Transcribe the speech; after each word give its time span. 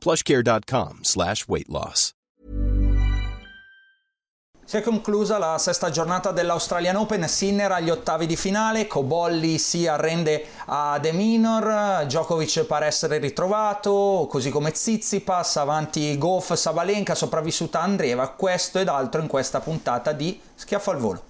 plushcare.com 0.00 1.02
slash 1.02 1.44
weight 1.46 1.68
loss. 1.68 2.12
Si 4.70 4.76
è 4.76 4.82
conclusa 4.82 5.36
la 5.38 5.58
sesta 5.58 5.90
giornata 5.90 6.30
dell'Australian 6.30 6.94
Open, 6.94 7.26
Sinner 7.26 7.72
agli 7.72 7.90
ottavi 7.90 8.24
di 8.24 8.36
finale, 8.36 8.86
Cobolli 8.86 9.58
si 9.58 9.88
arrende 9.88 10.46
a 10.66 10.96
De 11.00 11.10
Minor, 11.10 12.04
Djokovic 12.04 12.62
pare 12.66 12.86
essere 12.86 13.18
ritrovato, 13.18 14.28
così 14.30 14.50
come 14.50 14.72
Zizipas, 14.72 15.56
avanti 15.56 16.16
Goff, 16.18 16.52
Sabalenka, 16.52 17.16
sopravvissuta 17.16 17.80
Andreeva, 17.80 18.28
questo 18.28 18.78
ed 18.78 18.86
altro 18.86 19.20
in 19.20 19.26
questa 19.26 19.58
puntata 19.58 20.12
di 20.12 20.40
Schiaffo 20.54 20.92
al 20.92 20.98
volo. 20.98 21.29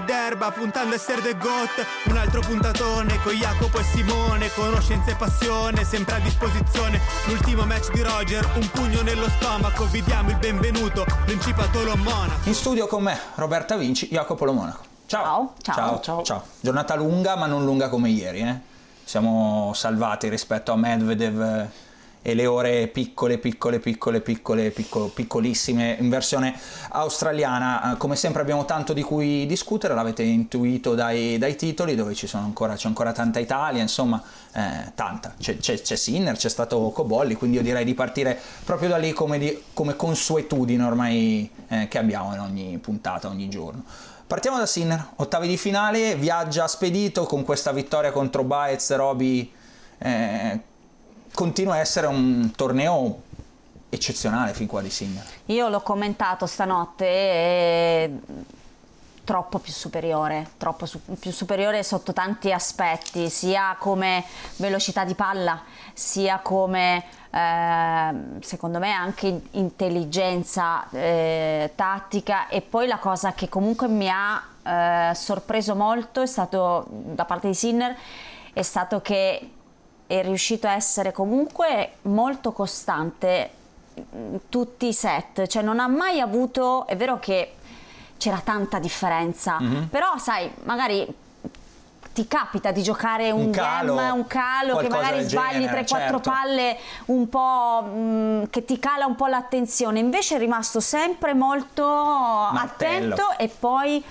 d'erba, 0.00 0.50
puntando 0.50 0.92
a 0.92 0.96
essere 0.96 1.20
the 1.22 1.36
got. 1.36 1.86
Un 2.04 2.16
altro 2.16 2.40
puntatone 2.40 3.20
con 3.22 3.32
Jacopo 3.32 3.78
e 3.78 3.84
Simone, 3.84 4.50
conoscenza 4.54 5.10
e 5.10 5.14
passione, 5.16 5.84
sempre 5.84 6.16
a 6.16 6.18
disposizione. 6.20 7.00
L'ultimo 7.26 7.64
match 7.64 7.92
di 7.92 8.02
Roger, 8.02 8.48
un 8.54 8.70
pugno 8.70 9.02
nello 9.02 9.28
stomaco, 9.28 9.84
vi 9.86 10.02
diamo 10.02 10.30
il 10.30 10.36
benvenuto, 10.36 11.04
Principato 11.24 11.82
Lo 11.82 11.96
Monaco. 11.96 12.48
In 12.48 12.54
studio 12.54 12.86
con 12.86 13.02
me 13.02 13.18
Roberta 13.34 13.76
Vinci, 13.76 14.08
Jacopo 14.08 14.44
Lo 14.44 14.52
Monaco. 14.52 14.82
Ciao. 15.06 15.54
Ciao. 15.60 15.74
Ciao. 15.74 16.00
Ciao. 16.00 16.22
Ciao. 16.22 16.42
Giornata 16.60 16.94
lunga 16.94 17.36
ma 17.36 17.46
non 17.46 17.64
lunga 17.64 17.88
come 17.88 18.08
ieri, 18.08 18.40
eh. 18.40 18.72
Siamo 19.04 19.72
salvati 19.74 20.28
rispetto 20.28 20.72
a 20.72 20.76
Medvedev 20.76 21.40
eh, 21.40 21.70
e 22.26 22.32
le 22.32 22.46
ore 22.46 22.86
piccole, 22.88 23.36
piccole, 23.36 23.80
piccole, 23.80 24.22
piccole, 24.22 24.70
piccolo, 24.70 25.08
piccolissime 25.08 25.98
in 26.00 26.08
versione 26.08 26.58
australiana. 26.88 27.92
Eh, 27.92 27.96
Come 27.98 28.16
sempre 28.16 28.40
abbiamo 28.40 28.64
tanto 28.64 28.94
di 28.94 29.02
cui 29.02 29.44
discutere, 29.44 29.92
l'avete 29.92 30.22
intuito 30.22 30.94
dai, 30.94 31.36
dai 31.36 31.54
titoli, 31.54 31.94
dove 31.94 32.14
ci 32.14 32.26
sono 32.26 32.44
ancora, 32.44 32.76
c'è 32.76 32.88
ancora 32.88 33.12
tanta 33.12 33.40
Italia, 33.40 33.82
insomma, 33.82 34.22
eh, 34.54 34.92
tanta. 34.94 35.34
C'è, 35.38 35.58
c'è, 35.58 35.78
c'è 35.78 35.96
Sinner, 35.96 36.34
c'è 36.34 36.48
stato 36.48 36.88
Cobolli, 36.94 37.34
quindi 37.34 37.58
io 37.58 37.62
direi 37.62 37.84
di 37.84 37.92
partire 37.92 38.40
proprio 38.64 38.88
da 38.88 38.96
lì 38.96 39.12
come, 39.12 39.38
di- 39.38 39.62
come 39.74 39.94
consuetudine 39.94 40.82
ormai 40.82 41.50
eh, 41.68 41.88
che 41.88 41.98
abbiamo 41.98 42.32
in 42.32 42.40
ogni 42.40 42.78
puntata, 42.78 43.28
ogni 43.28 43.50
giorno. 43.50 43.84
Partiamo 44.26 44.56
da 44.56 44.64
Sinner, 44.64 45.08
ottavi 45.16 45.46
di 45.46 45.58
finale, 45.58 46.16
viaggia 46.16 46.66
spedito 46.68 47.24
con 47.24 47.44
questa 47.44 47.70
vittoria 47.72 48.12
contro 48.12 48.44
Baez, 48.44 48.94
Roby. 48.94 49.52
eh, 49.98 50.60
continua 51.34 51.74
a 51.74 51.78
essere 51.78 52.06
un 52.06 52.52
torneo 52.54 53.22
eccezionale 53.88 54.54
fin 54.54 54.66
qua 54.66 54.80
di 54.80 54.90
Sinner. 54.90 55.24
Io 55.46 55.68
l'ho 55.68 55.80
commentato 55.80 56.46
stanotte 56.46 57.06
e 57.06 58.10
troppo 59.24 59.58
più 59.58 59.72
superiore, 59.72 60.50
troppo 60.58 60.86
su- 60.86 61.00
più 61.18 61.32
superiore 61.32 61.82
sotto 61.82 62.12
tanti 62.12 62.52
aspetti, 62.52 63.30
sia 63.30 63.76
come 63.78 64.24
velocità 64.56 65.04
di 65.04 65.14
palla, 65.14 65.62
sia 65.92 66.38
come 66.40 67.04
ehm, 67.30 68.40
secondo 68.40 68.78
me 68.78 68.92
anche 68.92 69.42
intelligenza 69.52 70.88
eh, 70.90 71.72
tattica 71.74 72.48
e 72.48 72.60
poi 72.60 72.86
la 72.86 72.98
cosa 72.98 73.32
che 73.32 73.48
comunque 73.48 73.88
mi 73.88 74.08
ha 74.10 74.42
eh, 74.62 75.14
sorpreso 75.14 75.74
molto 75.74 76.20
è 76.20 76.26
stato 76.26 76.86
da 76.88 77.24
parte 77.24 77.48
di 77.48 77.54
Sinner 77.54 77.96
è 78.52 78.62
stato 78.62 79.00
che 79.00 79.50
è 80.06 80.22
riuscito 80.22 80.66
a 80.66 80.72
essere 80.72 81.12
comunque 81.12 81.94
molto 82.02 82.52
costante 82.52 83.50
in 83.94 84.40
tutti 84.48 84.86
i 84.88 84.92
set, 84.92 85.46
cioè 85.46 85.62
non 85.62 85.78
ha 85.78 85.86
mai 85.86 86.20
avuto, 86.20 86.86
è 86.86 86.96
vero 86.96 87.18
che 87.18 87.54
c'era 88.16 88.40
tanta 88.42 88.78
differenza, 88.78 89.58
però 89.88 90.16
sai, 90.18 90.50
magari 90.64 91.22
ti 92.12 92.28
capita 92.28 92.70
di 92.70 92.80
giocare 92.82 93.32
un, 93.32 93.46
Un 93.46 93.50
calo, 93.50 93.94
game, 93.96 94.10
un 94.10 94.26
calo, 94.26 94.76
che 94.76 94.88
magari 94.88 95.22
sbagli 95.22 95.64
genere, 95.64 95.82
3-4 95.82 95.86
certo. 95.86 96.20
palle 96.20 96.78
un 97.06 97.28
po' 97.28 97.82
mh, 97.82 98.50
che 98.50 98.64
ti 98.64 98.78
cala 98.78 99.04
un 99.04 99.16
po' 99.16 99.26
l'attenzione, 99.26 99.98
invece 99.98 100.36
è 100.36 100.38
rimasto 100.38 100.78
sempre 100.78 101.34
molto 101.34 101.84
Martello. 101.84 103.14
attento 103.14 103.38
e 103.38 103.48
poi 103.48 104.02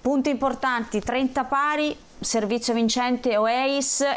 punti 0.00 0.30
importanti, 0.30 1.00
30 1.00 1.44
pari, 1.44 1.96
servizio 2.24 2.74
vincente 2.74 3.36
o 3.36 3.48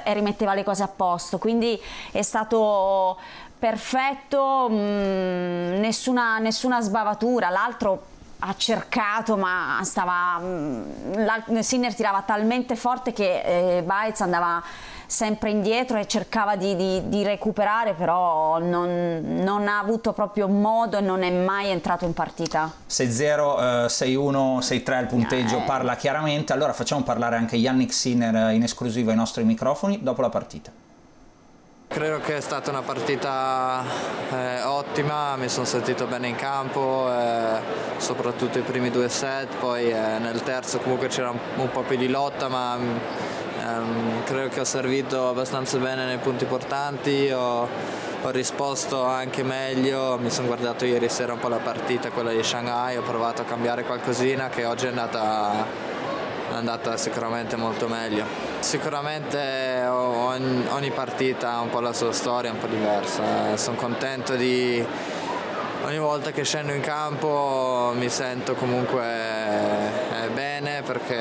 e 0.04 0.14
rimetteva 0.14 0.54
le 0.54 0.64
cose 0.64 0.84
a 0.84 0.88
posto, 0.88 1.38
quindi 1.38 1.80
è 2.12 2.22
stato 2.22 3.18
perfetto, 3.58 4.70
mh, 4.70 5.80
nessuna, 5.80 6.38
nessuna 6.40 6.82
sbavatura, 6.82 7.50
l'altro 7.50 8.16
ha 8.40 8.54
cercato 8.56 9.36
ma 9.38 9.80
stava 9.84 10.38
mh, 10.38 11.24
l'al- 11.26 11.64
Sinner 11.64 11.94
tirava 11.96 12.22
talmente 12.22 12.76
forte 12.76 13.12
che 13.14 13.78
eh, 13.78 13.82
Baez 13.84 14.22
andava 14.22 14.62
sempre 15.08 15.50
indietro 15.52 15.98
e 15.98 16.06
cercava 16.06 16.56
di, 16.58 16.76
di- 16.76 17.08
di 17.08 17.24
recuperare 17.24 17.94
però 17.94 18.60
non, 18.60 19.22
non 19.24 19.68
ha 19.68 19.80
avuto 19.80 20.12
proprio 20.14 20.48
modo 20.48 20.98
e 20.98 21.02
non 21.02 21.24
è 21.24 21.32
mai 21.32 21.70
entrato 21.70 22.04
in 22.06 22.14
partita 22.14 22.72
6-0, 22.90 23.86
eh, 23.86 23.86
6-1, 23.88 24.60
6-3 24.60 25.00
il 25.02 25.08
punteggio 25.08 25.58
Eh. 25.60 25.62
parla 25.62 25.96
chiaramente, 25.96 26.52
allora 26.54 26.74
facciamo 26.74 27.04
parlare 27.04 27.38
anche 27.38 27.56
Yannick 27.56 27.94
Sinner 27.94 28.54
in 28.54 28.64
esclusiva 28.64 29.12
ai 29.12 29.18
nostri 29.18 29.44
microfoni 29.46 30.04
dopo 30.04 30.22
la 30.22 30.30
partita. 30.30 30.72
Credo 31.90 32.20
che 32.20 32.36
è 32.36 32.42
stata 32.42 32.70
una 32.70 32.82
partita 32.82 33.82
eh, 34.30 34.62
ottima, 34.64 35.38
mi 35.38 35.48
sono 35.48 35.66
sentito 35.66 36.06
bene 36.06 36.28
in 36.28 36.36
campo, 36.36 37.10
eh, 37.10 37.60
soprattutto 37.98 38.60
i 38.60 38.62
primi 38.62 38.92
due 38.92 39.08
set, 39.08 39.56
poi 39.56 39.90
eh, 39.90 40.20
nel 40.20 40.44
terzo 40.44 40.80
comunque 40.80 41.08
c'era 41.08 41.30
un, 41.30 41.40
un 41.56 41.72
po' 41.72 41.82
più 41.84 41.96
di 41.96 42.10
lotta, 42.10 42.50
ma 42.50 42.78
ehm, 42.78 44.24
credo 44.26 44.50
che 44.50 44.60
ho 44.60 44.66
servito 44.66 45.30
abbastanza 45.30 45.78
bene 45.78 46.06
nei 46.06 46.18
punti 46.18 46.44
importanti, 46.44 47.32
ho, 47.32 47.68
ho 48.22 48.30
risposto 48.32 49.04
anche 49.06 49.42
meglio, 49.44 50.20
mi 50.20 50.30
sono 50.30 50.48
guardato 50.48 50.84
ieri 50.84 51.08
sera 51.08 51.34
un 51.34 51.40
po' 51.40 51.48
la 51.48 51.58
partita, 51.58 52.12
quella 52.12 52.32
di 52.32 52.44
Shanghai, 52.44 52.98
ho 52.98 53.02
provato 53.02 53.44
a 53.44 53.46
cambiare 53.46 53.84
qualcosina 53.86 54.50
che 54.50 54.66
oggi 54.66 54.86
è 54.86 54.90
andata 54.90 55.96
è 56.50 56.54
andata 56.54 56.98
sicuramente 56.98 57.56
molto 57.56 57.88
meglio. 57.88 58.26
Sicuramente 58.60 59.84
ogni, 59.88 60.66
ogni 60.70 60.92
partita 60.92 61.54
ha 61.54 61.62
un 61.62 61.70
po' 61.70 61.80
la 61.80 61.94
sua 61.94 62.12
storia, 62.12 62.52
un 62.52 62.60
po' 62.60 62.68
diversa. 62.68 63.56
Sono 63.56 63.78
contento 63.78 64.36
di 64.36 64.86
ogni 65.84 66.00
volta 66.00 66.32
che 66.32 66.44
scendo 66.44 66.74
in 66.74 66.82
campo 66.82 67.94
mi 67.96 68.10
sento 68.10 68.56
comunque 68.56 69.04
eh, 69.04 70.28
bene 70.34 70.82
perché 70.82 71.16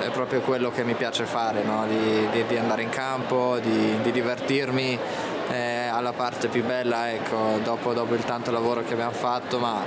è 0.00 0.10
proprio 0.10 0.40
quello 0.40 0.70
che 0.70 0.84
mi 0.84 0.94
piace 0.94 1.24
fare, 1.24 1.62
no? 1.62 1.86
di, 1.86 2.28
di- 2.30 2.44
di 2.46 2.56
andare 2.56 2.82
in 2.82 2.88
campo, 2.90 3.58
di, 3.60 3.98
di 4.02 4.10
divertirmi. 4.10 4.98
eh, 5.48 5.86
alla 5.86 6.12
parte 6.12 6.48
più 6.48 6.64
bella, 6.64 7.12
ecco, 7.12 7.60
dopo, 7.62 7.92
dopo, 7.92 8.14
il 8.14 8.24
tanto 8.24 8.50
lavoro 8.50 8.82
che 8.82 8.92
abbiamo 8.94 9.12
fatto, 9.12 9.58
ma 9.58 9.82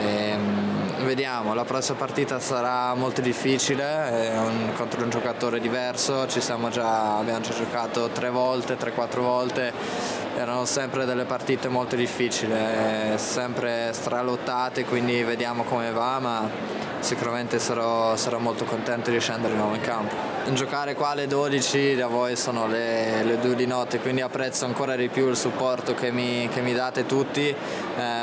ehm, 0.00 0.91
vediamo, 1.04 1.54
la 1.54 1.64
prossima 1.64 1.98
partita 1.98 2.38
sarà 2.38 2.94
molto 2.94 3.20
difficile, 3.20 4.32
un, 4.36 4.72
contro 4.74 5.02
un 5.02 5.10
giocatore 5.10 5.60
diverso, 5.60 6.26
già, 6.26 7.18
abbiamo 7.18 7.40
già 7.40 7.54
giocato 7.54 8.08
tre 8.08 8.30
volte, 8.30 8.76
tre, 8.76 8.92
quattro 8.92 9.22
volte, 9.22 9.72
erano 10.36 10.64
sempre 10.64 11.04
delle 11.04 11.24
partite 11.24 11.68
molto 11.68 11.96
difficili, 11.96 12.54
sempre 13.16 13.90
stralottate, 13.92 14.84
quindi 14.84 15.22
vediamo 15.22 15.64
come 15.64 15.90
va, 15.90 16.18
ma 16.18 16.50
sicuramente 17.02 17.58
sarò, 17.58 18.16
sarò 18.16 18.38
molto 18.38 18.64
contento 18.64 19.10
di 19.10 19.20
scendere 19.20 19.52
di 19.52 19.58
nuovo 19.58 19.74
in 19.74 19.80
campo. 19.80 20.14
Giocare 20.52 20.94
qua 20.94 21.10
alle 21.10 21.26
12 21.26 21.94
da 21.94 22.06
voi 22.06 22.36
sono 22.36 22.66
le, 22.66 23.22
le 23.22 23.38
2 23.38 23.54
di 23.54 23.66
notte, 23.66 23.98
quindi 23.98 24.22
apprezzo 24.22 24.64
ancora 24.64 24.96
di 24.96 25.08
più 25.08 25.28
il 25.28 25.36
supporto 25.36 25.94
che 25.94 26.10
mi, 26.10 26.48
che 26.48 26.60
mi 26.60 26.72
date 26.72 27.06
tutti. 27.06 27.48
Eh, 27.48 27.54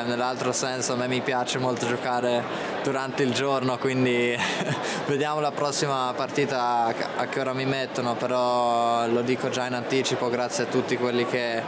nell'altro 0.05 0.51
senso 0.51 0.93
a 0.93 0.95
me 0.95 1.07
mi 1.07 1.21
piace 1.21 1.59
molto 1.59 1.87
giocare 1.87 2.43
durante 2.83 3.23
il 3.23 3.33
giorno, 3.33 3.77
quindi 3.77 4.35
vediamo 5.07 5.39
la 5.39 5.51
prossima 5.51 6.13
partita 6.15 6.93
a 7.17 7.25
che 7.27 7.39
ora 7.39 7.53
mi 7.53 7.65
mettono, 7.65 8.15
però 8.15 9.07
lo 9.07 9.21
dico 9.21 9.49
già 9.49 9.67
in 9.67 9.73
anticipo, 9.73 10.29
grazie 10.29 10.63
a 10.63 10.67
tutti 10.67 10.97
quelli 10.97 11.25
che, 11.25 11.61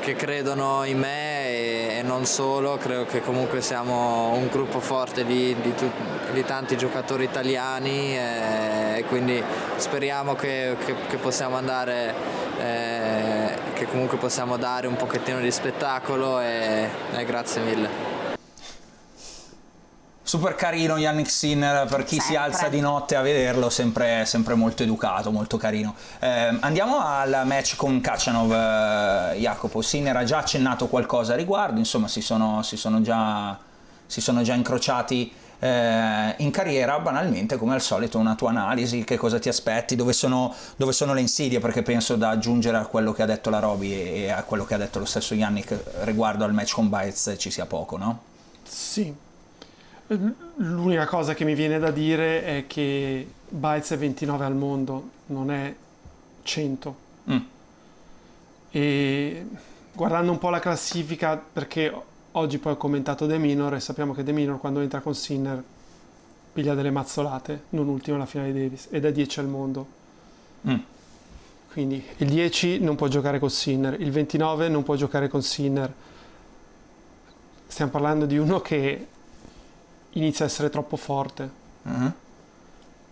che 0.00 0.14
credono 0.14 0.84
in 0.84 0.98
me 0.98 1.46
e, 1.46 1.96
e, 1.98 2.02
non 2.02 2.26
solo, 2.26 2.76
credo 2.76 3.04
che 3.06 3.20
comunque 3.20 3.60
siamo 3.60 4.32
un 4.34 4.48
gruppo 4.48 4.80
forte 4.80 5.24
di, 5.24 5.54
di, 5.60 5.74
di 6.32 6.44
tanti 6.44 6.76
giocatori 6.76 7.24
italiani 7.24 8.16
e, 8.16 8.98
e 8.98 9.04
quindi 9.04 9.42
speriamo 9.76 10.34
che, 10.34 10.76
che, 10.84 10.94
che 11.08 11.16
possiamo 11.16 11.56
andare, 11.56 12.14
eh, 12.58 13.54
che 13.74 13.86
comunque 13.86 14.18
possiamo 14.18 14.56
dare 14.56 14.86
un 14.86 14.96
pochettino 14.96 15.40
di 15.40 15.50
spettacolo 15.50 16.40
e, 16.40 16.88
e 17.14 17.24
grazie 17.24 17.62
mille. 17.62 18.21
Super 20.32 20.54
carino 20.54 20.96
Yannick 20.96 21.28
Sinner 21.28 21.86
per 21.86 22.04
chi 22.04 22.16
sempre. 22.16 22.26
si 22.26 22.36
alza 22.36 22.68
di 22.68 22.80
notte 22.80 23.16
a 23.16 23.20
vederlo, 23.20 23.68
sempre, 23.68 24.24
sempre 24.24 24.54
molto 24.54 24.82
educato, 24.82 25.30
molto 25.30 25.58
carino. 25.58 25.94
Eh, 26.20 26.56
andiamo 26.60 27.06
al 27.06 27.42
match 27.44 27.76
con 27.76 28.00
Kachanov, 28.00 28.50
eh, 28.50 29.38
Jacopo. 29.38 29.82
Sinner 29.82 30.16
ha 30.16 30.24
già 30.24 30.38
accennato 30.38 30.86
qualcosa 30.86 31.34
a 31.34 31.36
riguardo, 31.36 31.78
insomma 31.78 32.08
si 32.08 32.22
sono, 32.22 32.62
si 32.62 32.78
sono, 32.78 33.02
già, 33.02 33.58
si 34.06 34.22
sono 34.22 34.40
già, 34.40 34.54
incrociati 34.54 35.30
eh, 35.58 36.34
in 36.38 36.50
carriera, 36.50 36.98
banalmente 36.98 37.58
come 37.58 37.74
al 37.74 37.82
solito 37.82 38.16
una 38.16 38.34
tua 38.34 38.48
analisi, 38.48 39.04
che 39.04 39.18
cosa 39.18 39.38
ti 39.38 39.50
aspetti, 39.50 39.96
dove 39.96 40.14
sono, 40.14 40.54
dove 40.76 40.92
sono 40.92 41.12
le 41.12 41.20
insidie, 41.20 41.60
perché 41.60 41.82
penso 41.82 42.16
da 42.16 42.30
aggiungere 42.30 42.78
a 42.78 42.86
quello 42.86 43.12
che 43.12 43.20
ha 43.20 43.26
detto 43.26 43.50
la 43.50 43.58
Roby 43.58 43.92
e 43.92 44.30
a 44.30 44.42
quello 44.44 44.64
che 44.64 44.72
ha 44.72 44.78
detto 44.78 44.98
lo 44.98 45.04
stesso 45.04 45.34
Yannick 45.34 46.04
riguardo 46.04 46.44
al 46.44 46.54
match 46.54 46.72
con 46.72 46.88
Bites 46.88 47.34
ci 47.36 47.50
sia 47.50 47.66
poco, 47.66 47.98
no? 47.98 48.20
Sì, 48.66 49.14
L'unica 50.56 51.06
cosa 51.06 51.34
che 51.34 51.44
mi 51.44 51.54
viene 51.54 51.78
da 51.78 51.90
dire 51.90 52.44
è 52.44 52.64
che 52.66 53.26
Bites 53.48 53.92
è 53.92 53.98
29 53.98 54.44
al 54.44 54.54
mondo, 54.54 55.08
non 55.26 55.50
è 55.50 55.74
100. 56.42 56.96
Mm. 57.30 57.36
E 58.70 59.46
guardando 59.92 60.32
un 60.32 60.38
po' 60.38 60.50
la 60.50 60.58
classifica, 60.58 61.36
perché 61.36 61.92
oggi 62.32 62.58
poi 62.58 62.72
ho 62.72 62.76
commentato 62.76 63.26
De 63.26 63.38
Minor 63.38 63.74
e 63.74 63.80
sappiamo 63.80 64.12
che 64.12 64.22
De 64.22 64.32
Minor 64.32 64.58
quando 64.58 64.80
entra 64.80 65.00
con 65.00 65.14
Sinner 65.14 65.62
piglia 66.52 66.74
delle 66.74 66.90
mazzolate, 66.90 67.64
non 67.70 67.88
ultimo 67.88 68.16
alla 68.16 68.26
finale 68.26 68.52
di 68.52 68.60
Davis, 68.60 68.88
ed 68.90 69.04
è 69.04 69.12
10 69.12 69.40
al 69.40 69.48
mondo. 69.48 69.86
Mm. 70.68 70.78
Quindi 71.72 72.04
il 72.18 72.28
10 72.28 72.80
non 72.80 72.96
può 72.96 73.08
giocare 73.08 73.38
con 73.38 73.48
Sinner, 73.48 73.98
il 73.98 74.10
29 74.10 74.68
non 74.68 74.82
può 74.82 74.94
giocare 74.94 75.28
con 75.28 75.42
Sinner. 75.42 75.92
Stiamo 77.66 77.90
parlando 77.90 78.26
di 78.26 78.36
uno 78.36 78.60
che 78.60 79.06
inizia 80.12 80.44
a 80.44 80.48
essere 80.48 80.70
troppo 80.70 80.96
forte. 80.96 81.50
Uh-huh. 81.82 82.12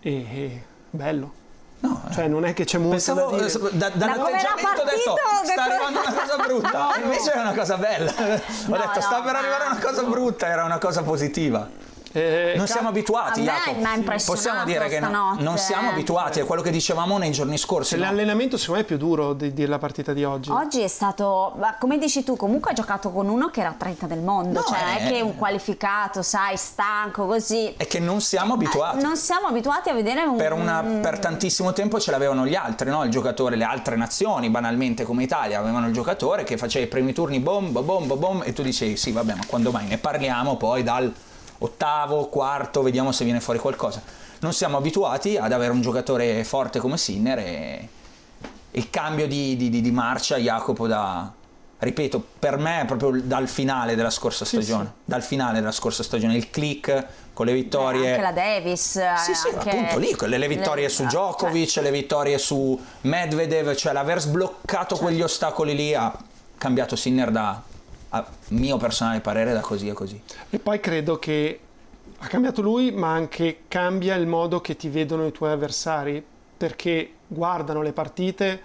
E, 0.01 0.13
e, 0.13 0.65
bello. 0.91 1.39
No, 1.81 2.03
eh. 2.09 2.13
cioè 2.13 2.29
non 2.29 2.45
è 2.45 2.53
che 2.53 2.65
c'è 2.65 2.77
molto 2.77 2.97
Pensavo, 2.97 3.37
da 3.37 3.47
dire. 3.47 3.77
Da, 3.79 3.89
dall'atteggiamento 3.89 4.81
ho 4.81 4.85
detto 4.85 5.17
sta 5.45 5.63
arrivando 5.65 6.01
una 6.01 6.13
cosa 6.13 6.37
brutta, 6.37 6.79
no, 6.79 7.03
invece 7.03 7.33
è 7.33 7.41
una 7.41 7.55
cosa 7.55 7.77
bella. 7.79 8.11
ho 8.11 8.25
no, 8.25 8.77
detto 8.77 8.95
no, 8.95 9.01
sta 9.01 9.23
per 9.23 9.35
arrivare 9.37 9.65
una 9.65 9.79
cosa 9.79 10.03
brutta, 10.03 10.47
era 10.47 10.65
una 10.65 10.79
cosa 10.79 11.03
positiva. 11.03 11.69
Eh, 12.13 12.55
non 12.57 12.67
siamo 12.67 12.89
abituati. 12.89 13.49
Possiamo 14.25 14.65
dire 14.65 14.89
che 14.89 14.99
no, 14.99 15.37
non 15.39 15.59
siamo 15.59 15.91
abituati, 15.91 16.41
è 16.41 16.45
quello 16.45 16.63
che 16.63 16.71
dicevamo 16.71 17.19
nei 17.19 17.31
giorni 17.31 17.57
scorsi. 17.57 17.97
No? 17.97 18.05
L'allenamento 18.05 18.57
secondo 18.57 18.81
me 18.81 18.87
è 18.87 18.89
più 18.89 18.97
duro 18.97 19.33
di, 19.33 19.53
della 19.55 19.79
partita 19.79 20.13
di 20.13 20.25
oggi. 20.25 20.51
Oggi 20.51 20.81
è 20.81 20.89
stato, 20.89 21.57
come 21.79 21.99
dici 21.99 22.25
tu, 22.25 22.37
comunque 22.37 22.73
ha 22.73 22.75
giocato 22.75 23.11
con 23.11 23.29
uno 23.29 23.49
che 23.49 23.61
era 23.61 23.75
30 23.77 24.07
del 24.07 24.21
mondo, 24.21 24.61
no, 24.61 24.67
cioè 24.67 24.97
è... 24.97 25.07
è 25.07 25.13
che 25.13 25.21
un 25.21 25.37
qualificato, 25.37 26.23
sai, 26.23 26.57
stanco 26.57 27.27
così. 27.27 27.75
È 27.77 27.87
che 27.87 28.01
non 28.01 28.21
siamo 28.21 28.55
abituati. 28.55 28.99
Eh, 28.99 29.03
non 29.03 29.17
siamo 29.17 29.47
abituati 29.47 29.89
a 29.91 29.95
vedere 29.95 30.23
un... 30.23 30.37
Per, 30.37 30.53
una, 30.53 30.83
per 30.83 31.21
tantissimo 31.21 31.73
tempo 31.73 32.01
ce 32.01 32.11
l'avevano 32.11 32.45
gli 32.45 32.57
altri, 32.57 32.91
no? 32.91 33.05
Il 33.05 33.11
giocatore, 33.11 33.55
le 33.55 33.65
altre 33.65 33.95
nazioni, 33.95 34.51
banalmente 34.51 35.05
come 35.05 35.23
Italia, 35.23 35.61
avevano 35.61 35.87
il 35.87 35.93
giocatore 35.93 36.43
che 36.43 36.57
faceva 36.57 36.85
i 36.85 36.89
primi 36.89 37.13
turni 37.13 37.39
bom, 37.39 37.71
bom, 37.71 37.85
bom, 37.85 38.19
bom, 38.19 38.43
e 38.45 38.53
tu 38.53 38.63
dicevi 38.63 38.97
sì, 38.97 39.13
vabbè, 39.13 39.35
ma 39.35 39.45
quando 39.47 39.71
mai 39.71 39.87
ne 39.87 39.99
parliamo 39.99 40.57
poi 40.57 40.83
dal 40.83 41.13
ottavo, 41.61 42.27
quarto, 42.29 42.83
vediamo 42.83 43.13
se 43.13 43.25
viene 43.25 43.41
fuori 43.41 43.59
qualcosa. 43.59 44.03
Non 44.41 44.53
siamo 44.53 44.77
abituati 44.77 45.37
ad 45.37 45.53
avere 45.53 45.73
un 45.73 45.81
giocatore 45.81 46.45
forte 46.45 46.79
come 46.79 46.97
Sinner 46.97 47.39
e 47.39 47.89
il 48.73 48.91
cambio 48.91 49.27
di, 49.27 49.57
di, 49.57 49.69
di 49.69 49.91
marcia 49.91 50.37
Jacopo 50.37 50.87
da, 50.87 51.31
ripeto, 51.79 52.25
per 52.39 52.59
me 52.59 52.83
è 52.83 52.85
proprio 52.85 53.21
dal 53.23 53.49
finale 53.49 53.95
della 53.95 54.11
scorsa 54.11 54.45
stagione, 54.45 54.85
sì, 54.85 54.91
sì. 54.91 55.03
dal 55.05 55.23
finale 55.23 55.59
della 55.61 55.73
scorsa 55.73 56.03
stagione, 56.03 56.37
il 56.37 56.51
click 56.51 57.07
con 57.33 57.47
le 57.47 57.53
vittorie. 57.53 58.01
Beh, 58.01 58.09
anche 58.11 58.23
la 58.23 58.33
Davis. 58.33 59.03
Sì, 59.17 59.35
sì, 59.35 59.49
appunto 59.49 59.99
lì, 59.99 60.15
le, 60.19 60.39
le 60.39 60.49
vittorie 60.49 60.85
le, 60.85 60.91
su 60.91 61.05
Djokovic, 61.05 61.69
cioè. 61.69 61.83
le 61.83 61.91
vittorie 61.91 62.39
su 62.39 62.79
Medvedev, 63.03 63.75
cioè 63.75 63.93
l'aver 63.93 64.21
sbloccato 64.21 64.95
cioè. 64.95 65.05
quegli 65.05 65.23
ostacoli 65.23 65.75
lì 65.75 65.95
ha 65.95 66.17
cambiato 66.59 66.97
Sinner 66.97 67.31
da, 67.31 67.63
a 68.11 68.27
mio 68.49 68.77
personale 68.77 69.21
parere 69.21 69.53
da 69.53 69.61
così 69.61 69.89
a 69.89 69.95
così. 69.95 70.21
E 70.51 70.59
poi 70.59 70.81
credo 70.81 71.19
che 71.19 71.61
ha 72.19 72.27
cambiato 72.27 72.61
lui, 72.61 72.93
ma 72.93 73.13
anche 73.13 73.63
cambia 73.69 74.15
il 74.15 74.27
modo 74.27 74.61
che 74.61 74.77
ti 74.77 74.89
vedono 74.89 75.27
i 75.27 75.33
tuoi 75.33 75.53
avversari, 75.53 76.25
perché 76.57 77.13
guardano 77.27 77.83
le 77.83 77.93
partite, 77.93 78.63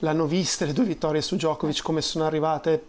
l'hanno 0.00 0.26
viste 0.26 0.66
le 0.66 0.72
due 0.72 0.84
vittorie 0.84 1.22
su 1.22 1.36
Djokovic 1.36 1.82
come 1.82 2.02
sono 2.02 2.24
arrivate, 2.24 2.84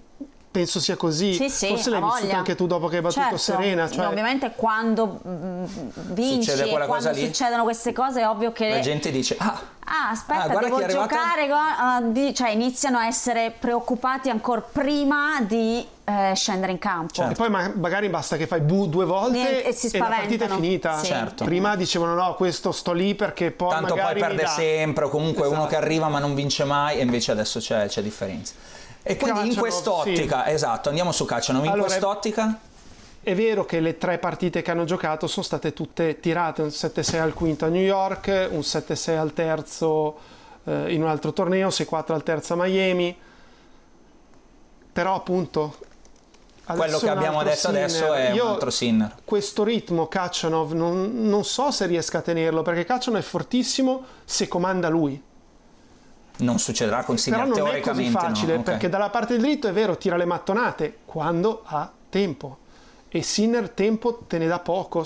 penso 0.59 0.79
sia 0.79 0.95
così. 0.95 1.33
Sì, 1.33 1.49
sì, 1.49 1.67
Forse 1.67 1.89
l'hai 1.89 2.01
vissuto 2.01 2.35
anche 2.35 2.55
tu 2.55 2.67
dopo 2.67 2.87
che 2.87 2.97
hai 2.97 3.01
battuto 3.01 3.21
certo, 3.21 3.37
Serena. 3.37 3.89
Cioè... 3.89 4.07
Ovviamente 4.07 4.53
quando 4.55 5.19
mm, 5.25 5.63
vinci 6.11 6.51
e 6.51 6.85
quando 6.85 7.11
lì, 7.11 7.25
succedono 7.25 7.63
queste 7.63 7.93
cose 7.93 8.21
è 8.21 8.27
ovvio 8.27 8.51
che... 8.51 8.69
La 8.69 8.79
gente 8.79 9.11
dice, 9.11 9.35
ah, 9.39 9.61
ah 9.85 10.09
aspetta, 10.09 10.43
ah, 10.43 10.59
devo 10.59 10.85
giocare, 10.85 11.49
uh, 11.49 12.11
di, 12.11 12.33
cioè 12.33 12.49
iniziano 12.49 12.97
a 12.97 13.07
essere 13.07 13.53
preoccupati 13.57 14.29
ancora 14.29 14.61
prima 14.61 15.41
di 15.41 15.85
eh, 16.03 16.33
scendere 16.35 16.71
in 16.71 16.79
campo. 16.79 17.13
Certo. 17.13 17.31
E 17.31 17.35
poi 17.35 17.49
ma- 17.49 17.71
magari 17.75 18.09
basta 18.09 18.35
che 18.35 18.47
fai 18.47 18.61
bu 18.61 18.87
due 18.87 19.05
volte 19.05 19.63
e, 19.63 19.69
e, 19.69 19.89
e 19.91 19.97
la 19.97 20.05
partita 20.05 20.45
è 20.45 20.49
finita. 20.49 20.97
Sì. 20.97 21.05
Certo. 21.05 21.43
Prima 21.45 21.75
dicevano 21.75 22.15
no, 22.15 22.33
questo 22.35 22.71
sto 22.71 22.91
lì 22.91 23.15
perché 23.15 23.51
poi 23.51 23.69
Tanto 23.69 23.95
poi 23.95 24.13
perde 24.15 24.47
sempre, 24.47 25.05
o 25.05 25.09
comunque 25.09 25.45
esatto. 25.45 25.59
uno 25.59 25.67
che 25.67 25.75
arriva 25.75 26.09
ma 26.09 26.19
non 26.19 26.35
vince 26.35 26.63
mai 26.65 26.97
e 26.97 27.03
invece 27.03 27.31
adesso 27.31 27.59
c'è, 27.59 27.87
c'è 27.87 28.01
differenza. 28.01 28.53
E 29.01 29.15
quindi 29.15 29.39
Cacciano, 29.39 29.53
in 29.53 29.57
quest'ottica, 29.57 30.43
sì. 30.45 30.51
esatto, 30.51 30.89
andiamo 30.89 31.11
su 31.11 31.25
Cacciano, 31.25 31.63
in 31.63 31.69
allora, 31.69 31.87
quest'ottica... 31.87 32.59
È 33.21 33.35
vero 33.35 33.65
che 33.65 33.81
le 33.81 33.97
tre 33.97 34.17
partite 34.17 34.61
che 34.61 34.71
hanno 34.71 34.85
giocato 34.85 35.27
sono 35.27 35.45
state 35.45 35.73
tutte 35.73 36.21
tirate, 36.21 36.61
un 36.61 36.69
7-6 36.69 37.19
al 37.19 37.33
quinto 37.33 37.65
a 37.65 37.67
New 37.67 37.81
York, 37.81 38.47
un 38.49 38.59
7-6 38.59 39.17
al 39.17 39.33
terzo 39.33 40.17
eh, 40.63 40.93
in 40.93 41.01
un 41.01 41.09
altro 41.09 41.33
torneo, 41.33 41.67
6-4 41.67 42.13
al 42.13 42.23
terzo 42.23 42.53
a 42.53 42.55
Miami, 42.55 43.15
però 44.91 45.15
appunto... 45.15 45.75
Quello 46.65 46.99
che 46.99 47.09
abbiamo 47.09 47.43
detto 47.43 47.55
Sinner. 47.55 47.83
adesso 47.83 48.13
è 48.13 48.31
Io 48.31 48.45
un 48.45 48.51
altro 48.51 48.69
Sinner. 48.69 49.15
Questo 49.25 49.63
ritmo 49.63 50.07
Kachanov 50.07 50.71
non, 50.73 51.27
non 51.27 51.43
so 51.43 51.71
se 51.71 51.87
riesca 51.87 52.19
a 52.19 52.21
tenerlo, 52.21 52.61
perché 52.61 52.85
Kachanov 52.85 53.19
è 53.19 53.23
fortissimo 53.23 54.03
se 54.23 54.47
comanda 54.47 54.87
lui 54.87 55.19
non 56.39 56.59
succederà 56.59 57.03
con 57.03 57.17
Sinner 57.17 57.47
Però 57.47 57.65
non 57.65 57.75
è 57.75 57.79
così 57.79 58.09
facile 58.09 58.53
no. 58.53 58.59
okay. 58.59 58.73
perché 58.73 58.89
dalla 58.89 59.09
parte 59.09 59.33
del 59.33 59.41
dritto 59.41 59.67
è 59.67 59.71
vero, 59.71 59.97
tira 59.97 60.15
le 60.15 60.25
mattonate 60.25 60.99
quando 61.05 61.63
ha 61.65 61.91
tempo 62.09 62.57
e 63.09 63.21
Sinner 63.21 63.69
tempo 63.69 64.23
te 64.27 64.37
ne 64.37 64.47
dà 64.47 64.59
poco. 64.59 65.05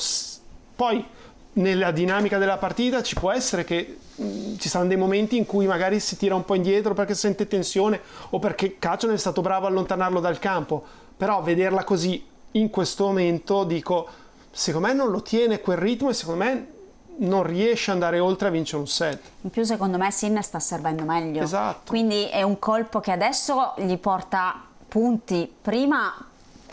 Poi 0.75 1.05
nella 1.53 1.91
dinamica 1.91 2.37
della 2.37 2.57
partita 2.57 3.01
ci 3.01 3.15
può 3.15 3.31
essere 3.31 3.63
che 3.63 3.97
mh, 4.15 4.25
mm, 4.25 4.57
ci 4.57 4.69
saranno 4.69 4.89
dei 4.89 4.97
momenti 4.97 5.37
in 5.37 5.45
cui 5.45 5.65
magari 5.65 5.99
si 5.99 6.17
tira 6.17 6.35
un 6.35 6.45
po' 6.45 6.55
indietro 6.55 6.93
perché 6.93 7.15
sente 7.15 7.47
tensione 7.47 8.01
o 8.31 8.39
perché 8.39 8.77
Caccion 8.77 9.11
è 9.11 9.17
stato 9.17 9.41
bravo 9.41 9.65
a 9.65 9.69
allontanarlo 9.69 10.19
dal 10.19 10.39
campo. 10.39 10.83
Però 11.15 11.41
vederla 11.41 11.83
così 11.83 12.23
in 12.51 12.69
questo 12.69 13.05
momento 13.05 13.63
dico, 13.63 14.07
secondo 14.51 14.87
me 14.87 14.93
non 14.93 15.09
lo 15.09 15.21
tiene 15.21 15.61
quel 15.61 15.77
ritmo 15.77 16.09
e 16.09 16.13
secondo 16.13 16.43
me 16.43 16.67
non 17.17 17.43
riesce 17.43 17.91
ad 17.91 17.97
andare 17.97 18.19
oltre 18.19 18.47
a 18.47 18.51
vincere 18.51 18.77
un 18.81 18.87
set. 18.87 19.19
In 19.41 19.49
più 19.49 19.63
secondo 19.63 19.97
me 19.97 20.11
Sinner 20.11 20.43
sta 20.43 20.59
servendo 20.59 21.03
meglio. 21.03 21.41
Esatto. 21.43 21.89
Quindi 21.91 22.27
è 22.29 22.41
un 22.41 22.59
colpo 22.59 22.99
che 22.99 23.11
adesso 23.11 23.73
gli 23.77 23.97
porta 23.97 24.61
punti 24.87 25.51
prima 25.61 26.13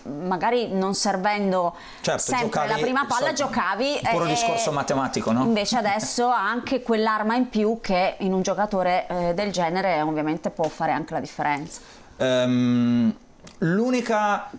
magari 0.04 0.68
non 0.72 0.94
servendo 0.94 1.74
Certo, 2.00 2.22
sempre 2.22 2.46
giocavi- 2.48 2.68
la 2.70 2.76
prima 2.78 3.04
palla 3.06 3.28
so- 3.28 3.34
giocavi 3.34 4.00
puro 4.10 4.24
e- 4.24 4.28
discorso 4.28 4.72
matematico, 4.72 5.30
no? 5.30 5.42
invece 5.44 5.76
adesso 5.78 6.28
ha 6.28 6.48
anche 6.48 6.82
quell'arma 6.82 7.34
in 7.36 7.50
più 7.50 7.78
che 7.82 8.16
in 8.20 8.32
un 8.32 8.40
giocatore 8.40 9.06
eh, 9.08 9.34
del 9.34 9.52
genere 9.52 10.00
ovviamente 10.00 10.48
può 10.48 10.66
fare 10.68 10.92
anche 10.92 11.12
la 11.12 11.20
differenza 11.20 11.80
Ehm, 12.16 13.14
l'unica 13.58 14.50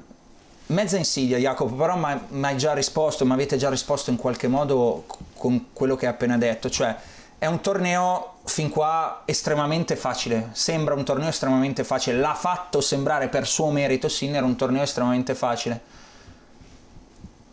mezza 0.67 0.97
insidia, 0.97 1.37
Jacopo, 1.37 1.73
però 1.75 1.95
mi 1.95 2.45
hai 2.45 2.57
già 2.57 2.73
risposto, 2.73 3.25
mi 3.25 3.33
avete 3.33 3.57
già 3.57 3.69
risposto 3.69 4.09
in 4.09 4.17
qualche 4.17 4.47
modo 4.47 5.05
con 5.41 5.69
quello 5.73 5.95
che 5.95 6.05
hai 6.05 6.11
appena 6.11 6.37
detto, 6.37 6.69
cioè 6.69 6.95
è 7.39 7.47
un 7.47 7.61
torneo 7.61 8.35
fin 8.45 8.69
qua 8.69 9.23
estremamente 9.25 9.95
facile, 9.95 10.49
sembra 10.51 10.93
un 10.93 11.03
torneo 11.03 11.29
estremamente 11.29 11.83
facile, 11.83 12.19
l'ha 12.19 12.35
fatto 12.35 12.79
sembrare 12.79 13.27
per 13.27 13.47
suo 13.47 13.71
merito 13.71 14.07
Sinner 14.07 14.43
un 14.43 14.55
torneo 14.55 14.83
estremamente 14.83 15.33
facile. 15.33 15.81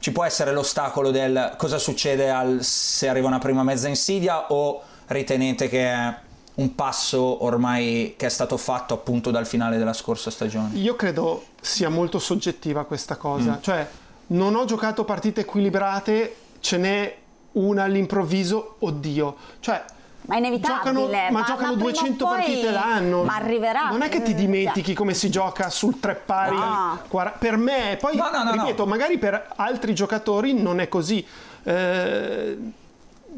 Ci 0.00 0.12
può 0.12 0.25
essere 0.25 0.52
l'ostacolo 0.52 1.11
del 1.11 1.54
cosa 1.57 1.78
succede 1.78 2.28
al- 2.30 2.62
se 2.62 3.09
arriva 3.09 3.26
una 3.26 3.38
prima 3.38 3.62
mezza 3.62 3.88
insidia 3.88 4.52
o 4.52 4.83
ritenete 5.07 5.68
che 5.71 5.87
è 5.90 6.14
un 6.57 6.75
passo 6.75 7.42
ormai 7.45 8.14
che 8.18 8.26
è 8.26 8.28
stato 8.28 8.59
fatto 8.59 8.92
appunto 8.92 9.30
dal 9.30 9.47
finale 9.47 9.78
della 9.78 9.95
scorsa 9.95 10.30
stagione? 10.30 10.76
Io 10.76 10.95
credo 10.97 11.47
sia 11.62 11.88
molto 11.88 12.18
soggettiva 12.18 12.85
questa 12.85 13.16
cosa, 13.16 13.52
Mm. 13.52 13.62
cioè 13.62 13.88
non 14.28 14.54
ho 14.54 14.66
giocato 14.66 15.04
partite 15.04 15.40
equilibrate, 15.40 16.37
ce 16.61 16.76
n'è 16.76 17.16
una 17.52 17.85
all'improvviso, 17.85 18.76
oddio, 18.81 19.37
cioè 19.61 19.83
ma 20.23 20.35
è 20.35 20.38
inevitabile 20.38 20.93
giocano, 20.93 21.07
ma, 21.11 21.31
ma- 21.31 21.43
giocano 21.47 21.69
ma 21.75 21.76
prima 21.76 21.88
o 21.88 21.90
200 21.93 22.25
poi- 22.26 22.37
partite 22.37 22.71
l'anno. 22.71 23.23
ma 23.23 23.35
arriverà 23.37 23.88
Non 23.88 24.02
è 24.02 24.11
che 24.11 24.21
ti 24.23 24.35
Mm, 24.35 24.37
dimentichi 24.37 24.87
cioè. 24.88 24.95
come 24.95 25.14
si 25.14 25.31
gioca 25.31 25.71
sul 25.71 25.99
tre 26.00 26.17
pari. 26.17 26.55
No. 26.55 26.99
Per 27.38 27.57
me, 27.57 27.97
poi 27.99 28.17
No, 28.17 28.28
no, 28.31 28.43
no, 28.43 28.52
ripeto, 28.52 28.85
no. 28.85 28.90
magari 28.90 29.17
per 29.17 29.52
altri 29.57 29.95
giocatori 29.95 30.52
non 30.52 30.81
è 30.81 30.88
così. 30.88 31.25
Eh, 31.62 32.59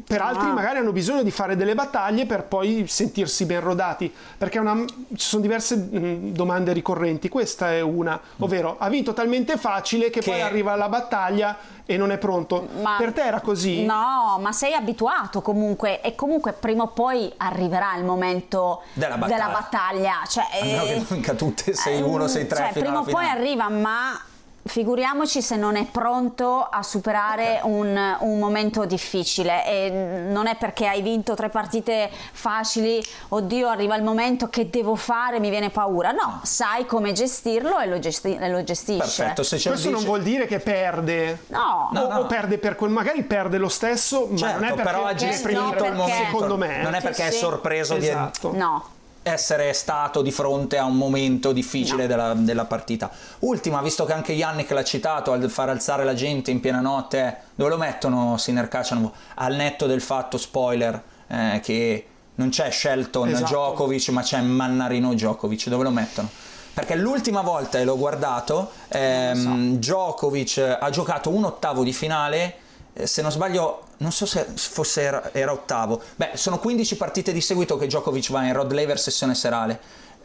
per 0.05 0.21
altri 0.21 0.47
Ah. 0.49 0.53
magari 0.53 0.77
hanno 0.79 0.91
bisogno 0.91 1.23
di 1.23 1.31
fare 1.31 1.55
delle 1.55 1.75
battaglie 1.75 2.25
per 2.25 2.43
poi 2.43 2.85
sentirsi 2.87 3.45
ben 3.45 3.59
rodati, 3.61 4.13
perché 4.37 4.59
una- 4.59 4.83
ci 4.85 4.95
sono 5.15 5.41
diverse 5.41 5.75
mh, 5.75 6.31
domande 6.33 6.73
ricorrenti, 6.73 7.29
questa 7.29 7.71
è 7.71 7.81
una, 7.81 8.19
ovvero 8.39 8.75
ha 8.79 8.89
vinto 8.89 9.13
talmente 9.13 9.57
facile 9.57 10.09
che, 10.09 10.19
Che- 10.19 10.29
poi 10.31 10.41
arriva 10.41 10.71
alla 10.73 10.89
battaglia 10.89 11.57
e 11.85 11.97
non 11.97 12.11
è 12.11 12.17
pronto. 12.17 12.67
Ma- 12.81 12.95
per 12.97 13.11
te 13.11 13.21
era 13.23 13.41
così? 13.41 13.83
No, 13.85 14.37
ma 14.39 14.51
sei 14.51 14.73
abituato 14.73 15.41
comunque 15.41 16.01
e 16.01 16.15
comunque 16.15 16.53
prima 16.53 16.83
o 16.83 16.87
poi 16.87 17.31
arriverà 17.37 17.95
il 17.97 18.05
momento 18.05 18.83
Della 18.93 19.17
battaglia. 19.17 19.47
battaglia. 19.49 20.13
Cioè, 20.27 20.43
A 20.61 20.65
meno 20.65 20.83
che 20.83 20.93
eh, 20.93 21.05
non 21.09 21.21
tutte 21.35 21.73
6-1, 21.73 22.25
6-3 22.27 22.55
cioè, 22.55 22.67
fino 22.71 22.85
prima 22.85 22.89
alla 22.89 22.99
o 22.99 23.03
poi 23.03 23.27
arriva, 23.27 23.69
ma 23.69 24.19
figuriamoci 24.63 25.41
se 25.41 25.55
non 25.55 25.75
è 25.75 25.85
pronto 25.85 26.61
a 26.69 26.83
superare 26.83 27.59
un, 27.63 28.15
un 28.19 28.39
momento 28.39 28.85
difficile 28.85 29.65
e 29.65 29.89
non 30.29 30.47
è 30.47 30.55
perché 30.55 30.87
hai 30.87 31.01
vinto 31.01 31.33
tre 31.33 31.49
partite 31.49 32.09
facili, 32.31 33.03
oddio 33.29 33.67
arriva 33.67 33.95
il 33.95 34.03
momento 34.03 34.49
che 34.49 34.69
devo 34.69 34.95
fare, 34.95 35.39
mi 35.39 35.49
viene 35.49 35.69
paura. 35.69 36.11
No, 36.11 36.39
sai 36.43 36.85
come 36.85 37.11
gestirlo 37.11 37.79
e 37.79 37.87
lo, 37.87 37.99
gesti- 37.99 38.35
e 38.39 38.49
lo 38.49 38.63
gestisce. 38.63 38.99
Perfetto, 38.99 39.43
se 39.43 39.59
Questo 39.61 39.89
non 39.89 39.99
dici- 39.99 40.05
vuol 40.09 40.21
dire 40.21 40.45
che 40.45 40.59
perde. 40.59 41.39
No, 41.47 41.89
No, 41.91 42.01
o, 42.01 42.07
no. 42.13 42.19
o 42.19 42.25
perde 42.25 42.57
per 42.57 42.75
quel, 42.75 42.91
magari 42.91 43.23
perde 43.23 43.57
lo 43.57 43.69
stesso, 43.69 44.27
ma 44.29 44.37
Certo, 44.37 44.53
non 44.59 44.63
è 44.63 44.67
perché 44.73 44.83
però 44.83 45.05
ha 45.05 45.09
è 45.11 45.15
gestito 45.15 45.49
il 45.85 45.93
momento. 45.93 46.23
secondo 46.25 46.57
me. 46.57 46.81
Non 46.83 46.93
è 46.93 46.97
Sì, 46.99 47.03
perché 47.05 47.27
è 47.27 47.31
sì. 47.31 47.37
sorpreso 47.39 47.95
Esatto. 47.95 48.51
no. 48.53 48.85
Essere 49.23 49.73
stato 49.73 50.21
di 50.21 50.31
fronte 50.31 50.77
a 50.77 50.85
un 50.85 50.95
momento 50.95 51.51
difficile 51.51 52.03
No. 52.03 52.07
della, 52.07 52.33
della 52.33 52.65
partita. 52.65 53.09
Ultima, 53.39 53.81
visto 53.81 54.05
che 54.05 54.13
anche 54.13 54.31
Yannick 54.33 54.71
l'ha 54.71 54.83
citato, 54.83 55.31
al 55.31 55.49
far 55.49 55.69
alzare 55.69 56.03
la 56.03 56.13
gente 56.13 56.49
in 56.51 56.59
piena 56.59 56.79
notte, 56.79 57.37
dove 57.55 57.69
lo 57.69 57.77
mettono 57.77 58.37
Sinner 58.37 58.67
Kacanov? 58.67 59.11
Al 59.35 59.53
netto 59.55 59.85
del 59.85 60.01
fatto, 60.01 60.37
spoiler, 60.37 61.01
eh, 61.27 61.59
che 61.63 62.05
non 62.35 62.49
c'è 62.49 62.71
Shelton 62.71 63.29
Esatto. 63.29 63.45
Djokovic, 63.45 64.09
ma 64.09 64.21
c'è 64.23 64.41
Mannarino 64.41 65.13
Djokovic, 65.13 65.67
dove 65.69 65.83
lo 65.83 65.91
mettono? 65.91 66.27
Perché 66.73 66.95
l'ultima 66.95 67.41
volta, 67.41 67.77
e 67.79 67.83
l'ho 67.83 67.97
guardato, 67.97 68.71
ehm, 68.87 69.75
Djokovic 69.75 70.77
ha 70.79 70.89
giocato 70.89 71.29
un 71.29 71.43
ottavo 71.43 71.83
di 71.83 71.91
finale, 71.93 72.55
se 72.93 73.21
non 73.21 73.31
sbaglio, 73.31 73.83
non 73.97 74.11
so 74.11 74.25
se 74.25 74.45
fosse 74.55 75.01
era, 75.01 75.33
era 75.33 75.51
ottavo. 75.51 76.01
Beh, 76.15 76.31
sono 76.33 76.59
15 76.59 76.97
partite 76.97 77.31
di 77.31 77.41
seguito 77.41 77.77
che 77.77 77.85
Djokovic 77.85 78.31
va 78.31 78.43
in 78.45 78.53
Rod 78.53 78.71
Laver 78.71 78.99
sessione 78.99 79.35
serale. 79.35 79.79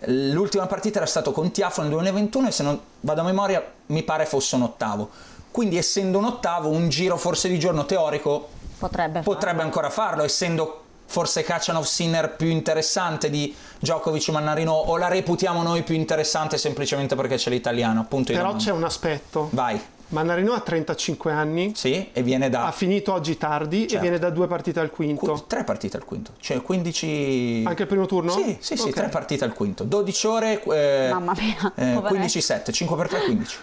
L'ultima 0.07 0.67
partita 0.67 0.99
era 0.99 1.07
stato 1.07 1.33
con 1.33 1.51
Tiafo 1.51 1.81
nel 1.81 1.91
2021 1.91 2.49
e 2.49 2.51
se 2.51 2.63
non 2.63 2.79
vado 3.01 3.21
a 3.21 3.25
memoria 3.25 3.65
mi 3.87 4.03
pare 4.03 4.27
fosse 4.27 4.57
un 4.57 4.63
ottavo. 4.63 5.11
Quindi 5.51 5.79
essendo 5.79 6.19
un 6.19 6.25
ottavo, 6.25 6.69
un 6.69 6.89
giro 6.89 7.17
forse 7.17 7.49
di 7.49 7.59
giorno 7.59 7.87
teorico 7.87 8.49
Potrebbe, 8.79 9.21
potrebbe 9.21 9.47
farlo. 9.47 9.63
ancora 9.63 9.91
farlo, 9.91 10.23
essendo 10.25 10.83
forse 11.07 11.45
Kacanov 11.45 11.85
Sinner 11.85 12.35
più 12.35 12.49
interessante 12.49 13.31
di 13.31 13.55
Djokovic 13.79 14.29
Mannarino 14.29 14.73
o 14.73 14.97
la 14.99 15.09
reputiamo 15.09 15.63
noi 15.63 15.83
più 15.83 15.95
interessante 15.95 16.59
semplicemente 16.59 17.15
perché 17.15 17.37
c'è 17.37 17.49
l'italiano, 17.49 18.01
appunto. 18.01 18.33
io 18.33 18.39
Però 18.39 18.55
c'è 18.57 18.73
un 18.73 18.85
aspetto. 18.85 19.49
Vai, 19.53 19.81
Mannarino 20.09 20.53
ha 20.53 20.61
35 20.61 21.33
anni, 21.33 21.73
sì, 21.75 22.11
e 22.13 22.23
viene 22.23 22.49
da 22.49 22.67
ha 22.67 22.73
finito 22.73 23.13
oggi 23.13 23.37
tardi 23.37 23.85
e 23.85 23.89
Certo. 23.89 24.03
viene 24.03 24.19
da 24.19 24.31
due 24.31 24.47
partite 24.47 24.79
al 24.79 24.91
quinto. 24.91 25.27
Qu- 25.33 25.47
tre 25.47 25.65
partite 25.65 25.97
al 25.97 26.05
quinto, 26.05 26.33
cioè 26.39 26.63
15... 26.63 27.65
Anche 27.67 27.83
il 27.83 27.89
primo 27.89 28.07
turno? 28.07 28.31
Sì, 28.31 28.57
sì, 28.61 28.77
sì, 28.77 28.89
Ok. 28.89 28.95
tre 28.95 29.09
partite 29.09 29.45
al 29.45 29.53
quinto, 29.53 29.83
12 29.85 30.27
ore, 30.29 30.63
eh, 30.63 31.09
Mamma 31.11 31.35
mia, 31.37 31.73
eh, 31.75 31.95
poveretto. 31.95 32.39
15-7, 32.39 32.73
5 32.73 32.97
per 32.97 33.09
3, 33.09 33.21
15. 33.25 33.57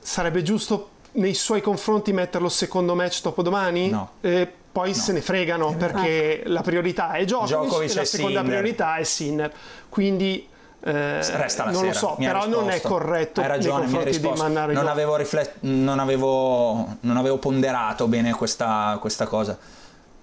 Sarebbe 0.00 0.42
giusto 0.42 0.90
nei 1.12 1.34
suoi 1.34 1.60
confronti 1.60 2.12
metterlo 2.12 2.48
secondo 2.48 2.94
match 2.94 3.20
dopo 3.22 3.42
domani? 3.42 3.88
No. 3.90 4.10
E 4.20 4.50
poi 4.70 4.94
se 4.94 5.12
ne 5.12 5.20
fregano 5.20 5.74
perché 5.76 6.42
la 6.46 6.60
priorità 6.62 7.12
è 7.12 7.24
Djokovic, 7.24 7.48
Djokovic 7.66 7.90
e 7.90 7.94
la 7.94 8.00
e 8.02 8.04
seconda 8.04 8.40
Sinner. 8.40 8.54
priorità 8.58 8.96
è 8.96 9.02
Sinner. 9.02 9.52
Quindi 9.88 10.48
eh, 10.80 11.36
Resta 11.36 11.64
la 11.64 11.70
non 11.70 11.80
sera. 11.80 11.92
lo 11.92 11.98
so, 11.98 12.14
mi 12.18 12.26
però 12.26 12.46
non 12.46 12.70
è 12.70 12.80
corretto 12.80 13.40
Hai 13.40 13.48
ragione, 13.48 13.86
mi 13.86 13.96
hai 13.96 14.04
risposto. 14.04 14.46
Non 14.46 14.86
avevo, 14.88 15.16
riflet- 15.16 15.56
non, 15.60 15.98
avevo, 15.98 16.96
non 17.00 17.16
avevo 17.16 17.38
ponderato 17.38 18.06
bene 18.06 18.32
questa, 18.32 18.96
questa 19.00 19.26
cosa. 19.26 19.56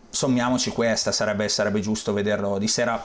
Sommiamoci 0.10 0.72
questa, 0.72 1.12
sarebbe, 1.12 1.50
sarebbe 1.50 1.82
giusto 1.82 2.14
vederlo 2.14 2.58
di 2.58 2.70
sera 2.70 3.04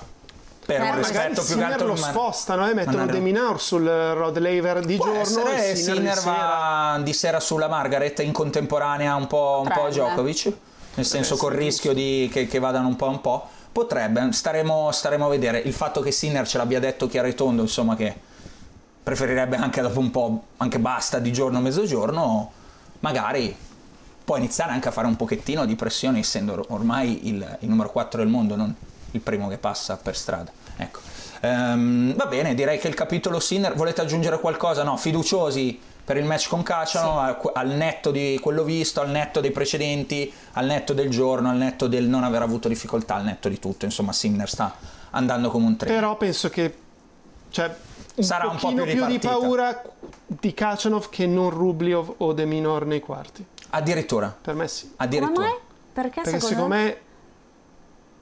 per 0.65 0.81
Eh, 0.81 0.91
un 0.91 0.97
rispetto 0.97 1.43
più 1.43 1.57
che 1.57 1.63
altro 1.65 1.87
lo 1.89 1.95
ma- 1.95 2.09
spostano 2.11 2.69
e 2.71 2.75
mettono 2.75 2.99
Mannarino. 2.99 3.19
De 3.19 3.25
Minaur 3.33 3.61
sul 3.61 3.85
Rod 3.89 4.39
Laver 4.39 4.85
di 4.85 4.95
Può 4.97 5.07
giorno 5.07 5.51
e 5.51 5.75
Sinner, 5.75 5.77
Sinner 5.77 6.15
di 6.15 6.21
sera. 6.21 6.31
va 6.37 7.01
di 7.03 7.13
sera 7.13 7.41
sulla 7.41 7.67
Margaret 7.67 8.21
in 8.21 8.31
contemporanea 8.31 9.17
un 9.17 9.27
po', 9.27 9.63
un 9.65 9.73
po' 9.75 9.87
a. 9.87 9.89
Djokovic, 9.89 10.53
nel 10.95 11.05
senso 11.07 11.37
col 11.37 11.53
rischio 11.55 11.93
di, 11.93 12.29
che, 12.33 12.47
che 12.47 12.59
vadano 12.61 12.87
un 12.87 12.95
po' 12.95 13.09
un 13.09 13.21
po'. 13.21 13.49
Potrebbe, 13.73 14.33
staremo, 14.33 14.91
staremo 14.91 15.27
a 15.27 15.29
vedere. 15.29 15.59
Il 15.59 15.73
fatto 15.73 16.01
che 16.01 16.11
Sinner 16.11 16.47
ce 16.47 16.59
l'abbia 16.59 16.81
detto 16.81 17.07
chiaro 17.07 17.29
e 17.29 17.35
tondo, 17.35 17.63
insomma 17.63 17.97
che 17.97 18.15
preferirebbe 19.03 19.57
anche 19.57 19.81
dopo 19.81 19.99
un 20.01 20.11
po', 20.11 20.43
anche 20.59 20.79
basta 20.79 21.19
di 21.19 21.33
giorno, 21.33 21.61
mezzogiorno, 21.61 22.53
magari 23.01 23.57
può 24.25 24.37
iniziare 24.37 24.73
anche 24.73 24.89
a 24.89 24.91
fare 24.91 25.07
un 25.07 25.17
pochettino 25.17 25.65
di 25.67 25.75
pressione, 25.75 26.21
essendo 26.21 26.53
or- 26.53 26.67
ormai 26.69 27.29
il, 27.29 27.59
il 27.61 27.69
numero 27.69 27.91
4 27.91 28.21
del 28.21 28.29
mondo, 28.29 28.57
non 28.57 28.75
il 29.13 29.21
primo 29.21 29.49
che 29.49 29.59
passa 29.59 29.97
per 29.97 30.17
strada. 30.17 30.53
Ecco. 30.77 31.01
Ehm, 31.41 32.15
va 32.15 32.27
bene, 32.27 32.55
direi 32.55 32.79
che 32.79 32.89
il 32.89 32.95
capitolo 32.95 33.41
Sinner, 33.41 33.75
volete 33.75 34.01
aggiungere 34.01 34.39
qualcosa? 34.39 34.83
No, 34.83 34.97
fiduciosi 34.97 35.81
per 36.05 36.17
il 36.17 36.25
match 36.25 36.49
con 36.49 36.63
Cacciano, 36.63 37.19
al, 37.19 37.39
al 37.55 37.69
netto 37.69 38.11
di 38.11 38.39
quello 38.41 38.65
visto, 38.65 39.01
al 39.01 39.11
netto 39.11 39.41
dei 39.41 39.51
precedenti, 39.51 40.33
al 40.53 40.67
netto 40.67 40.93
del 40.93 41.09
giorno, 41.09 41.51
al 41.51 41.57
netto 41.57 41.87
del 41.87 42.09
non 42.09 42.25
aver 42.25 42.43
avuto 42.43 42.69
difficoltà, 42.69 43.15
al 43.15 43.25
netto 43.25 43.49
di 43.49 43.59
tutto, 43.59 43.85
insomma 43.85 44.13
Sinner 44.13 44.49
sta 44.49 44.75
andando 45.11 45.51
come 45.51 45.67
un 45.67 45.77
treno. 45.77 45.95
Però 45.95 46.17
penso 46.17 46.49
che 46.49 46.75
cioè, 47.51 47.75
un 48.15 48.25
Sarà 48.25 48.49
un 48.49 48.57
po' 48.59 48.73
più 48.73 48.85
più, 48.85 49.07
di 49.07 49.19
paura 49.19 49.83
di 50.27 50.55
Kachanov 50.55 51.09
che 51.09 51.27
non 51.27 51.51
Rubliov 51.51 52.15
o 52.19 52.33
De 52.33 52.45
Minor 52.45 52.87
nei 52.87 53.01
quarti. 53.01 53.45
Addirittura, 53.71 54.37
Per 54.41 54.55
me 54.55 54.69
sì. 54.69 54.83
Come 54.83 54.95
addirittura. 54.97 55.47
mai? 55.47 55.59
Perché, 55.93 56.21
Perché 56.23 56.41
secondo, 56.41 56.47
secondo 56.47 56.75
me 56.75 57.01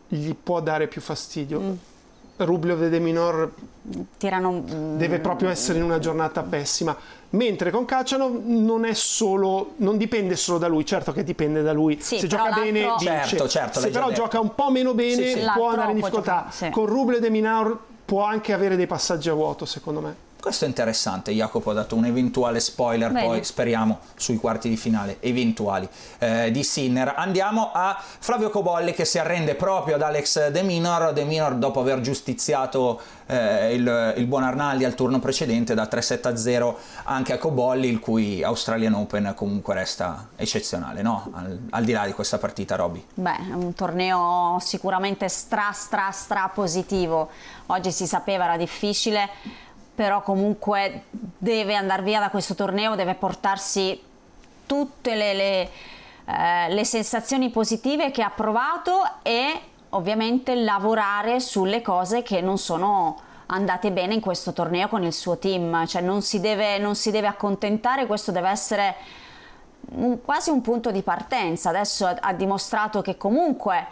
gli 0.09 0.35
può 0.35 0.61
dare 0.61 0.89
più 0.89 1.01
fastidio. 1.01 1.61
Mm. 1.61 1.73
Rubliov 2.39 2.83
e 2.85 2.89
De 2.89 2.99
Minor 2.99 3.51
tirano 4.17 4.53
mm, 4.53 4.97
deve 4.97 5.19
proprio 5.19 5.49
essere 5.49 5.79
in 5.79 5.85
una 5.85 5.99
giornata 5.99 6.43
pessima. 6.43 6.97
Mentre 7.31 7.71
con 7.71 7.85
Kachanov 7.85 8.43
non 8.45 8.85
è 8.85 8.95
solo, 8.95 9.73
non 9.77 9.97
dipende 9.99 10.35
solo 10.37 10.59
da 10.59 10.67
lui, 10.69 10.87
certo 10.87 11.13
che 11.13 11.25
dipende 11.25 11.63
da 11.63 11.73
lui. 11.73 11.99
Sì, 12.01 12.19
Se 12.19 12.27
gioca 12.27 12.51
bene, 12.53 12.81
vince. 12.99 13.05
Certo, 13.27 13.49
certo, 13.49 13.81
Se 13.81 13.91
però 13.91 14.09
detto. 14.09 14.21
gioca 14.23 14.41
un 14.41 14.55
po' 14.55 14.71
meno 14.71 14.95
bene, 14.95 15.23
Sì, 15.27 15.39
sì. 15.41 15.47
può 15.55 15.69
andare 15.69 15.91
in 15.91 15.97
difficoltà. 15.97 16.33
giocare, 16.49 16.53
sì. 16.55 16.71
Con 16.71 16.87
Rublev 16.87 17.19
e 17.19 17.21
De 17.21 17.31
Minaur 17.31 17.79
può 18.05 18.23
anche 18.23 18.53
avere 18.53 18.77
dei 18.77 18.87
passaggi 18.87 19.29
a 19.29 19.35
vuoto, 19.35 19.65
secondo 19.67 20.01
me. 20.01 20.27
Questo 20.41 20.65
è 20.65 20.69
interessante, 20.69 21.33
Jacopo 21.33 21.71
ha 21.71 21.75
dato 21.75 21.97
un 21.97 22.05
eventuale 22.05 22.61
spoiler, 22.61 23.11
Bene. 23.11 23.27
poi 23.27 23.45
speriamo 23.45 23.99
sui 24.15 24.37
quarti 24.37 24.69
di 24.69 24.77
finale, 24.77 25.17
eventuali, 25.21 25.89
eh, 26.19 26.51
di 26.53 26.63
Sinner. 26.63 27.15
Andiamo 27.17 27.71
a 27.73 28.01
Flavio 28.01 28.49
Cobolli 28.49 28.93
che 28.93 29.05
si 29.05 29.19
arrende 29.19 29.57
proprio 29.57 29.97
ad 29.97 30.03
Alex 30.03 30.49
De 30.49 30.63
Minor, 30.63 31.13
De 31.13 31.25
Minor 31.25 31.57
dopo 31.57 31.81
aver 31.81 32.01
giustiziato 32.01 33.01
eh, 33.27 33.75
il, 33.75 34.15
il 34.17 34.27
buon 34.27 34.45
Arnaldi 34.45 34.85
al 34.85 34.95
turno 34.95 35.19
precedente 35.19 35.75
da 35.75 35.89
3-7 35.91 36.35
0 36.35 36.79
anche 37.05 37.33
a 37.33 37.39
Cobolli, 37.39 37.89
il 37.89 37.99
cui 37.99 38.43
Australian 38.43 38.95
Open 38.95 39.33
comunque 39.35 39.75
resta 39.75 40.29
eccezionale, 40.37 41.03
no? 41.03 41.31
Al, 41.33 41.59
al 41.71 41.85
di 41.85 41.93
là 41.93 42.07
di 42.07 42.13
questa 42.13 42.39
partita, 42.39 42.77
Robby. 42.77 43.05
Beh, 43.15 43.39
un 43.53 43.75
torneo 43.75 44.59
sicuramente 44.61 45.29
stra 45.29 45.73
stra 45.73 46.11
stra 46.13 46.51
positivo. 46.55 47.29
Oggi 47.67 47.91
si 47.91 48.07
sapeva 48.07 48.45
era 48.45 48.57
difficile, 48.57 49.29
però 49.99 50.23
comunque 50.23 51.07
deve 51.11 51.75
andare 51.75 52.03
via 52.03 52.21
da 52.21 52.31
questo 52.31 52.55
torneo, 52.55 52.95
deve 52.95 53.17
portarsi 53.17 54.01
tutte 54.65 55.17
le, 55.17 55.35
le, 55.35 55.71
eh, 56.25 56.69
le 56.69 56.85
sensazioni 56.85 57.51
positive 57.51 58.13
che 58.13 58.23
ha 58.23 58.31
provato 58.31 59.03
e 59.23 59.61
ovviamente 59.89 60.55
lavorare 60.55 61.41
sulle 61.41 61.83
cose 61.83 62.23
che 62.23 62.41
non 62.41 62.59
sono 62.59 63.19
andate 63.47 63.91
bene 63.91 64.15
in 64.15 64.21
questo 64.21 64.53
torneo 64.53 64.87
con 64.87 65.03
il 65.03 65.13
suo 65.13 65.37
team, 65.37 65.85
cioè 65.85 66.01
non 66.01 66.23
si 66.23 66.39
deve, 66.39 66.79
non 66.79 66.95
si 66.95 67.11
deve 67.11 67.27
accontentare, 67.27 68.07
questo 68.07 68.31
deve 68.31 68.51
essere 68.51 68.95
un- 69.97 70.23
quasi 70.23 70.51
un 70.51 70.61
punto 70.61 70.93
di 70.93 71.03
partenza. 71.03 71.71
Adesso 71.71 72.07
ha, 72.07 72.17
ha 72.21 72.33
dimostrato 72.35 73.03
che 73.03 73.17
comunque 73.17 73.85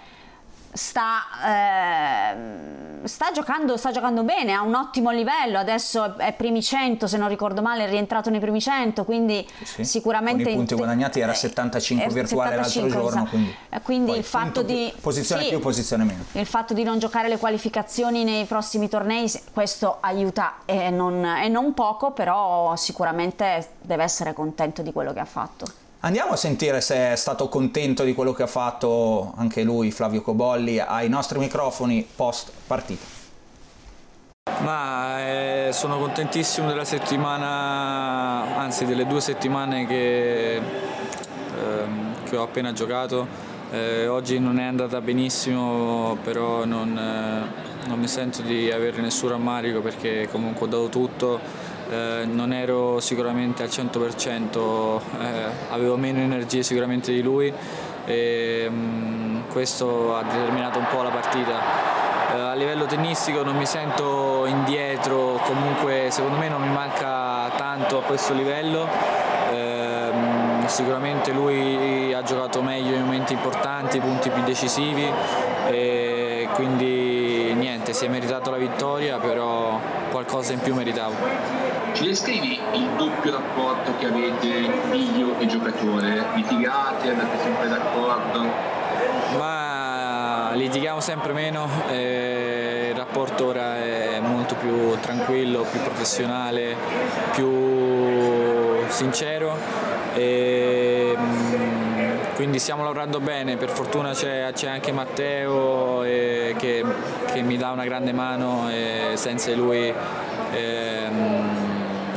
sta, 0.77 1.23
ehm, 1.45 3.05
sta, 3.05 3.31
giocando, 3.33 3.77
sta 3.77 3.91
giocando 3.91 4.23
bene, 4.23 4.53
ha 4.53 4.63
un 4.63 4.75
ottimo 4.75 5.11
livello. 5.11 5.59
Adesso 5.59 6.17
è 6.19 6.33
primi 6.33 6.63
100, 6.63 7.07
se 7.07 7.17
non 7.17 7.29
ricordo 7.29 7.63
male, 7.63 7.85
è 7.85 7.89
rientrato 7.89 8.31
nei 8.31 8.41
primi 8.41 8.61
100. 8.61 9.05
Quindi 9.05 9.47
Sì, 9.63 9.85
sicuramente. 9.85 10.43
con 10.45 10.53
i 10.53 10.57
punti 10.57 10.75
guadagnati 10.75 11.21
era 11.21 11.33
eh, 11.33 11.37
75 11.37 12.07
eh, 12.07 12.13
virtuale 12.13 12.57
l'altro 12.57 12.71
75, 12.71 13.01
giorno, 13.01 13.21
esatto. 13.23 13.31
quindi- 13.31 13.55
Eh, 13.71 13.81
quindi 13.83 14.11
Poi 14.11 14.19
il 14.19 14.25
fatto 14.25 14.63
di. 14.63 14.93
posizione 15.01 15.43
sì, 15.43 15.49
più, 15.49 15.59
posizione 15.61 16.05
meno. 16.05 16.25
Il 16.33 16.47
fatto 16.47 16.75
di 16.75 16.83
non 16.83 16.99
giocare 16.99 17.29
le 17.29 17.39
qualificazioni 17.39 18.25
nei 18.25 18.45
prossimi 18.45 18.89
tornei, 18.89 19.31
questo 19.53 19.99
aiuta 20.01 20.57
e 20.65 20.91
non, 20.91 21.25
e 21.25 21.49
non 21.49 21.75
poco, 21.75 22.11
però 22.13 22.75
sicuramente 22.77 23.71
deve 23.81 24.05
essere 24.05 24.33
contento 24.33 24.83
di 24.83 24.93
quello 24.93 25.13
che 25.13 25.21
ha 25.21 25.25
fatto. 25.25 25.85
Andiamo 26.07 26.35
a 26.35 26.37
sentire 26.37 26.81
se 26.81 27.11
è 27.11 27.17
stato 27.17 27.49
contento 27.49 28.05
di 28.05 28.15
quello 28.15 28.33
che 28.33 28.45
ha 28.45 28.47
fatto 28.47 29.33
anche 29.39 29.65
lui, 29.65 29.91
Flavio 29.91 30.23
Cobolli, 30.23 30.79
ai 30.79 31.09
nostri 31.09 31.37
microfoni 31.41 32.07
post 32.15 32.53
partita. 32.65 33.05
Ma 34.61 35.19
eh, 35.19 35.71
sono 35.73 35.99
contentissimo 35.99 36.69
della 36.69 36.85
settimana, 36.85 38.57
anzi 38.57 38.85
delle 38.85 39.05
due 39.05 39.21
settimane 39.21 39.85
che, 39.85 40.55
ehm, 40.55 42.23
che 42.23 42.37
ho 42.37 42.45
appena 42.45 42.73
giocato. 42.73 43.27
Eh, 43.73 44.07
oggi 44.07 44.39
non 44.39 44.61
è 44.61 44.65
andata 44.65 45.01
benissimo, 45.01 46.17
però 46.23 46.65
non, 46.65 46.97
eh, 46.97 47.89
non 47.89 47.99
mi 47.99 48.07
sento 48.07 48.43
di 48.43 48.71
avere 48.71 49.01
nessun 49.01 49.31
rammarico 49.31 49.81
perché 49.81 50.29
comunque 50.31 50.67
ho 50.67 50.69
dato 50.69 50.89
tutto. 50.89 51.75
Eh, 51.89 52.25
non 52.25 52.53
ero 52.53 52.99
sicuramente 52.99 53.63
al 53.63 53.69
100%, 53.69 55.01
eh, 55.21 55.51
avevo 55.71 55.97
meno 55.97 56.19
energie 56.19 56.65
sicuramente 56.65 57.13
di 57.13 57.23
lui 57.23 57.53
e 58.05 58.67
mm, 58.69 59.43
questo 59.51 60.17
ha 60.17 60.23
determinato 60.25 60.79
un 60.79 60.87
po' 60.91 61.03
la 61.03 61.11
partita. 61.11 61.61
Eh, 62.35 62.41
a 62.41 62.55
livello 62.55 62.87
tennistico 62.87 63.45
non 63.45 63.57
mi 63.57 63.67
sento 63.67 64.47
indietro, 64.47 65.41
comunque 65.45 66.09
secondo 66.11 66.39
me 66.39 66.49
non 66.49 66.61
mi 66.61 66.73
manca 66.73 67.51
tanto 67.57 67.99
a 67.99 68.03
questo 68.03 68.35
livello. 68.35 68.89
Ehm, 69.53 70.67
sicuramente 70.67 71.31
lui 71.31 72.13
ha 72.13 72.23
giocato 72.23 72.63
meglio 72.63 72.97
in 72.97 73.05
momenti 73.05 73.33
importanti, 73.33 74.01
punti 74.01 74.29
più 74.31 74.43
decisivi 74.43 75.09
e 75.69 76.49
quindi 76.55 77.55
niente, 77.55 77.93
si 77.93 78.07
è 78.07 78.09
meritato 78.09 78.51
la 78.51 78.57
vittoria, 78.57 79.19
però 79.19 79.79
qualcosa 80.11 80.53
in 80.53 80.61
più 80.61 80.75
meritavo. 80.75 81.76
Ci 81.97 82.05
descrivi 82.05 82.61
il 82.75 82.89
doppio 82.99 83.33
rapporto 83.33 83.97
che 83.97 84.05
avete 84.05 84.71
figlio 84.91 85.39
e 85.39 85.47
giocatore? 85.47 86.27
Litigate, 86.35 87.09
andate 87.09 87.39
sempre 87.43 87.69
d'accordo? 87.69 88.45
Ma 89.39 90.51
litighiamo 90.53 91.01
sempre 91.01 91.33
meno, 91.33 91.67
eh, 91.89 92.89
il 92.91 92.97
rapporto 92.97 93.47
ora 93.47 93.79
è 93.79 94.21
molto 94.21 94.57
più 94.57 94.95
tranquillo, 95.01 95.63
più 95.63 95.81
professionale, 95.81 96.77
più 97.33 98.87
sincero 98.89 99.57
e, 100.13 101.17
mm, 101.17 102.35
quindi 102.35 102.59
stiamo 102.59 102.83
lavorando 102.83 103.21
bene, 103.21 103.57
per 103.57 103.71
fortuna 103.71 104.11
c'è, 104.11 104.51
c'è 104.53 104.69
anche 104.69 104.93
Matteo 104.93 106.03
eh, 106.03 106.55
che, 106.59 106.85
che 107.33 107.41
mi 107.41 107.57
dà 107.57 107.71
una 107.71 107.85
grande 107.85 108.13
mano 108.13 108.69
e 108.69 109.13
senza 109.15 109.49
di 109.49 109.57
lui 109.57 109.95
ehm, 110.53 111.36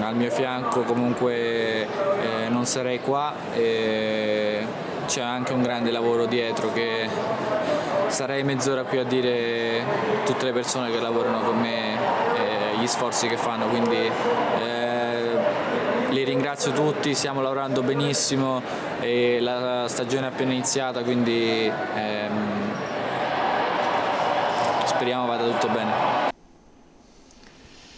al 0.10 0.16
mio 0.16 0.32
fianco 0.32 0.82
comunque 0.82 1.84
eh, 1.84 2.50
non 2.50 2.66
sarei 2.66 3.00
qua 3.00 3.34
e 3.54 4.66
c'è 5.06 5.22
anche 5.22 5.54
un 5.54 5.62
grande 5.62 5.92
lavoro 5.92 6.26
dietro 6.26 6.74
che 6.74 7.08
sarei 8.08 8.44
mezz'ora 8.44 8.84
qui 8.84 8.98
a 8.98 9.04
dire 9.04 9.84
tutte 10.26 10.46
le 10.46 10.52
persone 10.52 10.90
che 10.92 11.00
lavorano 11.00 11.42
con 11.42 11.60
me 11.60 11.94
e 12.36 12.78
gli 12.80 12.88
sforzi 12.88 13.28
che 13.28 13.38
fanno, 13.38 13.68
quindi 13.68 14.12
eh, 14.60 15.38
li 16.10 16.24
ringrazio 16.24 16.72
tutti, 16.72 17.14
stiamo 17.14 17.42
lavorando 17.42 17.84
benissimo 17.84 18.62
e 19.00 19.40
la 19.40 19.86
stagione 19.88 20.28
è 20.28 20.30
appena 20.30 20.54
iniziata, 20.54 21.02
quindi 21.04 21.72
ehm, 21.96 22.74
speriamo 24.86 25.28
vada 25.28 25.44
tutto 25.44 25.68
bene. 25.68 26.19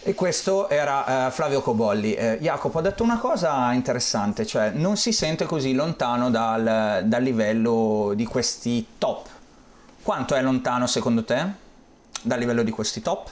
E 0.04 0.14
questo 0.14 0.68
era 0.68 1.28
eh, 1.28 1.30
Flavio 1.30 1.62
Cobolli. 1.62 2.14
Eh, 2.14 2.38
Jacopo 2.40 2.78
ha 2.78 2.82
detto 2.82 3.04
una 3.04 3.18
cosa 3.18 3.72
interessante, 3.72 4.44
cioè 4.44 4.70
non 4.70 4.96
si 4.96 5.12
sente 5.12 5.44
così 5.44 5.74
lontano 5.74 6.28
dal, 6.28 7.04
dal 7.04 7.22
livello 7.22 8.12
di 8.16 8.24
questi 8.24 8.84
top. 8.98 9.28
Quanto 10.02 10.34
è 10.34 10.42
lontano 10.42 10.88
secondo 10.88 11.22
te 11.22 11.46
dal 12.20 12.40
livello 12.40 12.64
di 12.64 12.72
questi 12.72 13.00
top? 13.00 13.30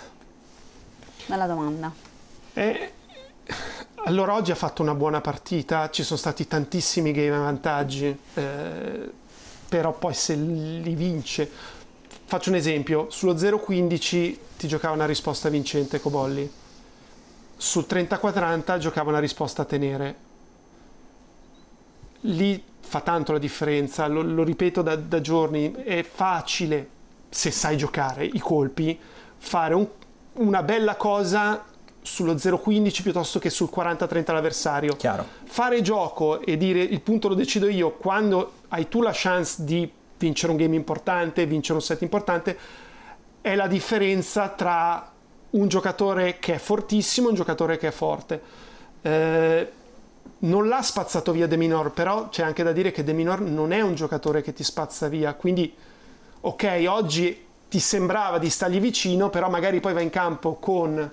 Bella 1.27 1.47
domanda. 1.47 1.93
E 2.55 2.93
allora 4.05 4.35
oggi 4.35 4.53
ha 4.53 4.57
fatto 4.57 4.81
una 4.81 4.95
buona 4.95 5.21
partita, 5.21 5.91
ci 5.91 6.05
sono 6.05 6.21
stati 6.21 6.47
tantissimi 6.47 7.11
game 7.11 7.35
a 7.35 7.41
vantaggi, 7.41 8.17
eh, 8.35 9.11
però 9.69 9.93
poi 9.93 10.15
se 10.15 10.35
li 10.37 10.95
vince... 10.95 11.79
Faccio 12.31 12.51
un 12.51 12.55
esempio, 12.55 13.07
sullo 13.11 13.35
0-15 13.35 14.37
ti 14.57 14.69
giocava 14.69 14.95
una 14.95 15.05
risposta 15.05 15.49
vincente 15.49 16.01
Cobolli, 16.01 16.49
sul 17.57 17.87
30-40 17.91 18.79
giocava 18.79 19.11
una 19.11 19.19
risposta 19.19 19.63
a 19.63 19.65
tenere. 19.65 20.17
Lì 22.21 22.63
fa 22.83 23.01
tanto 23.01 23.33
la 23.33 23.39
differenza, 23.39 24.07
lo, 24.07 24.23
lo 24.23 24.45
ripeto 24.45 24.81
da, 24.81 24.95
da 24.95 25.21
giorni, 25.21 25.73
è 25.73 26.05
facile, 26.05 26.89
se 27.29 27.51
sai 27.51 27.77
giocare 27.77 28.27
i 28.27 28.39
colpi, 28.39 28.97
fare 29.37 29.75
un- 29.75 29.89
una 30.35 30.63
bella 30.63 30.95
cosa 30.95 31.65
sullo 32.01 32.35
0-15 32.35 33.03
piuttosto 33.03 33.41
che 33.41 33.51
sul 33.51 33.71
40-30 33.75 34.33
l'avversario. 34.33 34.95
Chiaro. 34.95 35.27
Fare 35.47 35.83
gioco 35.83 36.41
e 36.43 36.57
dire 36.57 36.81
il 36.81 37.01
punto 37.01 37.27
lo 37.27 37.35
decido 37.35 37.69
io 37.69 37.91
quando 37.91 38.53
hai 38.69 38.87
tu 38.89 39.03
la 39.03 39.11
chance 39.13 39.65
di 39.65 39.99
vincere 40.21 40.53
un 40.53 40.59
game 40.59 40.77
importante, 40.77 41.47
vincere 41.47 41.79
un 41.79 41.83
set 41.83 42.03
importante, 42.03 42.57
è 43.41 43.55
la 43.55 43.67
differenza 43.67 44.49
tra 44.51 45.11
un 45.51 45.67
giocatore 45.67 46.39
che 46.39 46.55
è 46.55 46.59
fortissimo 46.59 47.27
e 47.27 47.31
un 47.31 47.37
giocatore 47.37 47.79
che 47.79 47.89
è 47.89 47.91
forte. 47.91 48.43
Eh, 49.01 49.73
non 50.41 50.69
l'ha 50.69 50.83
spazzato 50.83 51.33
via 51.33 51.47
De 51.47 51.57
Minor, 51.57 51.93
però 51.93 52.29
c'è 52.29 52.43
anche 52.43 52.63
da 52.63 52.73
dire 52.73 52.93
che 52.93 53.03
De 53.03 53.13
Minor 53.13 53.41
non 53.41 53.73
è 53.73 53.81
un 53.81 53.95
giocatore 53.95 54.43
che 54.43 54.53
ti 54.53 54.63
spazza 54.63 55.09
via, 55.09 55.35
quindi 55.35 55.75
ok, 56.43 56.85
oggi 56.87 57.47
ti 57.69 57.79
sembrava 57.79 58.39
di 58.39 58.51
stargli 58.51 58.81
vicino, 58.81 59.31
però 59.31 59.49
magari 59.49 59.81
poi 59.81 59.95
va 59.95 60.01
in 60.01 60.11
campo 60.11 60.55
con 60.55 61.11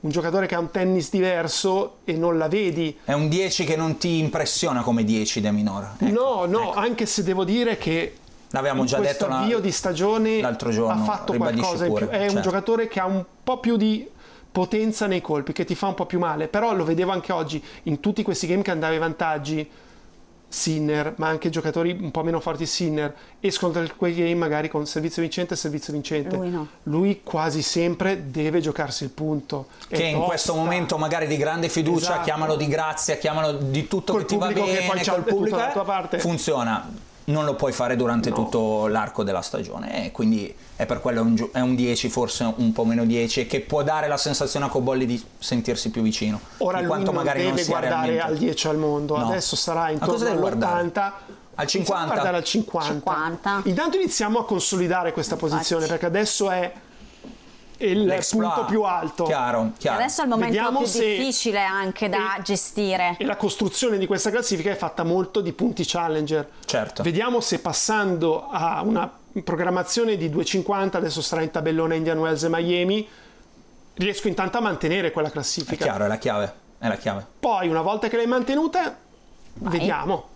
un 0.00 0.10
giocatore 0.10 0.46
che 0.46 0.54
ha 0.54 0.58
un 0.58 0.70
tennis 0.70 1.10
diverso 1.10 1.98
e 2.04 2.14
non 2.14 2.38
la 2.38 2.48
vedi. 2.48 2.98
È 3.04 3.12
un 3.12 3.28
10 3.28 3.64
che 3.64 3.76
non 3.76 3.98
ti 3.98 4.18
impressiona 4.18 4.82
come 4.82 5.04
10 5.04 5.40
De 5.40 5.50
Minor. 5.50 5.90
Ecco, 5.98 6.12
no, 6.12 6.44
no, 6.46 6.70
ecco. 6.70 6.78
anche 6.78 7.06
se 7.06 7.22
devo 7.22 7.44
dire 7.44 7.76
che 7.76 8.16
L'avevamo 8.50 8.84
già 8.84 8.98
detto 8.98 9.26
la- 9.26 9.38
avvio 9.40 9.58
di 9.60 9.70
stagione 9.70 10.40
l'altro 10.40 10.70
giorno, 10.70 11.00
ha 11.00 11.04
fatto 11.04 11.32
qualcosa 11.34 11.86
in 11.86 11.94
più. 11.94 12.06
pure, 12.06 12.18
È 12.18 12.22
un 12.24 12.28
certo. 12.30 12.40
giocatore 12.40 12.88
che 12.88 13.00
ha 13.00 13.06
un 13.06 13.24
po' 13.44 13.58
più 13.58 13.76
di 13.76 14.08
potenza 14.52 15.06
nei 15.06 15.20
colpi, 15.20 15.52
che 15.52 15.64
ti 15.64 15.74
fa 15.76 15.86
un 15.86 15.94
po' 15.94 16.06
più 16.06 16.18
male, 16.18 16.48
però 16.48 16.74
lo 16.74 16.84
vedevo 16.84 17.12
anche 17.12 17.32
oggi 17.32 17.62
in 17.84 18.00
tutti 18.00 18.22
questi 18.24 18.46
game 18.48 18.62
che 18.62 18.70
andava 18.72 18.92
ai 18.92 18.98
vantaggi. 18.98 19.70
Sinner, 20.52 21.12
ma 21.18 21.28
anche 21.28 21.48
giocatori 21.48 21.96
un 22.00 22.10
po' 22.10 22.24
meno 22.24 22.40
forti 22.40 22.66
Sinner, 22.66 23.14
escono 23.38 23.70
da 23.72 23.84
quei 23.96 24.12
game 24.16 24.34
magari 24.34 24.68
con 24.68 24.84
servizio 24.84 25.22
vincente 25.22 25.54
e 25.54 25.56
servizio 25.56 25.92
vincente. 25.92 26.34
Lui 26.34 26.50
no. 26.50 26.66
Lui 26.84 27.20
quasi 27.22 27.62
sempre 27.62 28.30
deve 28.32 28.58
giocarsi 28.60 29.04
il 29.04 29.10
punto. 29.10 29.68
Che 29.86 30.02
in 30.02 30.14
tosta. 30.14 30.26
questo 30.26 30.54
momento 30.56 30.98
magari 30.98 31.28
di 31.28 31.36
grande 31.36 31.68
fiducia, 31.68 32.06
Esatto. 32.10 32.22
chiamalo 32.24 32.56
di 32.56 32.66
grazia, 32.66 33.14
chiamalo 33.16 33.52
di 33.52 33.86
tutto 33.86 34.10
Col 34.10 34.22
che 34.22 34.26
ti 34.26 34.36
va 34.36 34.46
pubblico 34.46 34.66
che 34.66 34.72
bene, 34.72 34.86
poi 34.88 35.04
col 35.04 35.22
pubblico 35.22 35.56
dalla 35.56 35.70
eh, 35.70 35.72
tua 35.72 35.84
parte. 35.84 36.18
funziona. 36.18 36.88
Non 37.30 37.44
lo 37.44 37.54
puoi 37.54 37.72
fare 37.72 37.96
durante 37.96 38.28
No. 38.30 38.34
tutto 38.36 38.86
l'arco 38.86 39.22
della 39.22 39.40
stagione 39.42 40.06
e 40.06 40.10
quindi 40.10 40.52
è 40.76 40.86
per 40.86 41.00
quello 41.00 41.22
un, 41.22 41.48
è 41.52 41.60
un 41.60 41.74
10, 41.74 42.08
forse 42.08 42.52
un 42.56 42.72
po' 42.72 42.84
meno 42.84 43.04
10 43.04 43.40
e 43.40 43.46
che 43.46 43.60
può 43.60 43.82
dare 43.82 44.08
la 44.08 44.16
sensazione 44.16 44.66
a 44.66 44.68
Cobolli 44.68 45.06
di 45.06 45.22
sentirsi 45.38 45.90
più 45.90 46.02
vicino. 46.02 46.40
Ora 46.58 46.76
di 46.78 46.84
lui 46.84 46.90
quanto 46.92 47.12
non 47.12 47.22
magari 47.22 47.42
deve 47.44 47.56
non 47.60 47.64
guardare 47.66 47.90
realmente. 48.12 48.22
al 48.32 48.36
10 48.38 48.68
al 48.68 48.76
mondo, 48.78 49.16
No. 49.16 49.26
adesso 49.28 49.56
sarà 49.56 49.90
intorno 49.90 50.12
cosa 50.14 50.24
deve 50.26 50.38
guardare? 50.38 50.80
all'80. 50.80 51.12
Al 51.56 51.66
Iniziamo 51.68 51.96
a 51.96 52.00
50? 52.00 52.06
guardare 52.06 52.36
al 52.36 52.44
50. 52.44 52.88
50. 52.88 53.60
Intanto 53.64 53.96
iniziamo 53.98 54.38
a 54.38 54.44
consolidare 54.46 55.12
questa 55.12 55.36
posizione 55.36 55.82
Infatti. 55.82 56.00
perché 56.00 56.06
adesso 56.18 56.50
è 56.50 56.72
il 57.88 58.04
L'exploit. 58.04 58.52
punto 58.54 58.68
più 58.70 58.82
alto. 58.82 59.24
Chiaro, 59.24 59.72
chiaro. 59.78 59.98
Adesso 59.98 60.20
è 60.20 60.24
il 60.24 60.30
momento 60.30 60.54
Vediamo 60.54 60.78
più 60.78 60.86
se- 60.88 61.04
difficile 61.16 61.60
anche 61.64 62.08
da 62.08 62.36
e- 62.36 62.42
gestire. 62.42 63.16
E 63.18 63.24
la 63.24 63.36
costruzione 63.36 63.98
di 63.98 64.06
questa 64.06 64.30
classifica 64.30 64.70
è 64.70 64.76
fatta 64.76 65.02
molto 65.04 65.40
di 65.40 65.52
punti 65.52 65.84
challenger. 65.86 66.48
Certo. 66.64 67.02
Vediamo 67.02 67.40
se 67.40 67.58
passando 67.60 68.48
a 68.50 68.82
una 68.82 69.10
programmazione 69.44 70.16
di 70.16 70.28
250, 70.28 70.98
adesso 70.98 71.22
sarà 71.22 71.42
in 71.42 71.50
tabellone 71.50 71.96
Indian 71.96 72.18
Wells 72.18 72.42
e 72.44 72.48
Miami, 72.48 73.08
riesco 73.94 74.28
intanto 74.28 74.58
a 74.58 74.60
mantenere 74.60 75.10
quella 75.10 75.28
È 75.28 75.30
classifica. 75.32 75.84
chiaro, 75.84 76.04
è 76.04 76.08
la 76.08 76.18
chiave. 76.18 76.52
È 76.78 76.88
la 76.88 76.96
chiave. 76.96 77.26
Poi, 77.38 77.68
una 77.68 77.82
volta 77.82 78.08
che 78.08 78.16
l'hai 78.16 78.26
mantenuta, 78.26 78.96
vediamo. 79.54 80.28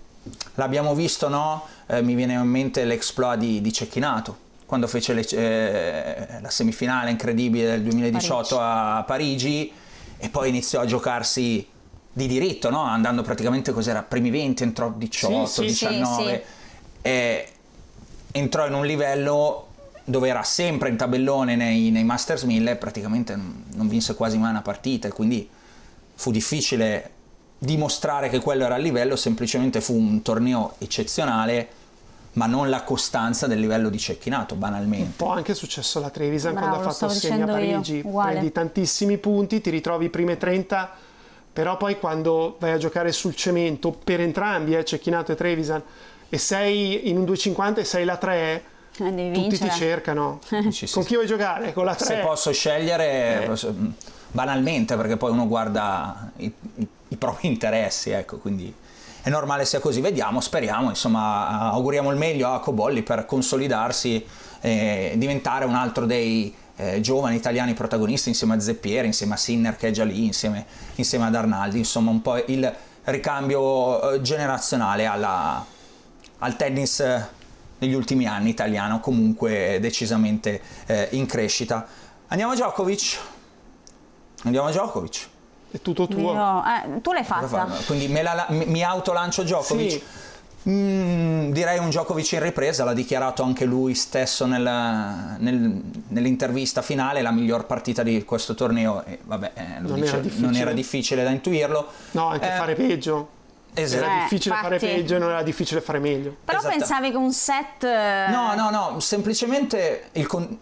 L'abbiamo 0.55 0.95
visto, 0.95 1.29
no? 1.29 1.67
Eh, 1.87 2.03
mi 2.03 2.15
viene 2.15 2.35
in 2.35 2.41
mente 2.43 2.85
l'exploit 2.85 3.39
di, 3.39 3.61
di 3.61 3.73
Cecchinato, 3.73 4.37
quando 4.75 4.89
fece 4.89 5.13
le- 5.13 5.27
eh, 5.29 6.41
la 6.41 6.51
semifinale 6.51 7.11
incredibile 7.11 7.67
del 7.67 7.83
2018 7.83 8.59
a 8.61 9.05
Parigi 9.07 9.71
e 10.19 10.29
poi 10.31 10.49
iniziò 10.49 10.81
a 10.81 10.85
giocarsi 10.85 11.65
di 12.13 12.27
diritto, 12.27 12.71
no? 12.71 12.83
Andando 12.83 13.23
praticamente 13.23 13.71
cos'era, 13.73 14.03
primi 14.03 14.31
20, 14.31 14.63
entrò 14.65 14.91
18, 14.91 15.47
Sì, 15.47 15.69
sì, 15.69 15.75
sì, 15.75 15.87
19 15.87 16.45
e 17.03 17.49
entrò 18.33 18.67
in 18.67 18.75
un 18.75 18.85
livello 18.85 19.69
dove 20.03 20.29
era 20.29 20.43
sempre 20.43 20.89
in 20.89 20.97
tabellone 20.97 21.55
nei, 21.55 21.91
nei 21.91 22.05
Masters 22.05 22.43
1000 22.43 22.73
e 22.73 22.77
praticamente 22.77 23.37
non, 23.37 23.65
non 23.75 23.89
vinse 23.89 24.15
quasi 24.17 24.39
mai 24.39 24.51
una 24.51 24.63
partita 24.63 25.07
e 25.07 25.13
quindi 25.13 25.49
fu 26.17 26.31
difficile 26.33 27.11
dimostrare 27.59 28.29
che 28.29 28.41
quello 28.41 28.65
era 28.65 28.77
il 28.77 28.83
livello, 28.83 29.15
semplicemente 29.15 29.81
fu 29.81 29.95
un 29.95 30.21
torneo 30.23 30.75
eccezionale, 30.79 31.69
ma 32.35 32.47
non 32.47 32.69
la 32.69 32.83
costanza 32.83 33.47
del 33.47 33.59
livello 33.61 33.89
di 33.89 33.99
Cecchinato, 33.99 34.55
Un 34.55 34.61
banalmente. 34.61 35.13
po' 35.17 35.31
anche 35.31 35.53
è 35.53 35.55
successo 35.55 35.99
alla 35.99 36.11
Trevisan 36.11 36.53
Bravo, 36.53 36.69
quando 36.69 36.89
ha 36.89 36.93
fatto 36.93 37.09
segno 37.13 37.45
a 37.45 37.59
io, 37.61 37.75
Parigi. 37.75 38.01
Prendi 38.05 38.53
tantissimi 38.53 39.19
punti, 39.19 39.61
ti 39.61 39.71
ritrovi 39.71 40.07
i 40.07 40.11
prime 40.11 40.37
30, 40.37 40.91
però 41.53 41.77
poi 41.77 41.99
quando 41.99 42.57
vai 42.59 42.73
a 42.73 42.77
giocare 42.79 43.13
sul 43.13 43.35
cemento, 43.37 43.93
per 43.93 44.21
entrambi, 44.21 44.75
eh, 44.75 44.85
Cecchinato 44.85 45.33
e 45.33 45.35
Trevisan, 45.37 45.83
e 46.29 46.39
sei 46.39 47.09
in 47.09 47.19
un 47.19 47.25
250 47.25 47.81
e 47.81 47.85
sei 47.85 48.05
la 48.05 48.17
3, 48.17 48.65
Eh, 48.97 49.13
devi 49.13 49.33
tutti 49.33 49.49
vincere. 49.51 49.71
ti 49.71 49.77
cercano. 49.79 50.41
Sì, 50.71 50.87
sì, 50.87 50.91
Con 50.93 51.05
chi 51.05 51.15
vuoi 51.15 51.27
giocare? 51.27 51.73
Con 51.73 51.85
la 51.85 51.95
3? 51.95 52.05
Se 52.07 52.17
posso 52.17 52.53
scegliere, 52.53 53.43
Eh. 53.43 53.47
posso- 53.47 53.75
banalmente, 54.33 54.97
perché 54.97 55.17
poi 55.17 55.31
uno 55.31 55.47
guarda 55.47 56.33
i, 56.39 56.53
i- 56.77 56.89
i 57.09 57.17
propri 57.17 57.47
interessi, 57.47 58.11
ecco, 58.11 58.39
quindi 58.39 58.75
è 59.25 59.31
normale 59.31 59.65
sia 59.65 59.81
così. 59.81 60.03
Vediamo, 60.03 60.43
speriamo, 60.43 60.91
insomma, 60.91 61.71
auguriamo 61.71 62.11
il 62.11 62.19
meglio 62.19 62.53
a 62.53 62.61
Cobolli 62.61 63.03
per 63.03 63.25
consolidarsi 63.25 64.23
e 64.61 65.15
diventare 65.17 65.65
un 65.65 65.75
altro 65.75 66.05
dei 66.05 66.55
eh, 66.77 67.01
giovani 67.01 67.35
italiani 67.35 67.73
protagonisti 67.73 68.29
insieme 68.29 68.55
a 68.55 68.61
Zeppieri, 68.61 69.07
insieme 69.07 69.33
a 69.33 69.37
Sinner 69.39 69.77
che 69.77 69.89
è 69.89 69.91
già 69.93 70.05
lì, 70.05 70.27
insieme, 70.27 70.67
insieme 70.97 71.25
ad 71.25 71.35
Arnaldi, 71.35 71.79
insomma, 71.79 72.11
un 72.11 72.21
po' 72.21 72.37
il 72.37 72.71
ricambio 73.05 74.13
eh, 74.13 74.21
generazionale 74.21 75.07
alla- 75.07 75.65
al 76.41 76.57
tennis 76.57 77.01
eh, 77.01 77.27
negli 77.79 77.95
ultimi 77.95 78.27
anni 78.27 78.51
italiano, 78.51 79.01
comunque 79.01 79.79
decisamente 79.81 80.61
eh, 80.85 81.09
in 81.13 81.25
crescita. 81.25 81.87
Andiamo 82.29 82.53
a 82.53 82.57
Djokovic. 82.57 83.19
Andiamo 84.43 84.67
a 84.67 84.71
Djokovic. 84.71 85.33
È 85.75 85.81
tutto 85.83 86.07
tuo. 86.07 86.33
Io- 86.33 86.63
eh, 86.65 87.01
tu 87.01 87.13
l'hai 87.13 87.25
fatta. 87.25 87.67
Quindi 87.87 88.07
me 88.07 88.23
la- 88.23 88.47
mi, 88.51 88.65
mi 88.67 88.85
autolancio 88.85 89.43
Djokovic. 89.43 89.91
Sì. 89.91 90.03
Mm, 90.67 91.51
direi 91.51 91.79
un 91.79 91.89
Djokovic 91.91 92.33
in 92.33 92.41
ripresa, 92.43 92.85
l'ha 92.85 92.95
dichiarato 92.95 93.43
anche 93.43 93.65
lui 93.67 93.95
stesso 93.95 94.47
nel- 94.47 95.37
nel- 95.39 95.81
nell'intervista 96.09 96.81
finale, 96.81 97.21
la 97.23 97.33
miglior 97.33 97.67
partita 97.67 98.03
di 98.03 98.25
questo 98.25 98.55
torneo. 98.55 99.05
E 99.05 99.19
vabbè, 99.25 99.51
eh, 99.55 99.63
lo 99.81 99.89
Non 99.89 100.01
dice- 100.01 100.13
era 100.13 100.23
difficile. 100.23 100.47
non 100.47 100.57
era 100.57 100.73
difficile 100.73 101.23
da 101.25 101.31
intuirlo. 101.31 101.87
No, 102.13 102.29
anche 102.29 102.47
Eh, 102.53 102.57
fare 102.57 102.75
peggio. 102.75 103.29
Esatto. 103.75 104.05
Era 104.05 104.15
Eh, 104.17 104.21
difficile 104.23 104.55
fare 104.55 104.75
infatti. 104.77 104.93
peggio 104.95 105.17
e 105.17 105.19
non 105.19 105.31
era 105.31 105.43
difficile 105.43 105.81
fare 105.81 105.99
meglio. 105.99 106.35
Però 106.45 106.59
Esatto. 106.59 106.77
pensavi 106.79 107.11
che 107.11 107.17
un 107.17 107.33
set... 107.33 107.83
eh, 107.83 108.27
No, 108.31 108.55
no, 108.55 108.71
no, 108.71 109.01
semplicemente 109.01 110.05
il, 110.13 110.27
con- 110.29 110.57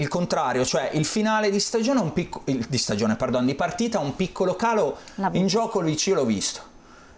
il 0.00 0.08
contrario, 0.08 0.64
cioè 0.64 0.90
il 0.94 1.04
finale 1.04 1.50
di 1.50 1.60
stagione, 1.60 2.00
un 2.00 2.12
picco- 2.12 2.42
il- 2.46 2.66
di 2.68 2.78
stagione, 2.78 3.16
pardon, 3.16 3.44
di 3.46 3.54
partita, 3.54 3.98
un 3.98 4.14
piccolo 4.16 4.54
calo 4.56 4.96
La- 5.16 5.30
in 5.32 5.46
gioco 5.46 5.84
io 5.84 6.14
l'ho 6.14 6.24
visto. 6.24 6.60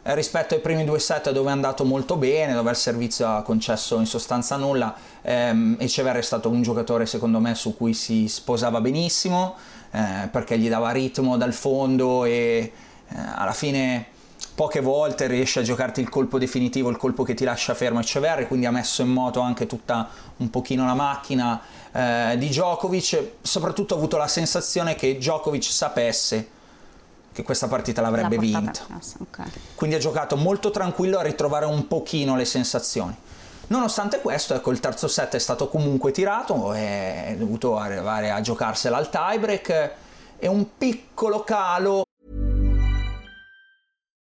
Eh, 0.03 0.14
rispetto 0.14 0.55
ai 0.55 0.61
primi 0.61 0.85
due 0.87 0.99
set 0.99 1.31
dove 1.31 1.51
è 1.51 1.53
andato 1.53 1.85
molto 1.85 2.16
bene, 2.16 2.55
dove 2.55 2.71
il 2.71 2.77
servizio 2.77 3.29
ha 3.29 3.43
concesso 3.43 3.99
in 3.99 4.07
sostanza 4.07 4.57
nulla, 4.57 4.95
ehm, 5.21 5.77
Echeverri 5.79 6.21
è 6.21 6.23
stato 6.23 6.49
un 6.49 6.62
giocatore 6.62 7.05
secondo 7.05 7.38
me 7.38 7.55
su 7.55 7.77
cui 7.77 7.93
si 7.93 8.27
sposava 8.27 8.81
benissimo, 8.81 9.57
eh, 9.90 10.29
perché 10.31 10.59
gli 10.59 10.71
dava 10.71 10.90
ritmo 10.90 11.37
dal 11.37 11.53
fondo 11.53 12.25
e 12.25 12.73
eh, 13.12 13.16
alla 13.35 13.53
fine 13.53 14.07
poche 14.61 14.81
volte 14.81 15.27
riesce 15.27 15.61
a 15.61 15.62
giocarti 15.62 16.03
il 16.03 16.11
colpo 16.11 16.37
definitivo, 16.37 16.90
il 16.90 16.99
colpo 16.99 17.23
che 17.23 17.33
ti 17.33 17.44
lascia 17.44 17.73
fermo 17.73 17.99
Echeverri, 18.01 18.46
quindi 18.46 18.66
ha 18.66 18.70
messo 18.70 19.01
in 19.01 19.09
moto 19.09 19.40
anche 19.40 19.66
tutta 19.66 20.07
un 20.37 20.51
pochino 20.51 20.85
la 20.85 20.92
macchina 20.92 21.62
eh, 21.90 22.35
di 22.37 22.49
Djokovic, 22.49 23.37
soprattutto 23.40 23.94
ho 23.94 23.96
avuto 23.96 24.18
la 24.18 24.29
sensazione 24.29 24.96
che 24.96 25.16
Djokovic 25.16 25.62
sapesse 25.64 26.49
che 27.33 27.42
questa 27.42 27.68
partita 27.68 28.03
l'avrebbe 28.03 28.37
portata 28.37 28.59
vinta. 28.59 28.83
a 28.83 28.87
casa, 28.87 29.16
ok. 29.20 29.51
Quindi 29.77 29.96
ha 29.96 29.99
giocato 29.99 30.37
molto 30.37 30.70
tranquillo 30.70 31.18
a 31.18 31.23
ritrovare 31.23 31.64
un 31.64 31.87
pochino 31.87 32.37
le 32.37 32.44
sensazioni. 32.44 33.16
Nonostante 33.68 34.20
questo, 34.20 34.53
ecco, 34.53 34.73
il 34.73 34.81
terzo 34.81 35.09
set 35.09 35.37
è 35.37 35.38
stato 35.38 35.68
comunque 35.68 36.12
tirato, 36.12 36.75
è 36.75 37.35
dovuto 37.38 37.79
arrivare 37.79 38.31
a 38.31 38.42
giocarsela 38.42 38.99
al 38.99 39.09
tiebreak 39.09 39.92
e 40.38 40.49
un 40.49 40.77
piccolo 40.77 41.44
calo 41.44 42.05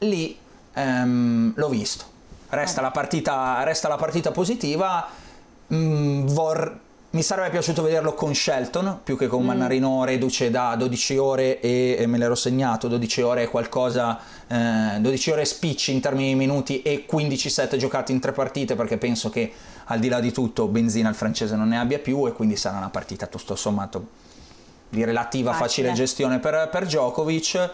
lì 0.00 0.36
ehm, 0.74 1.52
l'ho 1.56 1.68
visto. 1.68 2.04
Resta, 2.48 2.80
la 2.80 2.90
partita, 2.90 3.62
resta 3.62 3.88
la 3.88 3.96
partita 3.96 4.32
positiva. 4.32 5.06
Mm, 5.72 6.26
vor- 6.26 6.78
mi 7.12 7.22
sarebbe 7.22 7.50
piaciuto 7.50 7.82
vederlo 7.82 8.14
con 8.14 8.32
Shelton 8.32 9.00
più 9.02 9.16
che 9.16 9.26
con 9.26 9.44
Mannarino 9.44 10.04
reduce 10.04 10.48
da 10.48 10.76
12 10.76 11.16
ore 11.16 11.60
e, 11.60 11.96
e 11.98 12.06
me 12.06 12.18
l'ero 12.18 12.36
segnato 12.36 12.86
12 12.86 13.22
ore 13.22 13.42
è 13.42 13.48
qualcosa 13.50 14.20
eh, 14.46 14.98
12 15.00 15.30
ore 15.32 15.44
spicci 15.44 15.92
in 15.92 16.00
termini 16.00 16.28
di 16.28 16.34
minuti 16.36 16.82
e 16.82 17.06
15 17.06 17.50
set 17.50 17.76
giocati 17.76 18.12
in 18.12 18.20
tre 18.20 18.30
partite 18.30 18.76
perché 18.76 18.96
penso 18.96 19.28
che 19.28 19.52
al 19.86 19.98
di 19.98 20.08
là 20.08 20.20
di 20.20 20.30
tutto 20.30 20.68
benzina 20.68 21.08
il 21.08 21.16
francese 21.16 21.56
non 21.56 21.68
ne 21.68 21.80
abbia 21.80 21.98
più 21.98 22.28
e 22.28 22.32
quindi 22.32 22.54
sarà 22.54 22.76
una 22.76 22.90
partita 22.90 23.26
tutto 23.26 23.56
sommato 23.56 24.06
di 24.88 25.04
relativa 25.04 25.52
Facile. 25.52 25.88
facile 25.88 25.92
gestione 25.92 26.38
per, 26.38 26.68
per 26.70 26.84
Djokovic. 26.84 27.70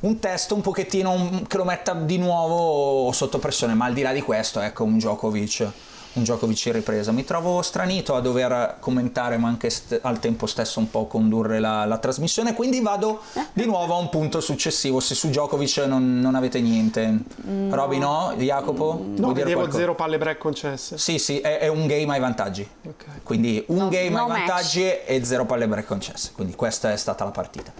Un 0.00 0.18
test 0.18 0.50
un 0.52 0.60
pochettino 0.60 1.42
che 1.48 1.56
lo 1.56 1.64
metta 1.64 1.94
di 1.94 2.18
nuovo 2.18 3.10
sotto 3.12 3.38
pressione, 3.38 3.74
ma 3.74 3.86
al 3.86 3.94
di 3.94 4.02
là 4.02 4.12
di 4.12 4.20
questo, 4.20 4.60
ecco, 4.60 4.84
un 4.84 4.98
Djokovic 4.98 5.68
un 6.16 6.22
Djokovic 6.22 6.66
in 6.66 6.72
ripresa. 6.72 7.12
Mi 7.12 7.24
trovo 7.24 7.62
stranito 7.62 8.14
a 8.14 8.20
dover 8.20 8.76
commentare, 8.80 9.36
ma 9.36 9.48
anche 9.48 9.68
st- 9.70 9.98
al 10.02 10.18
tempo 10.18 10.46
stesso 10.46 10.78
un 10.80 10.90
po' 10.90 11.06
condurre 11.06 11.60
la, 11.60 11.84
la, 11.84 11.98
trasmissione. 11.98 12.54
Quindi 12.54 12.80
vado 12.80 13.20
di 13.52 13.66
nuovo 13.66 13.94
a 13.94 13.98
un 13.98 14.08
punto 14.08 14.40
successivo. 14.40 15.00
Se 15.00 15.14
su 15.14 15.28
Djokovic 15.28 15.76
non, 15.86 16.18
non 16.20 16.34
avete 16.34 16.60
niente, 16.60 17.18
No. 17.44 17.74
Roby, 17.74 17.98
no? 17.98 18.34
Jacopo? 18.38 18.98
No, 19.16 19.32
vedevo 19.32 19.60
qualcosa? 19.60 19.78
zero 19.78 19.94
palle 19.94 20.18
break 20.18 20.38
concesse. 20.38 20.96
Sì, 20.96 21.18
sì, 21.18 21.38
è, 21.40 21.58
è 21.58 21.68
un 21.68 21.86
game 21.86 22.14
ai 22.14 22.20
vantaggi. 22.20 22.66
Ok. 22.86 23.04
Quindi 23.22 23.62
un 23.68 23.76
No- 23.76 23.88
game 23.88 24.08
no 24.08 24.22
ai 24.22 24.28
match. 24.28 24.38
vantaggi 24.38 24.84
e 24.84 25.20
zero 25.22 25.44
palle 25.44 25.68
break 25.68 25.86
concesse. 25.86 26.30
Quindi 26.34 26.54
questa 26.54 26.92
è 26.92 26.96
stata 26.96 27.24
la 27.24 27.30
partita. 27.30 27.72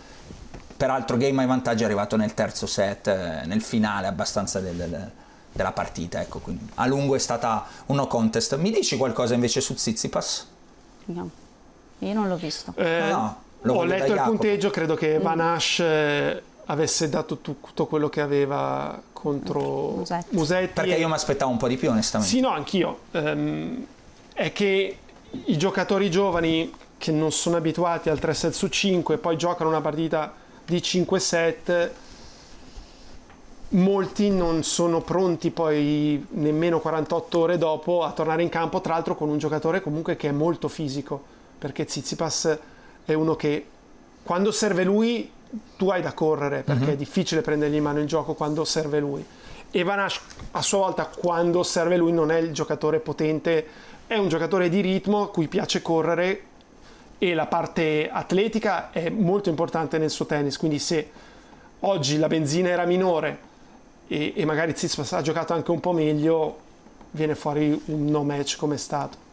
Peraltro 0.77 1.17
game 1.17 1.41
ai 1.43 1.47
vantaggi 1.49 1.83
è 1.83 1.87
arrivato 1.87 2.17
nel 2.17 2.35
terzo 2.35 2.67
set, 2.67 3.07
eh, 3.09 3.47
nel 3.47 3.63
finale 3.63 4.07
abbastanza 4.07 4.61
del- 4.61 4.75
del- 4.77 5.11
della 5.53 5.73
partita. 5.73 6.21
Ecco, 6.21 6.39
quindi 6.41 6.69
a 6.75 6.87
lungo 6.87 7.15
è 7.15 7.19
stata 7.19 7.65
un 7.87 7.97
no 7.97 8.07
contest. 8.07 8.57
Mi 8.57 8.71
dici 8.71 8.97
qualcosa 8.99 9.33
invece 9.35 9.61
su 9.63 9.75
Zizipas? 9.75 10.47
No. 11.07 11.31
Io 12.01 12.13
non 12.13 12.29
l'ho 12.29 12.37
visto. 12.37 12.75
Eh, 12.77 13.09
No, 13.11 13.43
lo 13.63 13.75
ho 13.75 13.85
letto 13.85 14.13
il 14.13 14.21
punteggio, 14.23 14.69
credo 14.71 14.95
che 14.95 15.19
Van 15.19 15.41
Ash 15.41 15.79
eh, 15.81 16.43
avesse 16.67 17.09
dato 17.09 17.39
tutto 17.39 17.87
quello 17.87 18.11
che 18.11 18.21
aveva 18.21 19.01
contro 19.15 19.93
Musetti. 19.97 20.37
Musetti. 20.37 20.73
Perché 20.75 20.97
e- 20.97 21.01
io 21.01 21.09
mi 21.09 21.15
aspettavo 21.15 21.51
un 21.51 21.57
po' 21.57 21.69
di 21.69 21.77
più, 21.79 21.89
onestamente. 21.89 22.35
Sì, 22.35 22.41
no, 22.41 22.51
anch'io. 22.51 22.99
Ehm, 23.13 23.87
è 24.35 24.53
che 24.53 24.99
i 25.47 25.57
giocatori 25.57 26.11
giovani 26.11 26.71
che 26.99 27.13
non 27.13 27.33
sono 27.33 27.57
abituati 27.57 28.11
al 28.11 28.19
3 28.19 28.35
set 28.35 28.53
su 28.53 28.69
5 28.69 29.15
e 29.15 29.19
poi 29.19 29.37
giocano 29.39 29.71
una 29.71 29.81
partita 29.81 30.33
di 30.67 30.83
5 30.83 31.21
set, 31.21 31.93
molti 33.71 34.31
non 34.31 34.63
sono 34.65 35.01
pronti 35.01 35.51
poi 35.51 36.25
nemmeno 36.31 36.81
48 36.81 37.39
ore 37.39 37.59
dopo 37.59 38.03
a 38.03 38.11
tornare 38.11 38.43
in 38.43 38.49
campo, 38.49 38.81
tra 38.81 38.95
l'altro 38.95 39.15
con 39.15 39.29
un 39.29 39.39
giocatore 39.39 39.81
comunque 39.81 40.17
che 40.17 40.29
è 40.29 40.33
molto 40.33 40.69
fisico, 40.69 41.23
perché 41.59 41.85
Tsitsipas 41.85 42.59
è 43.05 43.13
uno 43.13 43.37
che 43.37 43.67
quando 44.23 44.51
serve 44.51 44.83
lui 44.83 45.31
tu 45.77 45.89
hai 45.91 46.03
da 46.03 46.13
correre, 46.13 46.63
perché 46.63 46.93
è 46.93 46.97
difficile 46.97 47.41
prendergli 47.41 47.77
in 47.77 47.83
mano 47.83 48.01
il 48.01 48.07
gioco 48.07 48.35
quando 48.35 48.65
serve 48.65 48.99
lui. 48.99 49.25
E 49.71 49.83
Van 49.85 50.01
Asch, 50.01 50.21
a 50.53 50.63
sua 50.63 50.79
volta 50.79 51.07
quando 51.07 51.63
serve 51.63 51.97
lui 51.97 52.13
non 52.13 52.33
è 52.33 52.39
il 52.39 52.53
giocatore 52.53 52.99
potente, 52.99 53.67
è 54.09 54.17
un 54.17 54.29
giocatore 54.29 54.69
di 54.69 54.81
ritmo 54.81 55.23
a 55.23 55.31
cui 55.31 55.47
piace 55.47 55.81
correre 55.81 56.43
e 57.19 57.35
la 57.35 57.47
parte 57.47 58.09
atletica 58.11 58.91
è 58.91 59.09
molto 59.09 59.49
importante 59.49 59.99
nel 59.99 60.11
suo 60.11 60.27
tennis, 60.27 60.57
quindi 60.57 60.79
se 60.79 61.11
oggi 61.81 62.19
la 62.19 62.27
benzina 62.27 62.69
era 62.69 62.85
minore 62.85 63.39
e, 64.09 64.33
e 64.37 64.45
magari 64.45 64.75
Tsitsipas 64.75 65.13
ha 65.13 65.23
giocato 65.23 65.53
anche 65.53 65.71
un 65.71 65.81
po' 65.81 65.93
meglio, 65.93 66.59
viene 67.13 67.35
fuori 67.35 67.81
un 67.87 68.07
no 68.07 68.23
match 68.23 68.57
come 68.57 68.75
è 68.75 68.79
stato. 68.79 69.25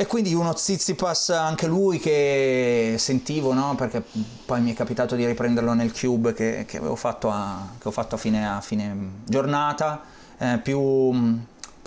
E 0.00 0.06
quindi 0.06 0.32
uno 0.32 0.54
Zizipas, 0.54 1.30
anche 1.30 1.66
lui 1.66 1.98
che 1.98 2.94
sentivo, 2.98 3.52
no? 3.52 3.74
perché 3.74 4.00
poi 4.44 4.60
mi 4.60 4.70
è 4.70 4.74
capitato 4.74 5.16
di 5.16 5.26
riprenderlo 5.26 5.72
nel 5.72 5.92
cube 5.92 6.34
che, 6.34 6.64
che 6.68 6.76
avevo 6.76 6.94
fatto 6.94 7.30
a, 7.30 7.70
che 7.76 7.88
ho 7.88 7.90
fatto 7.90 8.14
a 8.14 8.18
fine, 8.18 8.48
a 8.48 8.60
fine 8.60 8.96
giornata, 9.24 10.04
eh, 10.38 10.60
più, 10.62 10.78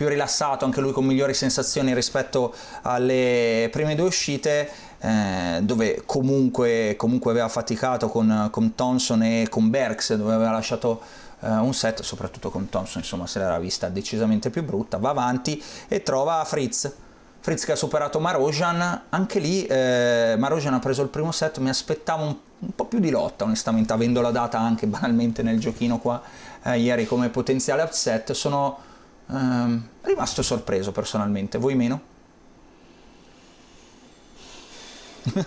più 0.01 0.09
rilassato, 0.09 0.65
anche 0.65 0.81
lui 0.81 0.93
con 0.93 1.05
migliori 1.05 1.35
sensazioni 1.35 1.93
rispetto 1.93 2.55
alle 2.81 3.69
prime 3.71 3.93
due 3.93 4.07
uscite, 4.07 4.67
eh, 4.99 5.59
dove 5.61 6.01
comunque, 6.07 6.95
comunque 6.97 7.29
aveva 7.29 7.47
faticato 7.49 8.09
con, 8.09 8.47
con 8.49 8.73
Thompson 8.73 9.21
e 9.21 9.45
con 9.47 9.69
Berks, 9.69 10.15
dove 10.15 10.33
aveva 10.33 10.49
lasciato 10.49 11.01
eh, 11.41 11.49
un 11.49 11.75
set, 11.75 12.01
soprattutto 12.01 12.49
con 12.49 12.67
Thompson, 12.67 13.03
insomma 13.03 13.27
se 13.27 13.37
l'era 13.37 13.59
vista 13.59 13.89
decisamente 13.89 14.49
più 14.49 14.63
brutta, 14.63 14.97
va 14.97 15.09
avanti 15.09 15.63
e 15.87 16.01
trova 16.01 16.43
Fritz. 16.45 16.91
Fritz 17.39 17.63
che 17.63 17.73
ha 17.73 17.75
superato 17.75 18.19
Marojan, 18.19 19.03
anche 19.09 19.37
lì 19.37 19.67
eh, 19.67 20.33
Marojan 20.35 20.73
ha 20.73 20.79
preso 20.79 21.03
il 21.03 21.09
primo 21.09 21.31
set, 21.31 21.59
mi 21.59 21.69
aspettavo 21.69 22.23
un, 22.23 22.35
un 22.57 22.75
po' 22.75 22.85
più 22.85 22.97
di 22.97 23.11
lotta 23.11 23.43
onestamente, 23.43 23.93
avendola 23.93 24.31
data 24.31 24.57
anche 24.57 24.87
banalmente 24.89 25.43
nel 25.43 25.59
giochino 25.59 25.99
qua 25.99 26.19
eh, 26.63 26.79
ieri 26.79 27.05
come 27.05 27.29
potenziale 27.29 27.83
upset, 27.83 28.31
sono 28.31 28.89
ehm, 29.31 29.87
rimasto 30.01 30.41
sorpreso 30.41 30.91
personalmente, 30.91 31.57
voi 31.57 31.75
meno? 31.75 32.01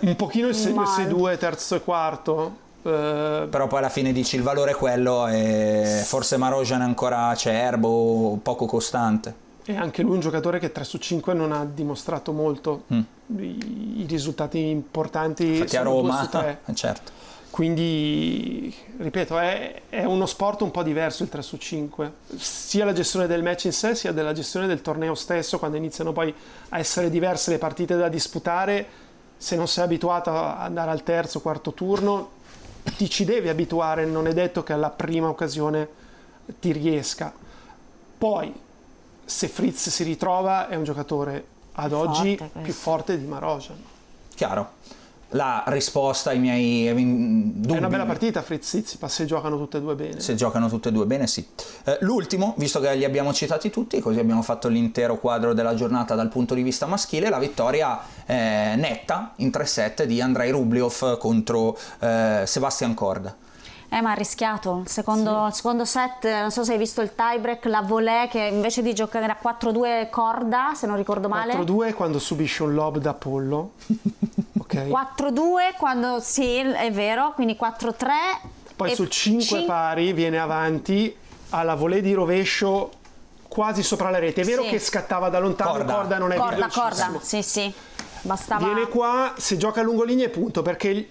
Un 0.01 0.15
pochino 0.15 0.47
il 0.47 0.55
segno 0.55 0.81
Male. 0.83 1.05
6-2, 1.09 1.37
terzo 1.37 1.75
e 1.75 1.81
quarto. 1.83 2.57
eh, 2.83 3.47
Però 3.49 3.67
poi 3.67 3.79
alla 3.79 3.89
fine 3.89 4.13
dici 4.13 4.35
il 4.37 4.41
valore 4.41 4.71
è 4.71 4.75
quello 4.75 5.27
e 5.27 6.01
forse 6.05 6.37
Marojan 6.37 6.81
è 6.81 6.85
ancora 6.85 7.27
acerbo, 7.27 8.39
poco 8.41 8.65
costante. 8.65 9.43
E 9.65 9.75
anche 9.75 10.01
lui 10.03 10.13
un 10.13 10.19
giocatore 10.19 10.59
che 10.59 10.71
3 10.71 10.83
su 10.83 10.97
5 10.97 11.33
non 11.33 11.51
ha 11.51 11.65
dimostrato 11.65 12.31
molto. 12.31 12.83
Mm. 12.93 12.99
I, 13.39 14.01
i 14.01 14.05
risultati 14.07 14.59
importanti 14.59 15.45
Infatti 15.47 15.75
a 15.75 15.81
2 15.83 15.91
Roma, 15.91 16.21
su 16.23 16.29
3. 16.37 16.59
certo. 16.73 17.11
Quindi, 17.55 18.75
ripeto, 18.97 19.39
è, 19.39 19.83
è 19.87 20.03
uno 20.03 20.25
sport 20.25 20.59
un 20.59 20.71
po' 20.71 20.83
diverso 20.83 21.23
il 21.23 21.29
3 21.29 21.41
su 21.41 21.55
5. 21.55 22.11
Sia 22.35 22.83
la 22.83 22.91
gestione 22.91 23.27
del 23.27 23.43
match 23.43 23.63
in 23.63 23.71
sé, 23.71 23.95
sia 23.95 24.11
della 24.11 24.33
gestione 24.33 24.67
del 24.67 24.81
torneo 24.81 25.15
stesso, 25.15 25.57
quando 25.57 25.77
iniziano 25.77 26.11
poi 26.11 26.35
a 26.67 26.79
essere 26.79 27.09
diverse 27.09 27.51
le 27.51 27.57
partite 27.57 27.95
da 27.95 28.09
disputare, 28.09 28.85
se 29.37 29.55
non 29.55 29.69
sei 29.69 29.85
abituato 29.85 30.31
ad 30.31 30.63
andare 30.63 30.91
al 30.91 31.03
terzo, 31.03 31.39
quarto 31.39 31.71
turno, 31.71 32.31
ti 32.97 33.09
ci 33.09 33.23
devi 33.23 33.47
abituare, 33.47 34.03
non 34.03 34.27
è 34.27 34.33
detto 34.33 34.61
che 34.61 34.73
alla 34.73 34.89
prima 34.89 35.29
occasione 35.29 35.87
ti 36.59 36.73
riesca. 36.73 37.33
Poi, 38.17 38.53
se 39.23 39.47
Fritz 39.47 39.87
si 39.87 40.03
ritrova, 40.03 40.67
è 40.67 40.75
un 40.75 40.83
giocatore 40.83 41.45
ad 41.71 41.91
Più 41.91 41.97
oggi 41.97 42.35
forte 42.35 42.59
più 42.59 42.73
forte 42.73 43.17
di 43.17 43.25
Marojan. 43.25 43.81
Chiaro. 44.35 45.04
La 45.29 45.63
risposta 45.67 46.29
ai 46.29 46.39
miei 46.39 46.87
dubbi. 46.93 47.73
È 47.73 47.77
una 47.77 47.87
bella 47.87 48.05
partita 48.05 48.41
Fritz 48.41 48.67
Tsitsipas 48.67 49.13
se 49.13 49.25
giocano 49.25 49.57
tutte 49.57 49.77
e 49.77 49.81
due 49.81 49.95
bene. 49.95 50.19
Se 50.19 50.35
giocano 50.35 50.69
tutte 50.69 50.89
e 50.89 50.91
due 50.91 51.05
bene, 51.05 51.27
sì. 51.27 51.45
Eh, 51.83 51.97
l'ultimo, 52.01 52.53
visto 52.57 52.79
che 52.79 52.93
li 52.95 53.03
abbiamo 53.03 53.33
citati 53.33 53.69
tutti, 53.69 53.99
così 53.99 54.19
abbiamo 54.19 54.41
fatto 54.43 54.67
l'intero 54.67 55.17
quadro 55.17 55.53
della 55.53 55.73
giornata 55.73 56.15
dal 56.15 56.29
punto 56.29 56.53
di 56.53 56.61
vista 56.61 56.85
maschile, 56.85 57.29
la 57.29 57.39
vittoria 57.39 57.99
eh, 58.25 58.75
netta 58.77 59.33
in 59.37 59.51
3 59.51 59.65
set 59.65 60.03
di 60.05 60.21
Andrei 60.21 60.51
Rubliov 60.51 61.17
contro 61.17 61.77
eh, 61.99 62.43
Sebastian 62.45 62.93
Korda. 62.93 63.35
Eh, 63.89 64.01
ma 64.01 64.11
ha 64.11 64.15
rischiato. 64.15 64.81
Il 64.83 64.89
secondo, 64.89 65.47
il 65.47 65.53
secondo 65.53 65.85
set, 65.85 66.25
non 66.25 66.51
so 66.51 66.63
se 66.63 66.73
hai 66.73 66.77
visto 66.77 67.01
il 67.01 67.13
tiebreak, 67.15 67.65
la 67.65 67.81
volée 67.81 68.27
che 68.27 68.39
invece 68.39 68.81
di 68.81 68.93
giocare 68.93 69.25
a 69.25 69.37
4-2 69.41 70.09
corda, 70.09 70.73
se 70.75 70.87
non 70.87 70.95
ricordo 70.97 71.27
male. 71.27 71.53
4-2 71.53 71.93
quando 71.93 72.19
subisce 72.19 72.63
un 72.63 72.73
lob 72.73 72.97
da 72.97 73.13
pollo. 73.13 73.71
ok. 74.65 74.75
4-2 74.87 75.75
quando 75.77 76.19
sì, 76.19 76.57
è 76.59 76.91
vero, 76.91 77.31
quindi 77.33 77.57
4-3. 77.59 78.05
Poi 78.75 78.93
sul 78.93 79.09
5 79.09 79.45
cin- 79.45 79.65
pari 79.65 80.11
viene 80.13 80.37
avanti 80.39 81.15
alla 81.51 81.75
volée 81.75 82.01
di 82.01 82.13
rovescio 82.13 82.91
quasi 83.47 83.83
sopra 83.83 84.09
la 84.09 84.19
rete. 84.19 84.41
È 84.41 84.45
vero 84.45 84.63
Sì. 84.63 84.69
che 84.69 84.79
scattava 84.79 85.29
da 85.29 85.39
lontano, 85.39 85.71
Corda. 85.71 85.93
corda, 85.93 86.17
non 86.17 86.31
è 86.31 86.35
Corda, 86.35 86.55
velocissimo. 86.55 86.83
corda, 87.11 87.19
sì, 87.25 87.41
sì. 87.41 87.73
Bastava. 88.21 88.65
Viene 88.65 88.87
qua, 88.87 89.33
se 89.37 89.55
gioca 89.55 89.79
a 89.79 89.83
lungolinea 89.83 90.25
è 90.25 90.29
punto 90.29 90.61
perché 90.61 90.89
il 90.89 91.07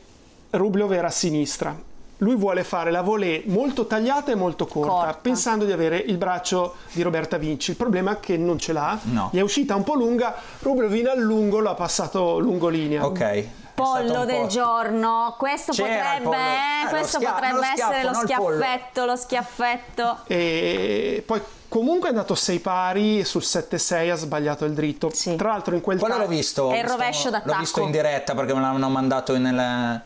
Rubliov 0.51 0.93
era 0.93 1.07
a 1.07 1.11
sinistra. 1.11 1.75
Lui 2.19 2.37
vuole 2.37 2.63
fare 2.65 2.91
la 2.91 3.03
volée 3.03 3.43
molto 3.47 3.87
tagliata 3.87 4.31
e 4.31 4.35
molto 4.37 4.67
corta, 4.67 4.91
Corta. 4.93 5.19
pensando 5.21 5.65
di 5.65 5.73
avere 5.73 5.97
il 5.97 6.17
braccio 6.17 6.77
di 6.93 7.03
Roberta 7.03 7.37
Vinci. 7.39 7.73
Il 7.73 7.77
problema 7.77 8.13
è 8.13 8.21
che 8.21 8.37
non 8.37 8.59
ce 8.59 8.73
l'ha, 8.73 8.99
No. 9.03 9.31
gli 9.33 9.39
è 9.39 9.43
uscita 9.43 9.75
un 9.75 9.83
po' 9.83 9.95
lunga, 9.95 10.35
Rubliov 10.61 10.95
in 10.95 11.09
allungo 11.09 11.61
l'ha 11.61 11.75
passato 11.75 12.39
lungolinea. 12.39 13.05
Ok. 13.05 13.21
È 13.21 13.43
stato 13.43 13.63
Pollo 13.75 14.25
del 14.25 14.43
po'- 14.43 14.47
giorno, 14.47 15.35
questo 15.37 15.73
C'era 15.73 16.19
potrebbe, 16.23 16.37
eh, 16.37 16.87
Eh, 16.87 16.89
questo 16.91 17.19
schia- 17.19 17.33
potrebbe 17.33 17.57
lo 17.57 17.63
schiaffo, 17.65 17.93
essere 17.93 18.09
lo 18.09 18.15
schiaffetto, 18.15 19.05
lo 19.05 19.17
schiaffetto. 19.17 20.19
E 20.29 21.23
poi 21.27 21.43
comunque 21.69 22.07
è 22.09 22.11
andato 22.13 22.37
6 22.37 22.61
pari 22.61 23.25
sul 23.25 23.43
7-6 23.43 24.11
ha 24.11 24.15
sbagliato 24.15 24.65
il 24.65 24.73
dritto 24.75 25.11
Sì. 25.13 25.35
tra 25.35 25.49
l'altro 25.49 25.75
in 25.75 25.81
quel 25.81 25.99
Quello 25.99 26.17
l'ho 26.19 26.29
visto. 26.29 26.71
È 26.71 26.79
il 26.79 26.85
rovescio 26.85 27.31
d'attacco. 27.31 27.51
L'ho 27.53 27.59
visto 27.59 27.81
in 27.81 27.91
diretta 27.91 28.35
perché 28.37 28.55
me 28.55 28.61
l'hanno 28.61 28.89
mandato 28.89 29.35
in, 29.35 30.01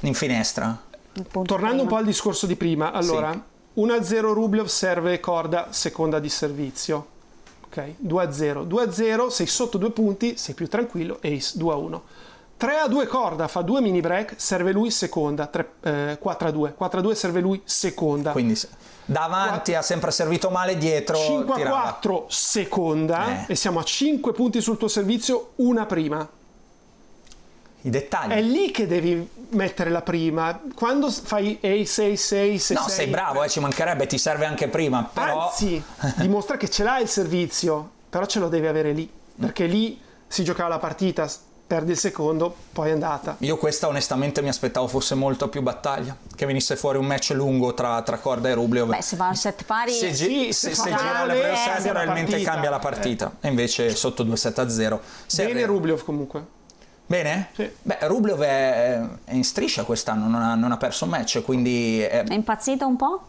in 0.00 0.14
finestra. 0.14 0.76
Tornando 1.44 1.82
un 1.82 1.88
po' 1.88 1.96
al 1.96 2.04
discorso 2.04 2.46
di 2.46 2.56
prima 2.56 2.92
allora 2.92 3.30
1-0 3.76 4.20
Rublev 4.32 4.66
serve 4.66 5.20
corda 5.20 5.68
seconda 5.70 6.18
di 6.18 6.28
servizio 6.28 7.06
ok? 7.66 7.94
2-0 8.06 8.66
2-0 8.66 9.26
sei 9.28 9.46
sotto 9.46 9.78
due 9.78 9.90
punti 9.90 10.36
sei 10.36 10.54
più 10.54 10.68
tranquillo 10.68 11.18
ace 11.22 11.58
2-1 11.58 12.00
3-2 12.62 13.08
corda 13.08 13.48
fa 13.48 13.62
due 13.62 13.80
mini 13.80 14.00
break 14.00 14.34
serve 14.36 14.70
lui 14.70 14.92
seconda. 14.92 15.46
Tre- 15.46 15.72
eh, 15.82 16.18
4-2 16.22 16.74
4-2 16.78 17.12
serve 17.12 17.40
lui 17.40 17.60
seconda. 17.64 18.30
Quindi 18.30 18.56
davanti 19.04 19.74
ha 19.74 19.82
sempre 19.82 20.12
servito 20.12 20.48
male, 20.48 20.78
dietro 20.78 21.16
5 21.16 21.54
a 21.54 21.56
tirava. 21.56 21.80
4 21.80 22.26
seconda. 22.28 23.46
Eh. 23.46 23.52
e 23.52 23.54
siamo 23.56 23.80
a 23.80 23.82
5 23.82 24.32
punti 24.32 24.60
sul 24.60 24.76
tuo 24.76 24.86
servizio 24.86 25.54
una 25.56 25.86
prima 25.86 26.28
I 27.84 27.90
dettagli. 27.90 28.30
è 28.30 28.40
lì 28.40 28.70
che 28.70 28.86
devi 28.86 29.28
mettere 29.50 29.90
la 29.90 30.02
prima 30.02 30.60
quando 30.74 31.10
fai 31.10 31.58
ace 31.62 32.12
ace 32.12 32.40
ace 32.54 32.74
No, 32.74 32.82
sei- 32.82 32.90
sei 32.90 33.06
bravo, 33.08 33.42
eh, 33.42 33.48
ci 33.48 33.60
mancherebbe, 33.60 34.06
ti 34.06 34.18
serve 34.18 34.46
anche 34.46 34.68
prima, 34.68 35.08
però... 35.12 35.48
Anzi, 35.48 35.82
dimostra 36.16 36.56
che 36.56 36.70
ce 36.70 36.84
l'hai 36.84 37.02
il 37.02 37.08
servizio. 37.08 37.90
però 38.08 38.24
ce 38.26 38.38
lo 38.38 38.48
deve 38.48 38.68
avere 38.68 38.92
lì, 38.92 39.10
perché 39.38 39.66
lì 39.66 40.00
si 40.28 40.44
giocava 40.44 40.68
la 40.68 40.78
partita, 40.78 41.28
perdi 41.66 41.92
il 41.92 41.98
secondo, 41.98 42.54
poi 42.72 42.90
è 42.90 42.92
andata. 42.92 43.36
Io 43.40 43.56
questa 43.56 43.88
onestamente 43.88 44.42
mi 44.42 44.48
aspettavo 44.48 44.86
fosse 44.86 45.14
molto 45.14 45.48
più 45.48 45.60
battaglia, 45.62 46.14
che 46.36 46.44
venisse 46.46 46.76
fuori 46.76 46.98
un 46.98 47.06
match 47.06 47.30
lungo 47.30 47.72
tra, 47.74 48.00
tra 48.02 48.18
Korda 48.18 48.48
e 48.50 48.54
Rublev. 48.54 48.88
Beh, 48.90 49.00
se 49.02 49.16
va 49.16 49.28
a 49.28 49.34
set 49.34 49.64
pari... 49.64 49.92
se, 49.92 50.10
gi- 50.12 50.52
se, 50.52 50.70
fa 50.70 50.82
se 50.82 50.90
male, 50.90 51.02
gira 51.02 51.24
le 51.24 51.32
prime 51.40 51.52
eh, 51.52 51.56
set 51.56 51.64
cambia 51.66 51.82
la 51.92 51.98
probabilmente 51.98 52.30
partita. 52.30 52.50
cambia 52.50 52.70
la 52.70 52.78
partita 52.78 53.32
e 53.40 53.48
invece 53.48 53.94
sotto 53.94 54.24
2-7 54.24 54.60
a 54.60 54.68
0 54.68 55.00
Se 55.26 55.44
Bene 55.46 55.60
è- 55.62 55.66
Rublev 55.66 56.04
comunque. 56.04 56.44
Bene? 57.06 57.48
Sì. 57.54 57.70
beh 57.82 57.98
Rublev 58.02 58.40
è, 58.40 59.00
è 59.24 59.34
in 59.34 59.44
striscia 59.44 59.84
quest'anno 59.84 60.26
non 60.28 60.42
ha, 60.42 60.54
non 60.54 60.72
ha 60.72 60.76
perso 60.76 61.04
un 61.04 61.10
match 61.10 61.42
quindi 61.42 62.00
è- 62.00 62.24
È 62.24 62.32
impazzito 62.34 62.86
un 62.86 62.96
po'? 62.96 63.20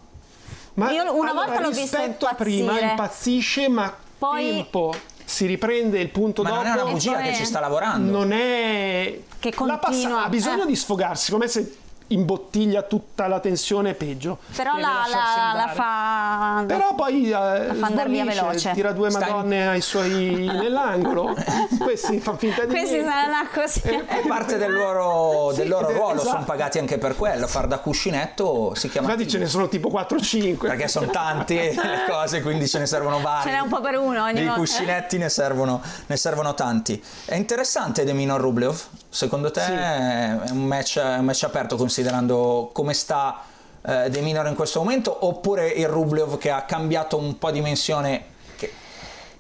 Ma 0.76 0.92
Io 0.92 1.02
una 1.16 1.32
allora, 1.32 1.46
volta 1.46 1.62
l'ho 1.62 1.70
visto 1.70 1.98
rispetto 1.98 2.26
a 2.26 2.34
prima 2.34 2.80
impazzisce, 2.80 3.70
ma 3.70 3.94
Poi- 4.18 4.50
tempo 4.50 4.94
si 5.26 5.46
riprende 5.46 6.00
il 6.00 6.10
punto 6.10 6.42
ma 6.44 6.50
dopo. 6.50 6.62
non 6.64 6.72
è 6.72 6.82
una 6.82 6.92
bugia 6.92 7.14
poi- 7.14 7.24
che 7.24 7.36
ci 7.36 7.46
sta 7.46 7.60
lavorando 7.60 8.12
non 8.12 8.32
è 8.32 9.20
Che 9.40 9.54
la 9.58 9.78
passa- 9.78 9.90
continua, 9.92 10.24
ha 10.26 10.30
bisogno 10.30 10.64
eh. 10.64 10.68
di 10.68 10.76
sfogarsi 10.76 11.32
come 11.32 11.48
se 11.48 11.78
imbottiglia 12.14 12.82
tutta 12.84 13.28
la 13.28 13.40
tensione 13.40 13.92
è 13.92 13.94
peggio 13.94 14.38
Però 14.56 14.74
la, 14.78 15.06
la, 15.10 15.54
la 15.66 15.68
fa... 15.74 16.64
però 16.66 16.96
poi 16.96 17.26
eh, 17.30 17.32
fa 17.32 17.86
andare 17.86 18.10
via 18.10 18.24
veloce. 18.26 18.72
tira 18.74 18.92
due 18.92 19.10
Stai- 19.10 19.30
madonne 19.30 19.68
ai 19.68 19.82
suoi 19.82 20.46
nell'angolo 20.62 21.36
questi 21.80 22.20
fanno 22.20 22.38
finta 22.38 22.66
di 22.66 22.74
Questi 22.74 23.00
saranno 23.02 23.48
così. 23.54 23.82
è 23.82 24.26
parte 24.28 24.58
del 24.58 24.72
loro, 24.74 25.50
Sì, 25.52 25.58
del 25.58 25.70
loro 25.70 25.90
eh, 25.90 25.94
ruolo 25.94 26.16
esatto. 26.16 26.30
sono 26.30 26.44
pagati 26.44 26.78
anche 26.80 26.98
per 26.98 27.16
quello 27.16 27.48
far 27.48 27.68
da 27.68 27.80
cuscinetto 27.80 28.74
si 28.76 28.90
chiama 28.90 29.12
infatti 29.12 29.30
ce 29.30 29.38
ne 29.40 29.46
sono 29.48 29.68
tipo 29.68 29.90
4-5 29.90 30.58
perché 30.58 30.88
sono 30.88 31.08
tanti 31.08 31.56
le 31.58 32.06
cose 32.08 32.42
quindi 32.42 32.68
ce 32.68 32.80
ne 32.80 32.86
servono 32.86 33.20
vari 33.20 33.50
Ce 33.50 33.52
n'è 33.56 33.60
un 33.60 33.70
po' 33.70 33.82
per 33.82 33.98
uno 33.98 34.24
ogni 34.24 34.34
Dei 34.34 34.44
volta. 34.46 34.60
cuscinetti 34.60 35.18
ne 35.18 35.30
servono, 35.30 35.82
ne 36.06 36.16
servono 36.18 36.54
tanti. 36.54 37.02
È 37.26 37.36
interessante 37.36 38.04
De 38.04 38.14
Minor 38.14 38.40
Rublev? 38.40 38.82
Secondo 39.14 39.52
te 39.52 39.62
Sì. 39.62 39.72
è 39.72 40.38
un 40.50 40.66
match, 40.66 40.98
è 40.98 41.18
un 41.20 41.26
match 41.26 41.44
aperto 41.44 41.76
considerando 41.78 42.72
come 42.74 42.94
sta 42.96 43.42
eh, 43.86 44.10
De 44.10 44.22
Minor 44.22 44.48
in 44.48 44.56
questo 44.56 44.80
momento 44.80 45.16
oppure 45.28 45.68
il 45.68 45.88
Rublev 45.88 46.40
che 46.40 46.50
ha 46.50 46.64
cambiato 46.64 47.16
un 47.18 47.38
po' 47.38 47.52
dimensione 47.52 48.24
che, 48.56 48.74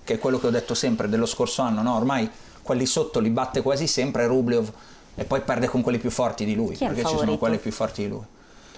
che 0.03 0.13
è 0.13 0.19
quello 0.19 0.37
che 0.39 0.45
ho 0.45 0.51
detto 0.51 0.75
sempre 0.75 1.09
dello 1.09 1.25
scorso 1.25 1.63
anno, 1.63 1.81
no? 1.81 1.95
Ormai 1.95 2.29
quelli 2.61 2.85
sotto 2.85 3.19
li 3.19 3.31
batte 3.31 3.63
quasi 3.63 3.87
sempre 3.87 4.27
Rublev 4.27 4.71
e 5.15 5.23
poi 5.23 5.41
perde 5.41 5.67
con 5.67 5.81
quelli 5.81 5.97
più 5.97 6.11
forti 6.11 6.45
di 6.45 6.53
lui 6.53 6.75
perché 6.77 7.03
ci 7.03 7.17
sono 7.17 7.37
quelli 7.39 7.57
più 7.57 7.71
forti 7.71 8.03
di 8.03 8.09
lui. 8.09 8.21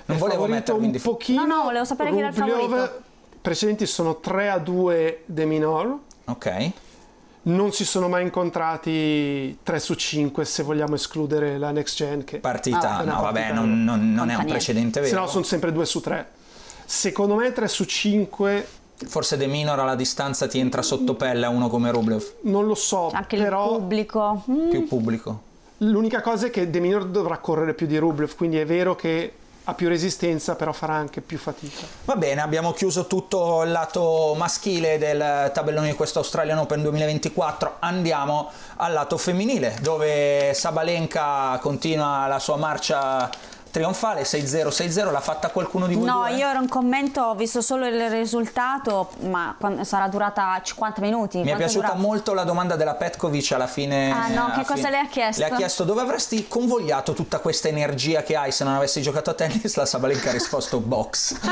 Non 0.05 0.15
È 0.15 0.19
volevo 0.19 0.45
mettermi 0.47 0.79
in 0.81 0.85
un 0.85 0.91
difficoltà. 0.93 1.17
pochino 1.25 1.45
No, 1.45 1.55
no, 1.57 1.63
volevo 1.63 1.83
sapere 1.83 2.11
chi 2.11 2.19
era 2.19 2.27
il 2.29 2.33
Rublev, 2.35 2.69
favorito. 2.69 3.01
precedenti 3.41 3.85
sono 3.85 4.15
3 4.21 4.49
a 4.49 4.59
2 4.59 5.23
De 5.25 5.43
Minor 5.45 5.97
Ok. 6.25 6.71
Non 7.47 7.71
si 7.73 7.85
sono 7.85 8.07
mai 8.07 8.23
incontrati 8.23 9.57
3 9.63 9.79
su 9.79 9.93
5 9.93 10.45
se 10.45 10.63
vogliamo 10.63 10.95
escludere 10.95 11.57
la 11.57 11.71
next 11.71 11.95
gen 11.97 12.23
che 12.23 12.37
Partita, 12.39 12.97
Ah, 12.97 13.03
no 13.03 13.21
vabbè, 13.21 13.39
partita- 13.39 13.53
non, 13.53 13.83
non- 13.83 14.13
non 14.13 14.29
è 14.29 14.35
un 14.35 14.45
precedente 14.45 15.03
se 15.03 15.09
vero. 15.11 15.21
no 15.21 15.27
sono 15.27 15.43
sempre 15.43 15.71
2 15.71 15.85
su 15.85 15.99
3 16.01 16.27
secondo 16.85 17.35
me 17.35 17.51
3 17.51 17.67
su 17.67 17.83
5 17.83 18.67
Forse 19.07 19.35
De 19.35 19.45
Minor 19.47 19.77
alla 19.79 19.95
distanza 19.95 20.47
ti 20.47 20.57
entra 20.57 20.81
sotto 20.81 21.15
pelle 21.15 21.45
a 21.45 21.49
uno 21.49 21.67
come 21.67 21.91
Rublev, 21.91 22.23
non 22.43 22.65
lo 22.65 22.75
so 22.75 23.09
Anche 23.11 23.35
però 23.37 23.73
il 23.73 23.79
pubblico. 23.79 24.43
Mm. 24.49 24.69
più 24.69 24.87
pubblico. 24.87 25.41
l'unica 25.79 26.21
cosa 26.21 26.47
è 26.47 26.49
che 26.49 26.69
De 26.69 26.79
Minor 26.79 27.05
dovrà 27.05 27.37
correre 27.39 27.73
più 27.73 27.87
di 27.87 27.97
Rublev 27.97 28.35
quindi 28.35 28.57
è 28.57 28.65
vero 28.65 28.95
che 28.95 29.33
ha 29.65 29.73
più 29.73 29.87
resistenza 29.87 30.55
però 30.55 30.71
farà 30.71 30.93
anche 30.93 31.21
più 31.21 31.37
fatica 31.37 31.85
Va 32.05 32.15
bene, 32.15 32.41
abbiamo 32.41 32.71
chiuso 32.71 33.07
tutto 33.07 33.63
il 33.63 33.71
lato 33.71 34.33
maschile 34.37 34.97
del 34.97 35.51
tabellone 35.53 35.89
di 35.89 35.95
questo 35.95 36.19
Australian 36.19 36.59
Open 36.59 36.81
2024. 36.81 37.77
Andiamo 37.79 38.51
al 38.77 38.93
lato 38.93 39.17
femminile, 39.17 39.75
dove 39.81 40.53
Sabalenka 40.53 41.57
continua 41.61 42.27
la 42.27 42.39
sua 42.39 42.57
marcia 42.57 43.29
trionfale 43.75 44.21
6-0 44.21 44.69
6-0 44.69 45.11
l'ha 45.11 45.19
fatta 45.19 45.49
qualcuno 45.49 45.85
di 45.85 45.95
voi 45.95 46.05
No, 46.05 46.23
due? 46.27 46.37
io 46.37 46.47
ero 46.47 46.61
in 46.61 46.69
commento, 46.69 47.19
ho 47.21 47.35
visto 47.35 47.59
solo 47.59 47.85
il 47.85 48.09
risultato, 48.09 49.09
ma 49.23 49.53
sarà 49.81 50.07
durata 50.07 50.57
50 50.63 51.01
minuti. 51.01 51.39
Mi 51.41 51.49
è 51.49 51.53
è 51.55 51.57
piaciuta 51.57 51.87
durata? 51.87 52.01
molto 52.01 52.33
la 52.33 52.45
domanda 52.45 52.77
della 52.77 52.93
Petkovic 52.95 53.51
alla 53.51 53.67
fine. 53.67 54.11
Ah, 54.11 54.27
no, 54.29 54.45
alla 54.45 54.53
che 54.53 54.61
cosa 54.63 54.75
fine. 54.85 54.91
le 54.91 54.99
ha 54.99 55.07
chiesto? 55.07 55.41
Le 55.43 55.49
ha 55.49 55.55
chiesto 55.57 55.83
dove 55.83 55.99
avresti 55.99 56.47
convogliato 56.47 57.11
tutta 57.11 57.39
questa 57.39 57.67
energia 57.67 58.23
che 58.23 58.37
hai 58.37 58.53
se 58.53 58.63
non 58.63 58.75
avessi 58.75 59.01
giocato 59.01 59.31
a 59.31 59.33
tennis. 59.33 59.75
La 59.75 59.85
Sabalenka 59.85 60.29
ha 60.29 60.33
risposto 60.33 60.79
box. 60.79 61.35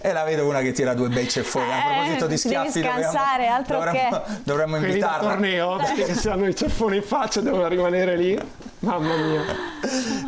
e 0.00 0.12
la 0.12 0.24
vedo 0.24 0.46
una 0.46 0.60
che 0.60 0.72
tira 0.72 0.94
due 0.94 1.08
bei 1.08 1.28
ceffoni. 1.28 1.70
A 1.70 1.76
Eh, 1.76 1.80
proposito 1.82 2.26
di 2.26 2.26
devi 2.26 2.36
schiaffi, 2.38 2.80
scansare, 2.82 3.48
dovremmo, 3.48 3.54
altro 3.54 3.76
dovremmo, 3.76 4.22
dovremmo 4.44 4.76
quelli 4.78 4.98
da 4.98 5.06
invitarla. 5.08 5.28
torneo 5.28 5.76
perché 5.76 6.14
se 6.14 6.30
hanno 6.30 6.46
i 6.46 6.56
ceffoni 6.56 6.96
in 6.96 7.02
faccia 7.02 7.40
devono 7.42 7.66
rimanere 7.68 8.16
lì 8.16 8.38
mamma 8.80 9.16
mia 9.16 9.42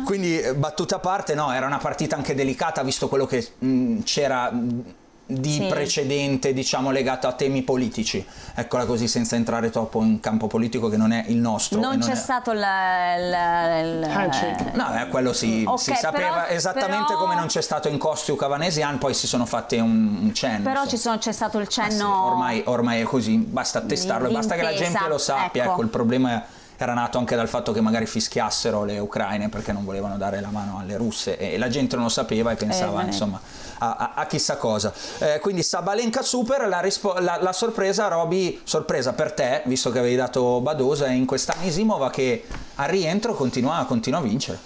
Quindi, 0.05 0.39
eh, 0.39 0.53
battuta 0.55 0.95
a 0.97 0.99
parte, 0.99 1.33
no, 1.35 1.51
era 1.51 1.65
una 1.65 1.77
partita 1.77 2.15
anche 2.15 2.35
delicata 2.35 2.83
visto 2.83 3.07
quello 3.07 3.25
che 3.25 3.47
mh, 3.59 3.99
c'era 4.03 4.51
mh, 4.51 4.83
di 5.25 5.53
Sì. 5.53 5.65
precedente, 5.67 6.53
diciamo, 6.53 6.91
legato 6.91 7.27
a 7.27 7.31
temi 7.31 7.63
politici. 7.63 8.23
Eccola 8.53 8.85
così, 8.85 9.07
senza 9.07 9.35
entrare 9.37 9.69
troppo 9.69 10.01
in 10.03 10.19
campo 10.19 10.47
politico 10.47 10.89
che 10.89 10.97
non 10.97 11.11
è 11.13 11.23
il 11.29 11.37
nostro. 11.37 11.79
e 11.79 11.81
Non 11.81 11.97
c'è 11.99 12.11
è- 12.11 12.15
stato 12.15 12.51
il... 12.51 12.57
il- 12.57 14.03
Handshake. 14.03 14.71
No, 14.73 14.99
eh, 14.99 15.07
quello 15.07 15.31
si, 15.33 15.63
Ok, 15.65 15.79
si 15.79 15.93
sapeva 15.95 16.41
però- 16.41 16.47
esattamente 16.49 17.05
però- 17.13 17.19
come 17.19 17.35
non 17.35 17.47
c'è 17.47 17.61
stato 17.61 17.87
in 17.87 17.97
Costiuk 17.97 18.37
Cavanesian, 18.37 18.97
poi 18.97 19.13
si 19.13 19.25
sono 19.25 19.45
fatti 19.45 19.77
un, 19.77 20.17
un 20.23 20.33
cenno. 20.33 20.63
Però 20.63 20.85
sono- 20.87 21.17
c'è 21.17 21.31
stato 21.31 21.57
il 21.57 21.67
Ma 21.75 21.83
sì, 21.83 21.89
cenno... 21.89 22.25
ormai, 22.25 22.61
ormai 22.65 23.01
è 23.01 23.03
così, 23.05 23.37
basta 23.37 23.79
testarlo 23.81 24.27
e 24.27 24.31
basta 24.31 24.55
che 24.55 24.61
la 24.61 24.73
gente 24.75 25.07
lo 25.07 25.17
sappia. 25.17 25.63
ecco. 25.63 25.71
Ecco, 25.73 25.81
il 25.83 25.87
problema 25.89 26.43
era 26.83 26.93
nato 26.93 27.17
anche 27.17 27.35
dal 27.35 27.47
fatto 27.47 27.71
che 27.71 27.81
magari 27.81 28.05
fischiassero 28.05 28.83
le 28.83 28.99
ucraine 28.99 29.49
perché 29.49 29.71
non 29.71 29.83
volevano 29.85 30.17
dare 30.17 30.39
la 30.41 30.49
mano 30.49 30.77
alle 30.79 30.97
russe 30.97 31.37
e 31.37 31.57
la 31.57 31.67
gente 31.69 31.95
non 31.95 32.05
lo 32.05 32.09
sapeva 32.11 32.51
e 32.51 32.55
pensava 32.55 33.01
Eh, 33.01 33.05
insomma 33.07 33.39
a, 33.79 33.95
a- 33.95 34.11
a 34.15 34.25
chissà 34.27 34.57
cosa. 34.57 34.93
Eh, 35.19 35.39
quindi 35.39 35.63
Sabalenka 35.63 36.21
super, 36.21 36.67
la, 36.67 36.79
rispo- 36.79 37.15
la- 37.19 37.39
la 37.41 37.51
sorpresa 37.53 38.07
Roby, 38.07 38.61
sorpresa 38.63 39.13
per 39.13 39.33
te, 39.33 39.61
visto 39.65 39.89
che 39.91 39.99
avevi 39.99 40.15
dato 40.15 40.61
Badosa, 40.61 41.07
in 41.07 41.25
questa 41.25 41.53
Nisimova 41.59 42.09
che 42.09 42.45
al 42.75 42.87
rientro 42.89 43.33
continua, 43.33 43.83
continua 43.87 44.19
a 44.19 44.21
vincere. 44.21 44.59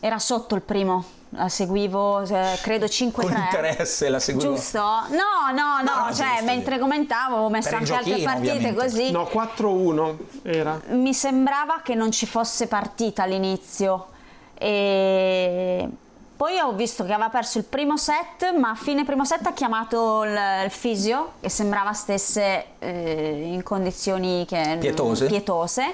Era 0.00 0.18
sotto 0.18 0.54
il 0.54 0.62
primo, 0.62 1.04
la 1.30 1.48
seguivo, 1.48 2.22
eh, 2.22 2.58
credo 2.62 2.86
5-3. 2.86 3.10
Con 3.12 3.36
interesse 3.36 4.08
la 4.08 4.18
seguivo. 4.18 4.54
Giusto? 4.54 4.78
No, 4.78 5.52
no, 5.54 5.82
no, 5.82 6.06
No, 6.06 6.14
cioè 6.14 6.26
giusto, 6.28 6.44
mentre 6.44 6.74
sì. 6.74 6.80
commentavo 6.80 7.36
ho 7.36 7.48
messo 7.50 7.68
Per 7.70 7.78
anche 7.78 7.94
altre 7.94 8.22
partite 8.22 8.50
ovviamente. 8.50 8.74
così. 8.80 9.10
no 9.10 9.28
4-1 9.32 10.16
era 10.42 10.80
Mi 10.88 11.12
sembrava 11.12 11.80
che 11.82 11.94
non 11.94 12.10
ci 12.10 12.26
fosse 12.26 12.66
partita 12.66 13.24
all'inizio 13.24 14.06
e 14.54 15.88
poi 16.36 16.58
ho 16.60 16.72
visto 16.72 17.04
che 17.04 17.12
aveva 17.12 17.30
perso 17.30 17.58
il 17.58 17.64
primo 17.64 17.96
set, 17.96 18.54
ma 18.56 18.70
a 18.70 18.74
fine 18.76 19.04
primo 19.04 19.24
set 19.24 19.44
ha 19.46 19.52
chiamato 19.52 20.22
il, 20.22 20.38
il 20.64 20.70
fisio 20.70 21.32
che 21.40 21.48
sembrava 21.48 21.92
stesse 21.92 22.64
eh, 22.78 23.48
in 23.52 23.62
condizioni 23.64 24.44
che- 24.46 24.76
Pietose. 24.78 25.26
pietose. 25.26 25.92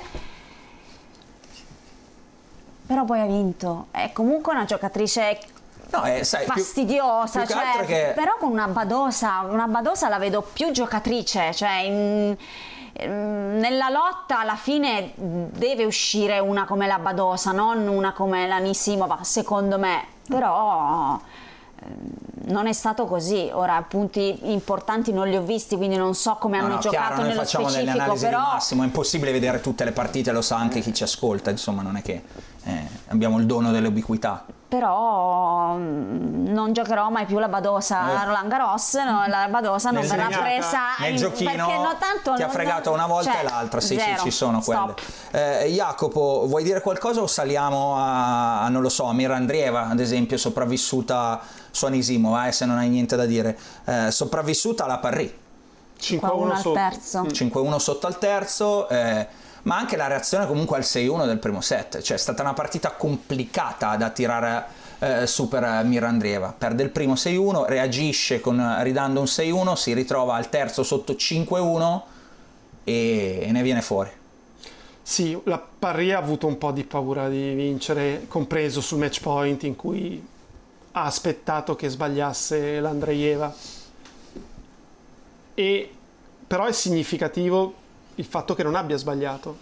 Però 2.87 3.05
poi 3.05 3.20
ha 3.20 3.27
vinto. 3.27 3.87
È 3.90 4.11
comunque 4.12 4.53
una 4.53 4.64
giocatrice 4.64 5.38
No, 5.90 6.05
eh, 6.05 6.25
sai, 6.25 6.44
più- 6.44 6.55
fastidiosa, 6.55 7.42
più 7.44 7.55
che 7.55 7.61
cioè, 7.77 7.85
che- 7.87 8.12
però 8.16 8.37
con 8.38 8.51
una 8.51 8.66
badosa, 8.66 9.40
una 9.49 9.66
badosa 9.68 10.09
la 10.09 10.18
vedo 10.18 10.42
più 10.42 10.70
giocatrice, 10.73 11.55
cioè 11.55 11.77
in- 11.83 12.37
nella 12.97 13.88
lotta 13.90 14.38
alla 14.40 14.55
fine 14.57 15.12
deve 15.16 15.85
uscire 15.85 16.38
una 16.38 16.64
come 16.64 16.87
la 16.87 16.99
badosa, 16.99 17.51
non 17.53 17.87
una 17.88 18.12
come 18.12 18.47
la 18.47 18.59
Nisimova, 18.59 19.18
secondo 19.23 19.79
me, 19.79 20.05
però 20.29 21.18
ehm, 21.83 21.99
non 22.47 22.66
è 22.66 22.73
stato 22.73 23.07
così, 23.07 23.51
ora 23.53 23.83
punti 23.87 24.53
importanti 24.53 25.12
non 25.12 25.29
li 25.29 25.37
ho 25.37 25.42
visti, 25.42 25.77
quindi 25.77 25.97
non 25.97 26.14
so 26.14 26.37
come 26.37 26.59
No, 26.59 26.64
hanno 26.66 26.75
no, 26.75 26.81
giocato 26.81 27.05
chiaro, 27.07 27.16
noi 27.20 27.29
nello 27.31 27.40
facciamo 27.40 27.70
delle 27.70 27.90
analisi 27.90 28.25
però 28.25 28.38
di 28.38 28.44
massimo, 28.53 28.83
è 28.83 28.87
impossibile 28.87 29.33
vedere 29.33 29.61
tutte 29.61 29.85
le 29.85 29.92
partite, 29.92 30.31
lo 30.33 30.42
sa 30.42 30.57
anche 30.57 30.81
chi 30.81 30.94
ci 30.94 31.03
ascolta, 31.03 31.51
insomma 31.51 31.83
non 31.83 31.97
è 31.97 32.03
che 32.03 32.23
eh, 32.64 32.87
abbiamo 33.09 33.38
il 33.38 33.46
dono 33.46 33.70
dell'ubiquità. 33.70 34.44
però 34.66 35.74
mm, 35.77 36.48
non 36.53 36.72
giocherò 36.72 37.09
mai 37.11 37.27
più 37.27 37.38
la 37.38 37.48
Badosa 37.48 38.22
Eh. 38.22 38.24
Roland 38.24 38.48
Garros, 38.48 38.94
no, 38.94 39.24
la 39.27 39.46
Badosa 39.48 39.90
non 39.90 40.05
verrà 40.07 40.27
presa 40.27 40.79
Nel 40.98 41.11
in- 41.11 41.16
giochino 41.16 41.50
perché 41.50 41.77
no, 41.79 41.96
tanto 41.98 42.35
ti 42.35 42.42
ha 42.42 42.46
non- 42.46 42.55
fregato 42.55 42.90
una 42.92 43.07
volta 43.07 43.31
cioè, 43.33 43.40
e 43.40 43.44
l'altra, 43.44 43.81
sì, 43.81 43.96
zero. 43.98 44.16
sì, 44.18 44.22
ci 44.24 44.31
sono 44.33 44.61
quelle. 44.61 44.94
Eh, 45.31 45.68
Jacopo, 45.70 46.44
vuoi 46.48 46.64
dire 46.64 46.81
qualcosa 46.81 47.20
o 47.20 47.27
saliamo 47.29 47.96
a, 47.96 48.62
a, 48.62 48.68
non 48.68 48.83
lo 48.83 48.88
so, 48.88 49.05
a 49.05 49.12
Mira 49.12 49.37
Andrieva, 49.37 49.88
ad 49.88 50.00
esempio, 50.00 50.37
sopravvissuta 50.38 51.40
su 51.70 51.87
Anisimova, 51.87 52.46
eh, 52.48 52.53
se 52.53 52.64
non 52.66 52.79
hai 52.79 52.88
niente 52.88 53.14
da 53.16 53.27
dire, 53.27 53.57
Eh, 53.85 54.11
sopravvissuta 54.11 54.85
alla 54.85 54.98
Parry. 54.98 55.42
5-1 56.00 56.50
al 56.50 56.57
sotto 56.59 56.72
terzo. 56.74 57.22
5-1 57.22 57.77
sotto 57.79 58.07
al 58.09 58.18
terzo, 58.18 58.88
eh, 58.88 59.27
ma 59.65 59.77
anche 59.77 59.96
la 59.96 60.06
reazione 60.06 60.46
comunque 60.46 60.77
al 60.77 60.83
6-1 60.83 61.27
del 61.27 61.38
primo 61.38 61.60
set, 61.60 62.00
cioè 62.00 62.17
è 62.17 62.21
stata 62.21 62.42
una 62.42 62.52
partita 62.52 62.92
complicata 62.92 63.96
da 63.96 64.10
tirare, 64.10 64.67
eh, 64.98 65.23
eh, 65.23 65.27
supera 65.27 65.83
Mir 65.83 66.04
Andrieva. 66.04 66.54
Perde 66.56 66.83
il 66.83 66.90
primo 66.90 67.15
6-1, 67.15 67.65
reagisce 67.67 68.40
con, 68.40 68.77
ridando 68.83 69.21
un 69.21 69.27
6-1, 69.27 69.75
si 69.75 69.94
ritrova 69.94 70.35
al 70.35 70.50
terzo 70.50 70.83
sotto 70.83 71.15
5-1 71.15 72.00
e, 72.85 73.38
e 73.42 73.52
ne 73.52 73.62
viene 73.62 73.81
fuori. 73.81 74.10
Sì, 75.02 75.38
la 75.44 75.58
Parria 75.58 76.17
ha 76.17 76.21
avuto 76.21 76.46
un 76.46 76.58
po' 76.58 76.71
di 76.71 76.85
paura 76.85 77.29
di 77.29 77.54
vincere, 77.54 78.25
compreso 78.29 78.81
sul 78.81 78.98
match 78.98 79.21
point 79.21 79.62
in 79.62 79.77
cui 79.77 80.27
ha 80.92 81.04
aspettato 81.04 81.75
che 81.75 81.88
sbagliasse 81.88 82.81
l'Andreieva. 82.81 83.54
E 85.54 85.90
però 86.46 86.67
è 86.67 86.73
significativo 86.73 87.83
il 88.17 88.25
fatto 88.25 88.54
che 88.54 88.62
non 88.62 88.75
abbia 88.75 88.96
sbagliato. 88.96 89.56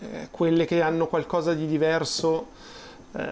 Eh, 0.00 0.28
quelle 0.30 0.64
che 0.64 0.82
hanno 0.82 1.06
qualcosa 1.06 1.54
di 1.54 1.66
diverso 1.66 2.48
eh, 3.12 3.22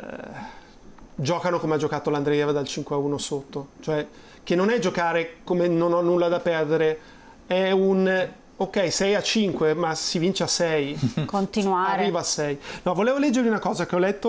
giocano 1.14 1.58
come 1.58 1.74
ha 1.74 1.78
giocato 1.78 2.10
l'Andreieva 2.10 2.52
dal 2.52 2.66
5 2.66 2.94
a 2.94 2.98
1 2.98 3.18
sotto, 3.18 3.68
cioè 3.80 4.06
che 4.44 4.54
non 4.54 4.70
è 4.70 4.78
giocare 4.78 5.36
come 5.44 5.68
non 5.68 5.92
ho 5.92 6.00
nulla 6.00 6.28
da 6.28 6.40
perdere, 6.40 6.98
è 7.46 7.70
un 7.70 8.28
ok 8.54 8.92
6 8.92 9.14
a 9.14 9.22
5 9.22 9.74
ma 9.74 9.94
si 9.94 10.18
vince 10.18 10.42
a 10.44 10.46
6 10.46 11.24
continuare 11.26 12.02
arriva 12.02 12.20
a 12.20 12.22
6 12.22 12.58
no 12.82 12.94
volevo 12.94 13.18
leggervi 13.18 13.48
una 13.48 13.58
cosa 13.58 13.86
che 13.86 13.96
ho 13.96 13.98
letto 13.98 14.28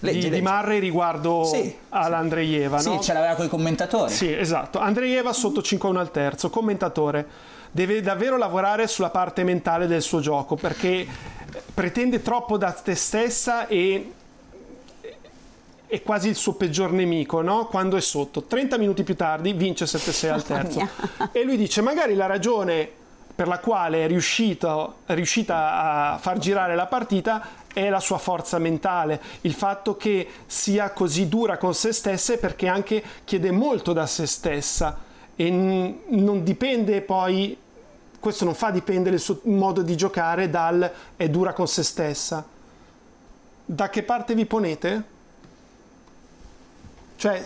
Leggi, 0.00 0.18
di, 0.18 0.24
leggi. 0.24 0.30
di 0.30 0.42
Marre 0.42 0.78
riguardo 0.78 1.44
Sì, 1.44 1.74
all'Andreieva 1.88 2.78
Sì, 2.78 2.90
no? 2.90 3.00
ce 3.00 3.12
l'aveva 3.14 3.34
con 3.34 3.46
i 3.46 3.48
commentatori. 3.48 4.12
Sì, 4.12 4.30
esatto. 4.32 4.78
Andreieva 4.78 5.32
sotto 5.32 5.60
5-1 5.60 5.96
al 5.96 6.10
terzo, 6.10 6.50
commentatore. 6.50 7.26
Deve 7.74 8.00
davvero 8.02 8.36
lavorare 8.36 8.86
sulla 8.86 9.10
parte 9.10 9.42
mentale 9.42 9.88
del 9.88 10.00
suo 10.00 10.20
gioco 10.20 10.54
perché 10.54 11.04
pretende 11.74 12.22
troppo 12.22 12.56
da 12.56 12.70
te 12.70 12.94
stessa 12.94 13.66
e 13.66 14.12
è 15.88 16.00
quasi 16.02 16.28
il 16.28 16.36
suo 16.36 16.54
peggior 16.54 16.92
nemico, 16.92 17.42
no? 17.42 17.66
Quando 17.66 17.96
è 17.96 18.00
sotto. 18.00 18.44
30 18.44 18.78
minuti 18.78 19.02
più 19.02 19.16
tardi 19.16 19.54
vince 19.54 19.86
7-6 19.86 20.30
al 20.30 20.44
terzo. 20.44 20.88
E 21.32 21.42
lui 21.42 21.56
dice 21.56 21.80
magari 21.80 22.14
la 22.14 22.26
ragione 22.26 22.88
per 23.34 23.48
la 23.48 23.58
quale 23.58 24.04
è 24.04 24.06
riuscito, 24.06 24.98
è 25.04 25.14
riuscita 25.14 26.12
a 26.12 26.18
far 26.18 26.38
girare 26.38 26.76
la 26.76 26.86
partita 26.86 27.44
è 27.72 27.88
la 27.88 27.98
sua 27.98 28.18
forza 28.18 28.58
mentale, 28.60 29.20
il 29.40 29.52
fatto 29.52 29.96
che 29.96 30.28
sia 30.46 30.90
così 30.90 31.28
dura 31.28 31.58
con 31.58 31.74
se 31.74 31.92
stessa 31.92 32.36
perché 32.36 32.68
anche 32.68 33.02
chiede 33.24 33.50
molto 33.50 33.92
da 33.92 34.06
se 34.06 34.26
stessa 34.26 34.96
e 35.34 35.50
n- 35.50 35.98
non 36.10 36.44
dipende 36.44 37.00
poi, 37.00 37.58
questo 38.24 38.46
non 38.46 38.54
fa 38.54 38.70
dipendere 38.70 39.16
il 39.16 39.20
suo 39.20 39.40
modo 39.42 39.82
di 39.82 39.94
giocare 39.98 40.48
dal 40.48 40.90
è 41.14 41.28
dura 41.28 41.52
con 41.52 41.68
se 41.68 41.82
stessa. 41.82 42.42
Da 43.66 43.90
che 43.90 44.02
parte 44.02 44.34
vi 44.34 44.46
ponete? 44.46 45.02
Cioè, 47.16 47.44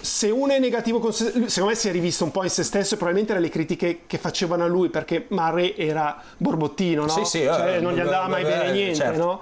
se 0.00 0.30
uno 0.30 0.52
è 0.52 0.60
negativo 0.60 1.00
con 1.00 1.12
se 1.12 1.32
lui, 1.34 1.48
secondo 1.48 1.70
me 1.70 1.74
si 1.76 1.88
è 1.88 1.90
rivisto 1.90 2.22
un 2.22 2.30
po' 2.30 2.44
in 2.44 2.50
se 2.50 2.62
stesso 2.62 2.94
e 2.94 2.96
probabilmente 2.98 3.32
erano 3.32 3.46
le 3.46 3.52
critiche 3.52 4.02
che 4.06 4.18
facevano 4.18 4.62
a 4.62 4.68
lui 4.68 4.90
perché 4.90 5.26
Murray 5.30 5.74
era 5.76 6.22
borbottino, 6.36 7.02
no? 7.02 7.08
Sì, 7.08 7.24
sì, 7.24 7.42
Cioè, 7.42 7.78
eh, 7.78 7.80
non 7.80 7.92
gli 7.92 7.98
andava 7.98 8.28
mai 8.28 8.42
eh, 8.42 8.46
bene 8.46 8.70
niente, 8.70 8.94
certo. 8.94 9.24
no? 9.24 9.40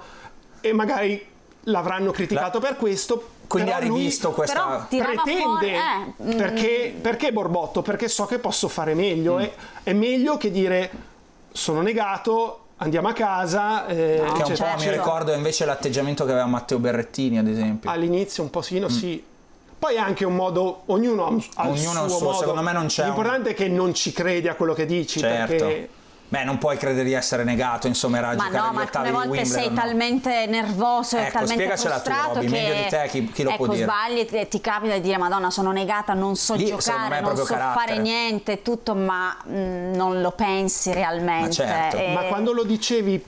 E 0.61 0.73
magari 0.73 1.23
l'avranno 1.65 2.09
criticato 2.09 2.57
per 2.57 2.75
questo. 2.75 3.33
Quindi 3.47 3.69
però 3.71 3.81
ha 3.81 3.87
rivisto 3.87 4.27
lui 4.27 4.35
questa... 4.35 4.87
Pretende 4.89 5.41
fuori 5.41 5.69
eh, 5.69 6.23
mm, 6.23 6.37
perché, 6.37 6.95
perché 6.99 7.31
borbotto? 7.31 7.81
Perché 7.81 8.07
so 8.07 8.25
che 8.25 8.39
posso 8.39 8.67
fare 8.67 8.93
meglio. 8.93 9.37
È, 9.39 9.51
è 9.83 9.93
meglio 9.93 10.37
che 10.37 10.51
dire 10.51 10.91
sono 11.51 11.81
negato, 11.81 12.59
andiamo 12.77 13.07
a 13.09 13.13
casa. 13.13 13.87
eh, 13.87 14.21
Che 14.35 14.43
un 14.43 14.55
po' 14.57 14.65
mi 14.79 14.89
ricordo 14.89 15.33
invece 15.33 15.65
l'atteggiamento 15.65 16.25
che 16.25 16.31
aveva 16.31 16.47
Matteo 16.47 16.79
Berrettini, 16.79 17.37
ad 17.37 17.47
esempio. 17.47 17.89
All'inizio 17.89 18.43
un 18.43 18.49
po' 18.49 18.61
sì, 18.61 18.79
no, 18.79 18.89
sì. 18.89 19.23
Poi 19.77 19.95
è 19.95 19.99
anche 19.99 20.25
un 20.25 20.35
modo, 20.35 20.83
ognuno 20.87 21.25
ha 21.25 21.29
un, 21.29 21.43
Ognuno 21.57 22.07
suo, 22.07 22.09
suo, 22.09 22.25
modo. 22.27 22.37
secondo 22.39 22.61
me 22.61 22.71
non 22.71 22.87
c'è 22.87 23.01
un- 23.03 23.07
L'importante 23.09 23.49
è 23.51 23.53
che 23.53 23.67
non 23.67 23.93
ci 23.93 24.11
credi 24.11 24.47
a 24.47 24.55
quello 24.55 24.73
che 24.73 24.85
dici, 24.85 25.19
Certo. 25.19 25.53
perché 25.55 25.89
Beh, 26.35 26.43
non 26.43 26.57
puoi 26.57 26.77
credere 26.77 27.05
di 27.05 27.13
essere 27.13 27.43
negato, 27.43 27.87
insomma, 27.87 28.17
era 28.17 28.29
a 28.29 28.35
ma 28.35 28.43
giocare 28.45 28.65
no, 28.65 28.71
gli 28.71 28.75
ma 28.75 28.81
ottavi 28.81 29.07
alcune 29.07 29.23
di 29.23 29.27
volte 29.29 29.45
sei 29.45 29.55
Wimbledon, 29.67 29.73
no? 29.73 29.81
talmente 29.81 30.45
nervoso 30.47 31.17
e 31.17 31.21
Ecco, 31.21 31.31
talmente 31.31 31.53
spiegacela 31.53 31.95
tu, 31.95 32.01
frustrato 32.01 32.33
Robby, 32.33 32.45
che 32.45 32.51
meglio 32.51 32.73
di 32.73 32.87
te, 32.89 33.07
chi- 33.09 33.31
chi 33.31 33.43
lo 33.43 33.49
ecco, 33.51 33.63
può 33.63 33.73
dire? 33.73 33.85
sbagli 33.85 34.27
e 34.29 34.47
ti 34.49 34.61
capita 34.61 34.93
di 34.95 35.01
dire 35.01 35.17
Madonna 35.17 35.49
sono 35.49 35.71
negata, 35.71 36.13
non 36.13 36.35
so 36.35 36.55
Lì, 36.55 36.65
giocare, 36.65 37.21
non 37.21 37.37
so 37.37 37.43
carattere. 37.45 37.85
fare 37.87 37.99
niente, 38.01 38.61
tutto, 38.61 38.95
ma 38.95 39.37
mh, 39.45 39.95
non 39.95 40.21
lo 40.21 40.31
pensi 40.31 40.91
realmente. 40.91 41.63
Ma 41.63 41.69
certo. 41.69 41.97
E- 41.97 42.13
ma 42.13 42.23
quando 42.23 42.51
lo 42.51 42.63
dicevi 42.63 43.23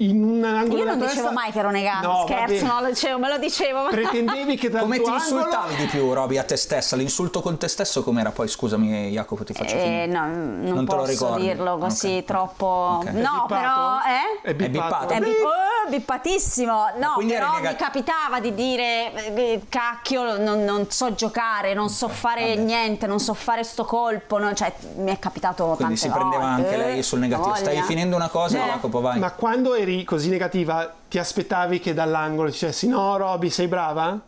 in 0.00 0.22
un 0.24 0.42
angolo 0.44 0.78
Io 0.78 0.84
non 0.86 0.98
dicevo 0.98 1.14
testa- 1.14 1.30
mai 1.32 1.50
che 1.52 1.58
ero 1.58 1.70
negata, 1.70 2.06
No, 2.06 2.24
scherzo, 2.26 2.66
no, 2.66 2.80
lo 2.80 2.86
dicevo, 2.88 3.18
me 3.18 3.28
lo 3.28 3.38
dicevo. 3.38 3.88
Pretendevi 3.88 4.56
che 4.56 4.68
dal 4.70 4.80
Come 4.82 4.96
tuo 4.96 5.04
ti 5.06 5.10
angolo 5.10 5.38
insultavi 5.40 5.74
di 5.76 5.84
più, 5.86 6.12
Roby, 6.12 6.38
a 6.38 6.44
te 6.44 6.56
stessa? 6.56 6.96
L'insulto 6.96 7.40
con 7.42 7.58
te 7.58 7.68
stesso 7.68 8.02
com'era? 8.02 8.30
Poi 8.30 8.48
scusami, 8.48 9.08
Jacopo, 9.10 9.44
ti 9.44 9.52
faccio 9.52 9.76
Eh, 9.76 9.80
finire. 9.80 10.06
no, 10.06 10.20
non, 10.26 10.60
Non 10.62 10.86
te 10.86 10.94
lo 10.94 11.02
posso 11.02 11.34
dirlo 11.36 11.76
così 11.78 12.16
Ok. 12.18 12.24
troppo. 12.24 12.66
Ok. 12.66 13.06
È 13.08 13.10
No, 13.12 13.44
bippato? 13.46 13.46
però 13.48 13.98
eh? 13.98 14.48
È 14.48 14.54
bippato. 14.54 15.06
bippato. 15.06 15.12
È 15.14 15.20
bi- 15.20 15.28
oh, 15.28 15.88
bippatissimo, 15.90 16.72
no, 16.98 17.14
però 17.26 17.60
mi 17.60 17.76
capitava 17.76 18.40
di 18.40 18.54
dire 18.54 19.12
eh, 19.34 19.62
cacchio, 19.68 20.38
non, 20.38 20.64
non 20.64 20.90
so 20.90 21.14
giocare, 21.14 21.74
non 21.74 21.88
so 21.90 22.08
fare 22.08 22.48
vabbè. 22.54 22.60
niente, 22.62 23.06
non 23.06 23.20
so 23.20 23.34
fare 23.34 23.64
sto 23.64 23.84
colpo, 23.84 24.38
no, 24.38 24.52
cioè 24.54 24.72
mi 24.96 25.10
è 25.10 25.18
capitato 25.18 25.64
Quindi 25.76 25.82
tante 25.82 25.96
si 25.96 26.08
prendeva 26.08 26.42
volte, 26.44 26.62
anche 26.64 26.76
lei 26.76 27.02
sul 27.02 27.18
negativo. 27.18 27.54
eh, 27.54 27.62
voglia. 27.62 27.82
finendo 27.82 28.16
una 28.16 28.28
cosa, 28.28 28.58
Eh. 28.62 28.66
Jacopo, 28.66 29.00
vai. 29.00 29.18
Ma 29.18 29.32
quando 29.32 29.74
eri 29.74 29.89
così 30.04 30.28
negativa, 30.28 30.92
ti 31.08 31.18
aspettavi 31.18 31.80
che 31.80 31.94
dall'angolo 31.94 32.48
dicessi 32.48 32.86
no, 32.88 33.16
Roby, 33.16 33.50
sei 33.50 33.66
brava? 33.68 34.18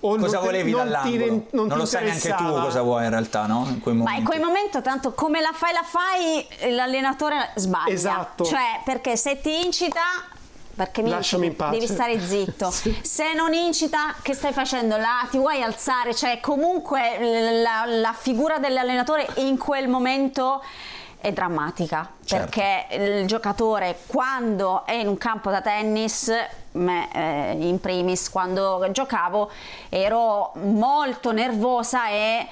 O 0.00 0.16
Cosa 0.18 0.36
non 0.36 0.44
volevi 0.44 0.70
non 0.70 0.82
ti 0.82 0.86
dall'angolo? 0.90 1.24
ren- 1.24 1.46
non 1.52 1.68
ti 1.70 1.74
lo 1.76 1.84
sai 1.86 2.04
neanche 2.04 2.34
tu 2.34 2.44
cosa 2.44 2.82
vuoi 2.82 3.04
in 3.04 3.10
realtà, 3.10 3.46
no? 3.46 3.64
In 3.68 3.80
quei 3.80 3.94
Ma 3.94 4.14
in 4.14 4.24
quel 4.24 4.40
momento, 4.40 4.82
tanto 4.82 5.12
come 5.14 5.40
la 5.40 5.52
fai, 5.54 5.72
la 5.72 5.82
fai, 5.82 6.72
l'allenatore 6.74 7.52
sbaglia. 7.54 7.90
Esatto. 7.92 8.44
Cioè, 8.44 8.80
perché 8.84 9.16
se 9.16 9.40
ti 9.40 9.64
incita. 9.64 10.00
Perché 10.76 11.02
mi 11.02 11.08
Lasciami 11.08 11.46
in 11.46 11.56
pace. 11.56 11.78
devi 11.78 11.86
stare 11.86 12.20
zitto. 12.20 12.68
Sì. 12.74 12.98
Se 13.00 13.32
non 13.32 13.54
incita, 13.54 14.16
che 14.20 14.34
stai 14.34 14.52
facendo? 14.52 14.96
La, 14.98 15.26
ti 15.30 15.38
vuoi 15.38 15.62
alzare? 15.62 16.14
Cioè, 16.14 16.38
comunque 16.40 17.62
la, 17.62 17.84
la 17.86 18.12
figura 18.12 18.58
dell'allenatore 18.58 19.26
in 19.36 19.56
quel 19.56 19.88
momento 19.88 20.62
è 21.24 21.32
drammatica. 21.32 22.10
Certo. 22.22 22.44
Perché 22.44 22.96
il 22.96 23.26
giocatore, 23.26 24.00
quando 24.06 24.84
è 24.84 24.92
in 24.92 25.08
un 25.08 25.16
campo 25.16 25.50
da 25.50 25.62
tennis, 25.62 26.30
me, 26.72 27.08
eh, 27.14 27.56
in 27.66 27.80
primis, 27.80 28.28
quando 28.28 28.86
giocavo, 28.90 29.50
ero 29.88 30.52
molto 30.56 31.32
nervosa 31.32 32.10
e 32.10 32.46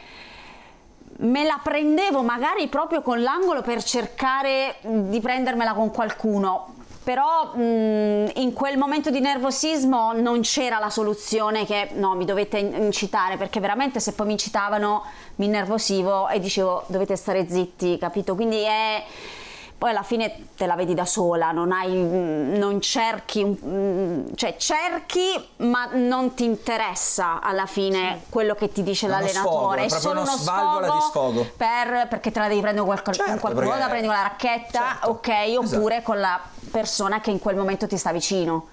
me 1.19 1.45
la 1.45 1.61
prendevo 1.63 2.23
magari 2.23 2.69
proprio 2.69 3.03
con 3.03 3.21
l'angolo 3.21 3.61
per 3.61 3.83
cercare 3.83 4.77
di 4.81 5.21
prendermela 5.21 5.75
con 5.75 5.91
qualcuno. 5.91 6.77
Però 7.05 7.55
mh, 7.55 8.31
in 8.37 8.53
quel 8.53 8.79
momento 8.79 9.11
di 9.11 9.19
nervosismo 9.19 10.13
non 10.13 10.41
c'era 10.43 10.79
la 10.79 10.91
soluzione 10.91 11.65
che 11.67 11.91
no, 11.95 12.15
mi 12.15 12.25
dovete 12.25 12.59
in- 12.59 12.75
incitare, 12.75 13.37
perché 13.37 13.59
veramente 13.59 13.99
se 13.99 14.13
poi 14.13 14.27
mi 14.27 14.33
incitavano 14.33 15.03
mi 15.37 15.47
innervosivo 15.47 16.29
e 16.29 16.39
dicevo 16.39 16.85
dovete 16.87 17.17
stare 17.17 17.49
zitti, 17.49 17.99
capito? 17.99 18.35
Quindi 18.37 18.61
è 18.63 19.03
poi 19.83 19.91
alla 19.91 20.05
fine 20.05 20.47
te 20.57 20.67
la 20.67 20.77
vedi 20.77 20.95
da 20.95 21.05
sola, 21.05 21.51
non 21.51 21.73
hai 21.73 21.91
mh, 21.93 22.57
non 22.57 22.81
cerchi 22.81 23.45
mh, 23.45 24.37
cioè 24.37 24.55
cerchi 24.57 25.25
ma 25.57 25.89
non 25.91 26.35
ti 26.35 26.45
interessa 26.45 27.41
alla 27.43 27.67
fine 27.67 28.23
quello 28.29 28.55
che 28.55 28.71
ti 28.71 28.85
dice 28.85 29.07
È 29.07 29.09
uno 29.09 29.19
l'allenatore, 29.19 29.89
sfogo, 29.89 29.95
è 29.95 29.99
è 29.99 30.01
solo 30.01 30.21
uno 30.21 30.31
di 30.95 31.01
sfogo. 31.01 31.47
per- 31.57 32.07
perché 32.09 32.31
te 32.31 32.39
la 32.39 32.47
devi 32.47 32.61
prendere 32.61 32.87
con, 32.87 32.95
qualche- 32.95 33.13
Certo, 33.25 33.41
qualcuno, 33.41 33.67
perché- 33.71 33.83
la 33.83 33.89
prendi 33.89 34.07
con 34.07 34.17
la 34.17 34.23
racchetta, 34.23 34.81
Certo, 35.01 35.09
ok, 35.11 35.29
oppure 35.59 35.95
esatto. 35.97 36.03
con 36.13 36.21
la 36.21 36.41
persona 36.71 37.21
che 37.21 37.33
in 37.33 37.41
quel 37.41 37.57
momento 37.57 37.89
ti 37.89 37.97
sta 37.97 38.13
vicino. 38.13 38.67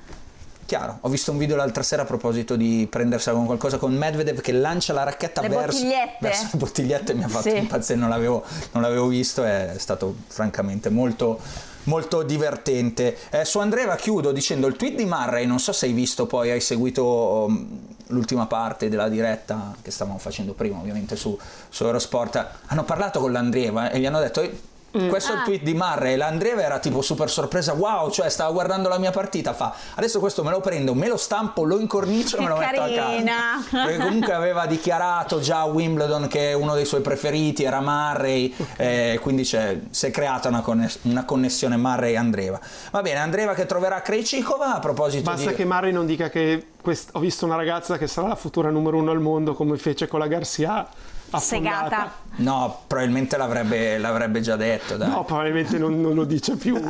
Chiaro, 0.70 1.00
ho 1.02 1.10
visto 1.10 1.32
un 1.32 1.40
video 1.40 1.56
l'altra 1.56 1.82
sera 1.82 2.04
a 2.04 2.06
proposito 2.06 2.56
di 2.56 2.86
prendersela 2.88 3.36
con 3.36 3.48
qualcosa 3.48 3.80
con 3.80 3.92
Medvedev 3.92 4.40
che 4.40 4.52
lancia 4.52 4.94
la 4.94 5.02
racchetta 5.02 5.42
Le 5.42 5.48
verso, 5.50 5.80
bottigliette? 5.82 6.18
verso 6.20 6.44
le 6.52 6.60
bottigliette 6.60 7.14
mi 7.16 7.24
ha 7.24 7.28
fatto 7.28 7.50
Sì. 7.50 7.58
impazzire, 7.58 7.98
non 7.98 8.08
l'avevo, 8.10 8.44
non 8.74 8.84
l'avevo 8.84 9.08
visto, 9.08 9.44
è 9.44 9.74
stato 9.80 10.14
francamente 10.28 10.92
molto, 10.92 11.40
molto 11.86 12.22
divertente. 12.22 13.18
Eh, 13.32 13.46
su 13.46 13.58
Andreva 13.58 13.96
chiudo 13.96 14.32
dicendo 14.32 14.68
il 14.68 14.76
tweet 14.76 14.94
di 14.94 15.06
Murray, 15.06 15.48
non 15.48 15.58
so 15.58 15.72
se 15.72 15.88
hai 15.88 15.92
visto 15.92 16.28
poi, 16.28 16.52
hai 16.52 16.62
seguito 16.62 17.04
um, 17.48 17.80
l'ultima 18.10 18.46
parte 18.46 18.90
della 18.90 19.10
diretta 19.10 19.76
che 19.82 19.90
stavamo 19.90 20.20
facendo 20.20 20.54
prima 20.54 20.78
ovviamente 20.78 21.16
su, 21.16 21.36
su 21.68 21.84
Eurosport, 21.84 22.46
hanno 22.68 22.84
parlato 22.84 23.20
con 23.20 23.32
l'Andrieva 23.32 23.90
e 23.90 23.98
gli 23.98 24.06
hanno 24.06 24.20
detto... 24.20 24.68
"Eh, 24.92 25.08
Questo 25.08 25.32
è 25.32 25.36
il 25.36 25.42
Ah. 25.42 25.44
tweet 25.44 25.62
di 25.64 25.74
Murray. 25.74 26.16
L'Andreva 26.16 26.62
era 26.62 26.80
tipo 26.80 27.02
super 27.02 27.30
sorpresa. 27.30 27.74
Wow, 27.74 28.10
cioè 28.10 28.30
stava 28.30 28.52
guardando 28.52 28.90
la 28.90 28.98
mia 28.98 29.12
partita. 29.12 29.54
Fa 29.54 29.74
adesso 29.96 30.20
questo 30.20 30.44
me 30.44 30.50
lo 30.52 30.60
prendo, 30.62 30.94
me 30.94 31.08
lo 31.08 31.18
stampo, 31.18 31.64
lo 31.64 31.80
incornicio 31.80 32.38
e 32.38 32.42
me 32.42 32.48
lo 32.48 32.58
metto 32.58 32.82
a 32.82 32.88
carina. 32.90 33.34
casa. 33.70 33.86
Perché 33.86 33.98
comunque 34.04 34.34
aveva 34.34 34.66
dichiarato 34.66 35.40
già 35.40 35.60
a 35.60 35.66
Wimbledon 35.66 36.28
che 36.28 36.54
uno 36.54 36.74
dei 36.76 36.86
suoi 36.86 37.02
preferiti 37.02 37.64
era 37.64 37.82
Murray. 37.82 38.54
eh, 38.78 39.20
quindi 39.22 39.44
c'è- 39.44 39.80
si 39.90 40.06
è 40.08 40.12
creata 40.12 40.48
una, 40.50 40.62
conness- 40.62 41.00
una 41.04 41.26
connessione 41.26 41.78
Murray-Andreva. 41.78 42.60
Va 42.92 43.02
bene, 43.02 43.20
Andreva 43.20 43.54
che 43.54 43.66
troverà 43.66 44.02
Krejcikova. 44.02 44.76
A 44.76 44.80
proposito 44.80 45.30
Basta 45.30 45.50
di. 45.52 45.56
che 45.56 45.66
Murray 45.66 45.92
non 45.92 46.06
dica 46.06 46.30
che 46.30 46.66
quest- 46.82 47.10
ho 47.14 47.20
visto 47.20 47.46
una 47.46 47.56
ragazza 47.56 47.98
che 47.98 48.08
sarà 48.08 48.28
la 48.30 48.36
futura 48.36 48.70
numero 48.70 48.98
uno 48.98 49.12
al 49.12 49.20
mondo 49.20 49.54
come 49.54 49.78
fece 49.78 50.08
con 50.08 50.20
la 50.20 50.28
Garcia 50.28 50.88
affondata. 51.30 51.80
Segata. 51.90 52.12
No, 52.38 52.82
probabilmente 52.88 53.38
l'avrebbe, 53.38 53.98
l'avrebbe 53.98 54.42
già 54.42 54.56
detto. 54.56 54.98
Dai. 54.98 55.10
No, 55.10 55.24
probabilmente 55.24 55.78
non, 55.78 56.00
non 56.00 56.14
lo 56.16 56.24
dice 56.26 56.56
più. 56.56 56.80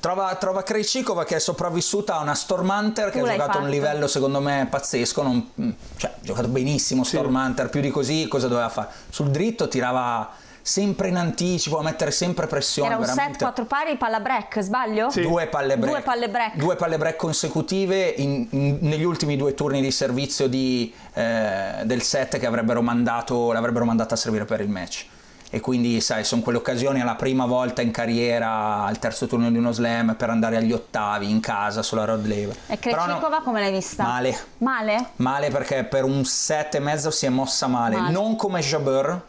Trova, 0.00 0.34
trova 0.34 0.64
Krejcikova 0.64 1.24
che 1.24 1.36
è 1.36 1.38
sopravvissuta 1.38 2.16
a 2.16 2.22
una 2.22 2.34
Storm 2.34 2.68
Hunter 2.68 3.10
che 3.10 3.20
Tu 3.20 3.24
ha 3.24 3.30
giocato 3.30 3.50
a 3.52 3.56
un 3.58 3.62
fatto. 3.64 3.66
livello 3.72 4.06
secondo 4.08 4.40
me 4.40 4.66
pazzesco, 4.68 5.22
non- 5.22 5.48
cioè 5.96 6.10
ha 6.10 6.14
giocato 6.20 6.48
benissimo 6.48 7.04
Storm 7.04 7.32
Hunter, 7.36 7.68
più 7.68 7.80
di 7.80 7.90
così 7.90 8.26
cosa 8.26 8.48
doveva 8.48 8.68
fare? 8.68 8.88
Sul 9.10 9.30
dritto 9.30 9.68
tirava 9.68 10.28
sempre 10.62 11.08
in 11.08 11.16
anticipo, 11.16 11.78
a 11.78 11.82
mettere 11.82 12.10
sempre 12.12 12.46
pressione. 12.46 12.88
Era 12.90 12.96
un 12.98 13.02
veramente. 13.02 13.32
set 13.38 13.42
4 13.42 13.64
pari 13.64 13.96
palla 13.96 14.20
break, 14.20 14.60
sbaglio? 14.60 15.08
Due 15.12 15.46
palle 15.48 15.76
break, 15.76 15.92
Due 15.92 16.02
palle 16.02 16.28
break. 16.28 16.56
Due 16.56 16.76
palle 16.76 16.98
break 16.98 17.16
consecutive 17.16 18.06
in- 18.16 18.46
in- 18.50 18.78
negli 18.80 19.04
ultimi 19.04 19.36
due 19.36 19.54
turni 19.54 19.80
di 19.80 19.90
servizio 19.90 20.46
di, 20.48 20.92
eh, 21.14 21.82
del 21.84 22.02
set 22.02 22.38
che 22.38 22.46
avrebbero 22.46 22.80
mandato, 22.82 23.52
l'avrebbero 23.52 23.84
mandato 23.84 24.14
a 24.14 24.16
servire 24.16 24.44
per 24.44 24.60
il 24.60 24.68
match. 24.68 25.06
E 25.54 25.60
quindi, 25.60 26.00
sai, 26.00 26.24
sono 26.24 26.40
quelle 26.40 26.56
occasioni 26.56 27.02
alla 27.02 27.14
prima 27.14 27.44
volta 27.44 27.82
in 27.82 27.90
carriera, 27.90 28.84
al 28.84 28.98
terzo 28.98 29.26
turno 29.26 29.50
di 29.50 29.58
uno 29.58 29.70
slam, 29.70 30.14
per 30.14 30.30
andare 30.30 30.56
agli 30.56 30.72
ottavi 30.72 31.28
in 31.28 31.40
casa 31.40 31.82
sulla 31.82 32.06
Rod 32.06 32.24
Laver. 32.26 32.56
E 32.68 32.78
Però 32.78 32.96
no- 32.96 33.02
Krejcikova 33.04 33.40
come 33.42 33.60
l'hai 33.60 33.70
vista? 33.70 34.02
Male. 34.02 34.34
Male? 34.58 35.06
Male 35.16 35.50
perché 35.50 35.84
per 35.84 36.04
un 36.04 36.24
set 36.24 36.76
e 36.76 36.78
mezzo 36.78 37.10
si 37.10 37.26
è 37.26 37.28
mossa 37.28 37.66
male, 37.66 37.96
Male. 37.96 38.12
non 38.12 38.34
come 38.36 38.60
Jabeur, 38.60 39.20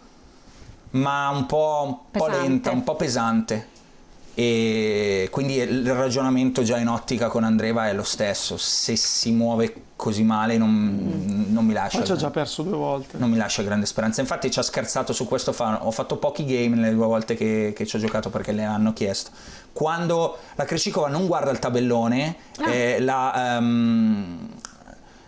ma 0.94 1.30
un 1.30 1.46
po', 1.46 1.84
un 1.86 1.98
po' 2.20 2.28
lenta, 2.28 2.72
un 2.72 2.84
po' 2.84 2.96
pesante. 2.96 3.70
E 4.36 5.28
quindi 5.32 5.58
il 5.58 5.94
ragionamento 5.94 6.64
già 6.64 6.78
in 6.80 6.88
ottica 6.88 7.28
con 7.28 7.44
Andreva 7.44 7.88
è 7.88 7.94
lo 7.94 8.02
stesso. 8.04 8.58
Se 8.58 8.96
si 8.96 9.32
muove 9.32 9.76
così 9.96 10.24
male 10.24 10.58
non, 10.58 11.46
non 11.50 11.64
mi 11.66 11.74
lascia. 11.74 11.98
Poi 12.00 12.08
ci 12.08 12.12
ha 12.14 12.16
già 12.16 12.32
perso 12.32 12.64
due 12.64 12.76
volte. 12.76 13.18
Non 13.20 13.30
mi 13.30 13.38
lascia 13.38 13.62
grande 13.62 13.86
speranza. 13.86 14.22
Infatti 14.22 14.50
ci 14.50 14.58
ha 14.58 14.64
scherzato 14.64 15.14
su 15.14 15.28
questo. 15.28 15.54
fa- 15.54 15.86
ho 15.86 15.92
fatto 15.92 16.18
pochi 16.18 16.46
game 16.46 16.76
nelle 16.76 16.96
due 16.96 17.06
volte 17.06 17.36
che, 17.36 17.74
che 17.76 17.86
ci 17.86 17.96
ho 17.96 18.00
giocato 18.00 18.32
perché 18.32 18.52
le 18.54 18.64
hanno 18.64 18.92
chiesto. 18.94 19.30
Quando 19.72 20.38
la 20.56 20.66
Krejcikova 20.66 21.10
non 21.10 21.28
guarda 21.28 21.52
il 21.52 21.60
tabellone, 21.60 22.36
Ah. 22.58 22.72
eh, 22.72 23.00
la, 23.02 23.56
ehm, 23.58 24.50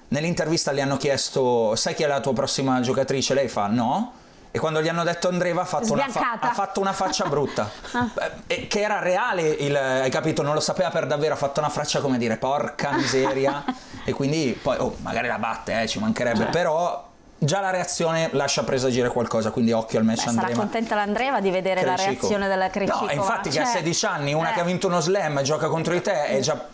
nell'intervista 0.07 0.71
le 0.71 0.81
hanno 0.81 0.97
chiesto: 0.97 1.75
Sai 1.75 1.93
chi 1.93 2.01
è 2.01 2.07
la 2.07 2.21
tua 2.21 2.33
prossima 2.33 2.79
giocatrice? 2.81 3.35
Lei 3.35 3.47
fa 3.49 3.67
no. 3.67 4.13
E 4.55 4.59
quando 4.59 4.81
gli 4.81 4.87
hanno 4.87 5.03
detto 5.03 5.27
Andreva 5.27 5.63
ha 5.63 5.65
fatto, 5.65 5.91
una, 5.91 6.07
fa- 6.07 6.37
ha 6.39 6.53
fatto 6.53 6.79
una 6.79 6.93
faccia 6.93 7.25
brutta. 7.27 7.69
Ah. 7.91 8.09
Eh, 8.47 8.55
e 8.55 8.67
che 8.67 8.79
era 8.79 8.99
reale, 8.99 9.41
il, 9.49 9.75
hai 9.75 10.09
capito? 10.09 10.43
Non 10.43 10.53
lo 10.53 10.61
sapeva 10.61 10.89
per 10.91 11.07
davvero, 11.07 11.33
ha 11.33 11.37
fatto 11.37 11.59
una 11.59 11.67
faccia 11.67 11.99
come 11.99 12.17
dire 12.17 12.37
porca 12.37 12.93
miseria. 12.93 13.61
e 14.05 14.13
quindi 14.13 14.57
poi, 14.61 14.77
oh, 14.79 14.95
magari 15.01 15.27
la 15.27 15.37
batte, 15.39 15.81
eh, 15.81 15.87
ci 15.89 15.99
mancherebbe, 15.99 16.45
però 16.45 17.05
già 17.37 17.59
la 17.59 17.69
reazione 17.69 18.29
lascia 18.31 18.63
presagire 18.63 19.09
qualcosa, 19.09 19.51
quindi 19.51 19.73
occhio 19.73 19.99
al 19.99 20.05
match 20.05 20.23
Beh, 20.23 20.29
sarà 20.29 20.39
Andreva. 20.39 20.59
contenta 20.61 20.95
l'Andreva 20.95 21.41
di 21.41 21.49
vedere 21.51 21.83
la 21.83 21.95
Krejcikova. 21.95 22.19
reazione 22.21 22.47
della 22.47 22.69
Krejcikova. 22.69 23.05
No, 23.13 23.19
infatti 23.19 23.49
che 23.49 23.59
a 23.59 23.63
Cioè, 23.65 23.73
16 23.73 24.05
anni, 24.05 24.33
una 24.33 24.51
eh, 24.51 24.53
che 24.53 24.59
ha 24.61 24.63
vinto 24.63 24.87
uno 24.87 25.01
slam, 25.01 25.41
gioca 25.41 25.67
contro 25.67 25.91
di 25.91 26.01
te, 26.01 26.27
è 26.27 26.39
già 26.39 26.65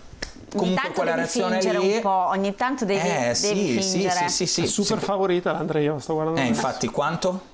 comunque 0.55 0.91
quella 0.91 1.15
devi 1.15 1.21
reazione 1.23 1.61
lì. 1.79 1.95
un 1.95 2.01
po', 2.01 2.09
ogni 2.27 2.53
tanto 2.53 2.85
devi, 2.85 2.99
Eh, 2.99 3.19
devi 3.19 3.35
sì, 3.35 3.81
sì, 3.81 3.89
fingere. 3.91 4.19
sì, 4.29 4.29
sì, 4.29 4.45
sì, 4.45 4.63
È 4.63 4.67
super 4.67 4.99
sì. 4.99 5.05
favorita 5.05 5.51
l'Andrea, 5.53 5.97
sto 5.99 6.13
guardando. 6.13 6.39
Eh, 6.39 6.43
adesso. 6.43 6.59
infatti, 6.61 6.87
quanto? 6.89 7.49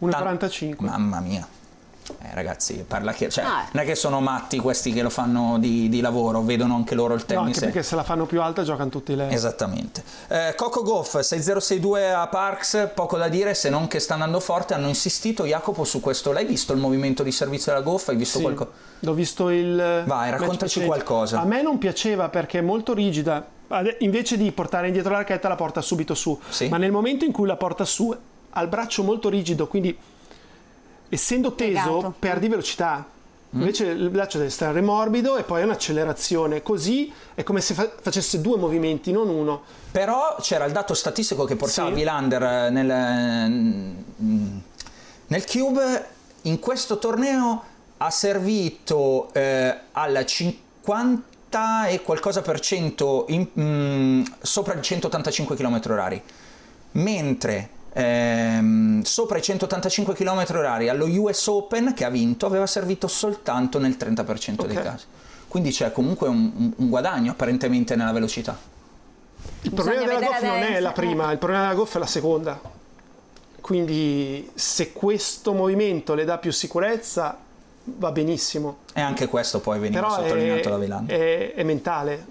1,45. 0.00 0.74
Mamma 0.78 1.20
mia. 1.20 1.46
Eh, 2.20 2.34
ragazzi, 2.34 2.84
parla 2.86 3.12
che, 3.14 3.30
cioè, 3.30 3.44
Ah, 3.44 3.62
eh. 3.62 3.68
non 3.72 3.82
è 3.82 3.86
che 3.86 3.94
sono 3.94 4.20
matti 4.20 4.58
questi 4.58 4.92
che 4.92 5.00
lo 5.00 5.08
fanno 5.08 5.56
di, 5.58 5.88
di 5.88 6.02
lavoro, 6.02 6.42
vedono 6.42 6.74
anche 6.74 6.94
loro 6.94 7.14
il 7.14 7.20
No, 7.20 7.24
tennis. 7.26 7.46
anche 7.56 7.60
perché 7.60 7.82
se 7.82 7.94
la 7.96 8.02
fanno 8.02 8.26
più 8.26 8.42
alta 8.42 8.62
giocano 8.62 8.90
tutti 8.90 9.16
lei. 9.16 9.32
Esattamente. 9.32 10.04
Eh, 10.28 10.52
Coco 10.54 10.82
Goff 10.82 11.18
6062 11.18 12.12
a 12.12 12.26
Parks, 12.26 12.90
poco 12.94 13.16
da 13.16 13.28
dire 13.28 13.54
se 13.54 13.70
non 13.70 13.88
che 13.88 14.00
sta 14.00 14.12
andando 14.14 14.38
forte. 14.40 14.74
Hanno 14.74 14.88
insistito, 14.88 15.46
Jacopo, 15.46 15.84
su 15.84 16.00
questo. 16.00 16.30
L'hai 16.32 16.44
visto 16.44 16.74
il 16.74 16.78
movimento 16.78 17.22
di 17.22 17.32
servizio 17.32 17.72
della 17.72 17.82
Goff? 17.82 18.08
Hai 18.10 18.16
visto 18.16 18.36
Sì, 18.36 18.42
qualcosa? 18.44 18.70
L'ho 18.98 19.14
visto 19.14 19.48
il. 19.48 20.02
Vai, 20.06 20.30
raccontaci 20.30 20.84
qualcosa. 20.84 21.40
A 21.40 21.44
me 21.46 21.62
non 21.62 21.78
piaceva 21.78 22.28
perché 22.28 22.58
è 22.58 22.62
molto 22.62 22.92
rigida. 22.92 23.46
Invece 24.00 24.36
di 24.36 24.52
portare 24.52 24.88
indietro 24.88 25.10
la 25.12 25.18
racchetta, 25.18 25.48
la 25.48 25.54
porta 25.56 25.80
subito 25.80 26.14
su. 26.14 26.38
Sì. 26.50 26.68
Ma 26.68 26.76
nel 26.76 26.90
momento 26.92 27.24
in 27.24 27.32
cui 27.32 27.46
la 27.46 27.56
porta 27.56 27.86
su, 27.86 28.14
ha 28.54 28.62
il 28.62 28.68
braccio 28.68 29.02
molto 29.02 29.28
rigido, 29.28 29.66
quindi 29.66 29.96
essendo 31.08 31.52
teso, 31.54 31.72
Piegato. 31.82 32.14
perdi 32.18 32.48
velocità. 32.48 33.04
Mm. 33.54 33.60
Invece 33.60 33.86
il 33.86 34.08
braccio 34.10 34.38
deve 34.38 34.50
stare 34.50 34.80
morbido 34.80 35.36
e 35.36 35.44
poi 35.44 35.60
è 35.60 35.64
un'accelerazione. 35.64 36.62
Così 36.62 37.12
è 37.34 37.42
come 37.44 37.60
se 37.60 37.74
fa- 37.74 37.90
facesse 38.00 38.40
due 38.40 38.56
movimenti, 38.58 39.12
non 39.12 39.28
uno. 39.28 39.62
Però 39.92 40.36
c'era 40.40 40.64
il 40.64 40.72
dato 40.72 40.92
statistico 40.94 41.44
che 41.44 41.54
portava 41.54 41.88
Sì. 41.90 41.94
Vilander 41.94 42.42
eh, 42.42 42.70
nel, 42.70 43.90
mm, 44.22 44.58
nel 45.28 45.46
Cube. 45.46 46.06
In 46.42 46.58
questo 46.58 46.98
torneo 46.98 47.62
ha 47.98 48.10
servito 48.10 49.32
eh, 49.32 49.74
al 49.92 50.24
50 50.26 51.86
e 51.86 52.02
qualcosa 52.02 52.42
per 52.42 52.58
cento 52.58 53.26
in- 53.28 53.48
mm, 53.58 54.22
sopra 54.42 54.74
i 54.74 54.82
185 54.82 55.54
km 55.54 55.80
orari. 55.90 56.20
Mentre 56.92 57.68
ehm, 57.94 59.02
sopra 59.02 59.38
i 59.38 59.42
185 59.42 60.14
km 60.14 60.44
orari 60.50 60.88
allo 60.88 61.06
US 61.06 61.46
Open 61.46 61.94
che 61.94 62.04
ha 62.04 62.10
vinto 62.10 62.44
aveva 62.46 62.66
servito 62.66 63.06
soltanto 63.08 63.78
nel 63.78 63.96
30% 63.98 64.66
dei 64.66 64.76
Ok. 64.76 64.82
casi. 64.82 65.04
Quindi 65.48 65.70
c'è 65.70 65.92
comunque 65.92 66.28
un, 66.28 66.72
un- 66.76 66.88
guadagno 66.88 67.30
apparentemente 67.30 67.94
nella 67.96 68.12
velocità. 68.12 68.58
Il 69.62 69.70
problema 69.72 70.00
Bisogna 70.00 70.18
della 70.18 70.30
vedere 70.30 70.48
Goff 70.52 70.60
non 70.62 70.72
è 70.76 70.80
la 70.80 70.92
prima, 70.92 71.30
il 71.32 71.38
problema 71.38 71.62
della 71.62 71.74
Goff 71.74 71.94
è 71.94 71.98
la 71.98 72.06
seconda. 72.06 72.60
Quindi 73.60 74.50
se 74.54 74.92
questo 74.92 75.52
movimento 75.54 76.14
le 76.14 76.24
dà 76.24 76.36
più 76.38 76.50
sicurezza 76.52 77.38
va 77.84 78.12
benissimo. 78.12 78.78
E 78.92 79.00
anche 79.00 79.26
questo 79.28 79.60
poi 79.60 79.78
veniva 79.78 80.00
Però 80.02 80.14
sottolineato 80.14 80.68
è, 80.68 80.70
da 80.72 80.78
Vilander. 80.78 81.18
è- 81.18 81.54
è 81.54 81.62
mentale. 81.62 82.26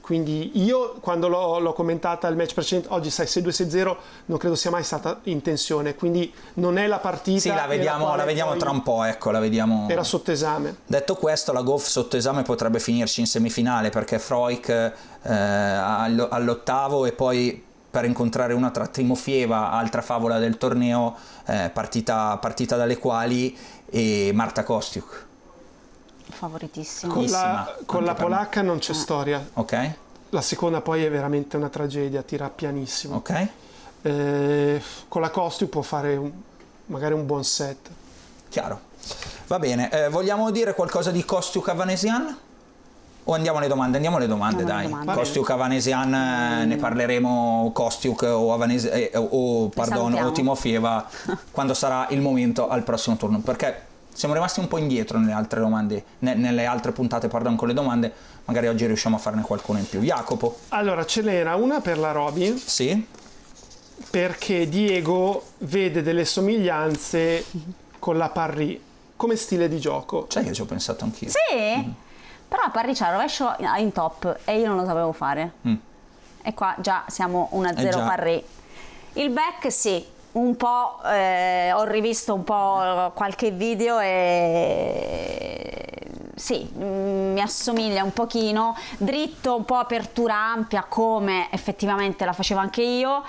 Quindi 0.00 0.62
io 0.62 0.96
quando 1.00 1.28
l'ho, 1.28 1.58
l'ho 1.58 1.72
commentata 1.72 2.26
il 2.28 2.36
match 2.36 2.54
precedente, 2.54 2.88
oggi 2.92 3.10
sai 3.10 3.26
6-2-6-0, 3.26 3.96
non 4.26 4.38
credo 4.38 4.54
sia 4.54 4.70
mai 4.70 4.82
stata 4.82 5.20
in 5.24 5.42
tensione, 5.42 5.94
quindi 5.94 6.32
non 6.54 6.78
è 6.78 6.86
la 6.86 6.98
partita 6.98 7.40
Sì, 7.40 7.48
la 7.48 7.66
vediamo, 7.66 8.14
la 8.16 8.24
vediamo 8.24 8.56
tra 8.56 8.70
un 8.70 8.82
po', 8.82 9.04
ecco, 9.04 9.30
la 9.30 9.40
vediamo. 9.40 9.86
Era 9.88 10.02
sotto 10.02 10.30
esame. 10.32 10.76
Detto 10.86 11.14
questo, 11.14 11.52
la 11.52 11.62
Goff 11.62 11.86
sotto 11.86 12.16
esame 12.16 12.42
potrebbe 12.42 12.78
finirci 12.80 13.20
in 13.20 13.26
semifinale 13.26 13.90
perché 13.90 14.18
Freuk 14.18 14.68
eh, 14.68 15.32
all- 15.32 16.28
all'ottavo 16.30 17.06
e 17.06 17.12
poi 17.12 17.64
per 17.90 18.04
incontrare 18.04 18.52
una 18.52 18.70
tra 18.70 18.86
Timofieva, 18.86 19.72
altra 19.72 20.00
favola 20.00 20.38
del 20.38 20.56
torneo, 20.56 21.16
eh, 21.46 21.70
partita, 21.72 22.36
partita 22.38 22.76
dalle 22.76 22.98
quali, 22.98 23.56
e 23.90 24.30
Marta 24.32 24.62
Kostiuk. 24.62 25.26
Favoritissimo. 26.30 27.12
Con 27.12 27.24
la, 27.26 27.76
con 27.86 28.04
la 28.04 28.14
polacca 28.14 28.62
non 28.62 28.78
c'è 28.78 28.92
storia. 28.94 29.44
Ok? 29.54 29.90
La 30.30 30.40
seconda 30.42 30.80
poi 30.80 31.04
è 31.04 31.10
veramente 31.10 31.56
una 31.56 31.68
tragedia, 31.68 32.22
tira 32.22 32.48
pianissimo. 32.48 33.16
Ok? 33.16 33.48
Eh, 34.02 34.82
con 35.08 35.20
la 35.20 35.30
Costi 35.30 35.66
può 35.66 35.82
fare 35.82 36.16
un- 36.16 36.32
magari 36.86 37.14
un 37.14 37.26
buon 37.26 37.44
set. 37.44 37.88
Chiaro. 38.48 38.80
Va 39.46 39.58
bene, 39.58 39.90
eh, 39.90 40.08
vogliamo 40.08 40.50
dire 40.50 40.74
qualcosa 40.74 41.10
di 41.10 41.24
Kostiuk 41.24 41.68
Avanesian? 41.68 42.38
O 43.24 43.34
andiamo 43.34 43.58
alle 43.58 43.68
domande? 43.68 43.96
Andiamo 43.96 44.16
alle 44.16 44.26
domande, 44.26 44.60
Andiamo 44.62 44.78
alle 44.80 44.88
dai. 44.88 44.98
domande. 45.00 45.20
Kostiuk 45.20 45.50
Avanesian, 45.50 46.14
eh, 46.14 46.64
ne 46.64 46.76
parleremo 46.76 47.70
Kostiuk 47.74 48.22
o, 48.22 48.52
Avanesi- 48.52 48.88
eh, 48.88 49.10
o, 49.14 49.68
pardon, 49.68 50.14
o 50.14 50.32
Timofieva 50.32 51.06
quando 51.50 51.74
sarà 51.74 52.06
il 52.10 52.20
momento 52.20 52.68
al 52.68 52.82
prossimo 52.82 53.16
turno. 53.16 53.40
Perché 53.40 53.86
siamo 54.12 54.34
rimasti 54.34 54.60
un 54.60 54.68
po' 54.68 54.78
indietro 54.78 55.18
nelle 55.18 55.32
altre 55.32 55.60
domande, 55.60 56.04
ne- 56.20 56.34
nelle 56.34 56.66
altre 56.66 56.92
puntate, 56.92 57.28
pardon, 57.28 57.56
con 57.56 57.68
le 57.68 57.74
domande. 57.74 58.12
Magari 58.46 58.68
oggi 58.68 58.86
riusciamo 58.86 59.16
a 59.16 59.18
farne 59.18 59.42
qualcuna 59.42 59.78
in 59.78 59.88
più. 59.88 60.00
Jacopo? 60.00 60.58
Allora, 60.68 61.04
ce 61.06 61.22
n'era 61.22 61.54
una 61.56 61.80
per 61.80 61.98
la 61.98 62.12
Roby, 62.12 62.56
Sì? 62.56 63.06
perché 64.10 64.68
Diego 64.68 65.44
vede 65.58 66.02
delle 66.02 66.24
somiglianze 66.24 67.44
con 67.98 68.16
la 68.16 68.30
Parry 68.30 68.80
come 69.16 69.36
stile 69.36 69.68
di 69.68 69.78
gioco. 69.78 70.26
Sai 70.28 70.44
che 70.44 70.52
ci 70.52 70.62
ho 70.62 70.64
pensato 70.64 71.04
anch'io. 71.04 71.28
Sì, 71.28 71.92
però 72.48 72.62
a 72.62 72.70
Parri 72.70 72.94
c'ha 72.94 73.06
il 73.08 73.12
rovescio 73.12 73.54
in 73.78 73.92
top 73.92 74.40
e 74.44 74.58
io 74.58 74.66
non 74.68 74.76
lo 74.78 74.84
sapevo 74.86 75.12
fare. 75.12 75.52
Mm. 75.68 75.74
E 76.42 76.54
qua 76.54 76.74
già 76.80 77.04
siamo 77.08 77.50
1-0 77.52 77.78
Eh 77.86 77.90
già. 77.90 77.98
Parri. 78.06 78.42
Il 79.14 79.30
back 79.30 79.70
sì, 79.70 80.02
un 80.32 80.56
po' 80.56 81.00
eh, 81.04 81.72
ho 81.72 81.84
rivisto 81.84 82.34
un 82.34 82.44
po' 82.44 83.10
qualche 83.14 83.50
video 83.50 83.98
e 83.98 85.80
sì, 86.40 86.68
mm, 86.72 87.32
mi 87.32 87.40
assomiglia 87.40 88.02
un 88.02 88.12
pochino, 88.12 88.76
dritto, 88.96 89.56
un 89.56 89.64
po' 89.64 89.76
apertura 89.76 90.34
ampia 90.34 90.84
come 90.88 91.48
effettivamente 91.50 92.24
la 92.24 92.32
facevo 92.32 92.58
anche 92.60 92.82
io. 92.82 93.22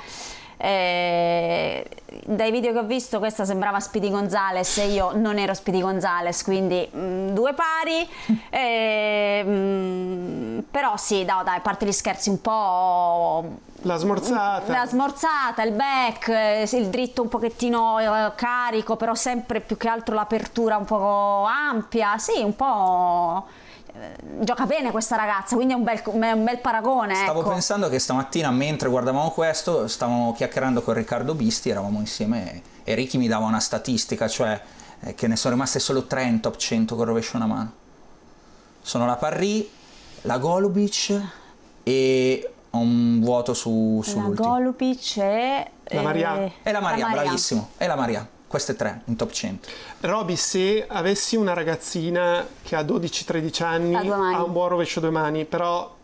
Eh, 0.64 1.84
dai 2.26 2.52
video 2.52 2.72
che 2.72 2.80
ho 2.80 2.84
visto 2.84 3.18
questa 3.18 3.46
sembrava 3.46 3.80
Speedy 3.80 4.12
Gonzales 4.12 4.78
e 4.78 4.88
io 4.88 5.12
non 5.16 5.40
ero 5.40 5.56
Speedy 5.56 5.82
Gonzales 5.82 6.44
quindi 6.44 6.88
mh, 6.92 7.00
mm, 7.00 7.30
due 7.30 7.54
pari. 7.54 8.10
Eh, 8.52 9.44
mh, 9.44 9.50
mm, 9.50 10.60
però 10.70 10.98
sì 10.98 11.24
no, 11.24 11.42
dai 11.44 11.58
a 11.58 11.62
parte 11.62 11.86
gli 11.86 11.92
scherzi 11.92 12.30
un 12.30 12.42
po' 12.42 13.46
la 13.84 13.96
smorzata. 13.96 14.72
la 14.72 14.86
smorzata 14.86 15.64
il 15.64 15.72
back 15.72 16.28
eh, 16.28 16.70
il 16.74 16.88
dritto 16.88 17.22
un 17.22 17.30
pochettino 17.30 18.00
eh, 18.00 18.32
carico 18.36 18.96
però 18.96 19.16
sempre 19.16 19.62
più 19.62 19.78
che 19.78 19.88
altro 19.88 20.14
l'apertura 20.14 20.78
un 20.78 20.86
po' 20.86 21.46
ampia 21.46 22.18
sì 22.18 22.42
un 22.42 22.56
po' 22.56 23.46
gioca 24.40 24.66
bene 24.66 24.92
questa 24.92 25.16
ragazza, 25.16 25.56
quindi 25.56 25.74
è 25.74 25.78
un 25.78 25.84
bel, 25.84 26.02
un 26.06 26.44
bel 26.44 26.60
paragone. 26.60 27.16
Stavo 27.16 27.42
ecco. 27.42 27.50
pensando 27.50 27.90
che 27.90 28.00
stamattina 28.00 28.52
mentre 28.52 28.90
guardavamo 28.90 29.32
questo, 29.32 29.88
stavamo 29.88 30.34
chiacchierando 30.34 30.82
con 30.82 30.94
Riccardo 30.94 31.34
Bisti, 31.34 31.70
eravamo 31.70 32.00
insieme 32.00 32.62
e 32.84 32.96
Ricky 32.96 33.18
mi 33.18 33.28
dava 33.28 33.46
una 33.46 33.60
statistica, 33.60 34.28
cioè 34.28 34.60
eh, 35.02 35.16
che 35.16 35.28
ne 35.28 35.36
sono 35.36 35.54
rimaste 35.54 35.80
solo 35.80 36.06
tre 36.06 36.24
in 36.24 36.40
top 36.40 36.56
100 36.56 36.96
con 36.96 37.06
rovescio 37.06 37.38
una 37.38 37.48
mano. 37.48 37.72
Sono 38.82 39.06
la 39.06 39.16
Parry, 39.16 39.70
la 40.22 40.38
Golubic 40.38 41.22
e 41.84 42.54
un 42.72 43.20
vuoto 43.20 43.54
su, 43.54 44.02
sull'ultimo. 44.04 44.48
La 44.48 44.54
Golubic 44.56 45.18
e... 45.18 45.72
La 45.84 46.02
Maria. 46.02 46.40
Eh, 46.40 46.52
e 46.64 46.72
la 46.72 46.80
Maria, 46.80 47.04
la 47.04 47.10
Maria. 47.10 47.24
bravissimo. 47.24 47.70
E 47.78 47.88
la 47.88 47.96
Maria. 47.96 48.28
Queste 48.52 48.76
tre 48.76 49.00
in 49.06 49.16
top 49.16 49.32
100. 49.32 49.70
Roby, 50.02 50.36
se 50.36 50.86
avessi 50.86 51.38
una 51.38 51.54
ragazzina 51.54 52.46
che 52.62 52.76
ha 52.76 52.82
12-13 52.82 53.64
anni, 53.64 53.96
Ha 53.96 54.44
un 54.44 54.52
buon 54.52 54.68
rovescio 54.68 55.00
a 55.00 55.04
due 55.04 55.12
mani, 55.12 55.46
però 55.46 55.96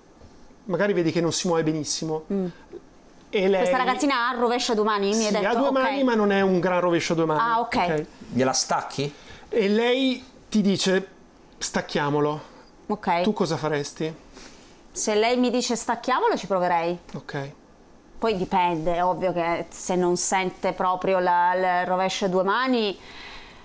magari 0.63 0.93
vedi 0.93 1.11
che 1.11 1.19
non 1.19 1.33
si 1.33 1.47
muove 1.47 1.63
benissimo. 1.63 2.23
E 2.29 3.47
lei, 3.49 3.49
Mm. 3.49 3.53
Questa 3.53 3.75
ragazzina 3.75 4.29
ha 4.29 4.33
il 4.33 4.39
rovescio 4.39 4.71
a 4.71 4.75
due 4.75 4.85
mani? 4.85 5.07
Mi 5.07 5.23
sì, 5.25 5.31
detto, 5.33 5.45
ha 5.45 5.55
due 5.55 5.67
ok. 5.67 5.71
mani, 5.73 6.03
ma 6.05 6.15
non 6.15 6.31
è 6.31 6.39
un 6.39 6.61
gran 6.61 6.79
rovescio 6.79 7.11
a 7.11 7.15
due 7.17 7.25
mani. 7.25 7.39
Ah, 7.41 7.59
ok. 7.59 8.05
Gliela 8.31 8.53
stacchi? 8.53 9.13
E 9.49 9.67
lei 9.67 10.23
ti 10.47 10.61
dice, 10.61 11.05
stacchiamolo. 11.57 12.41
Ok. 12.87 13.23
Tu 13.23 13.33
cosa 13.33 13.57
faresti? 13.57 14.15
Se 14.89 15.15
lei 15.15 15.35
mi 15.35 15.49
dice 15.51 15.75
stacchiamolo 15.75 16.37
ci 16.37 16.47
proverei. 16.47 16.97
Ok. 17.13 17.51
Poi 18.20 18.36
dipende, 18.36 18.95
è 18.95 19.03
ovvio 19.03 19.32
che 19.32 19.68
se 19.70 19.95
non 19.95 20.18
sente 20.18 20.74
proprio 20.74 21.20
la- 21.20 21.53
il 21.82 21.86
rovescio 21.86 22.26
a 22.26 22.28
due 22.28 22.43
mani 22.43 22.97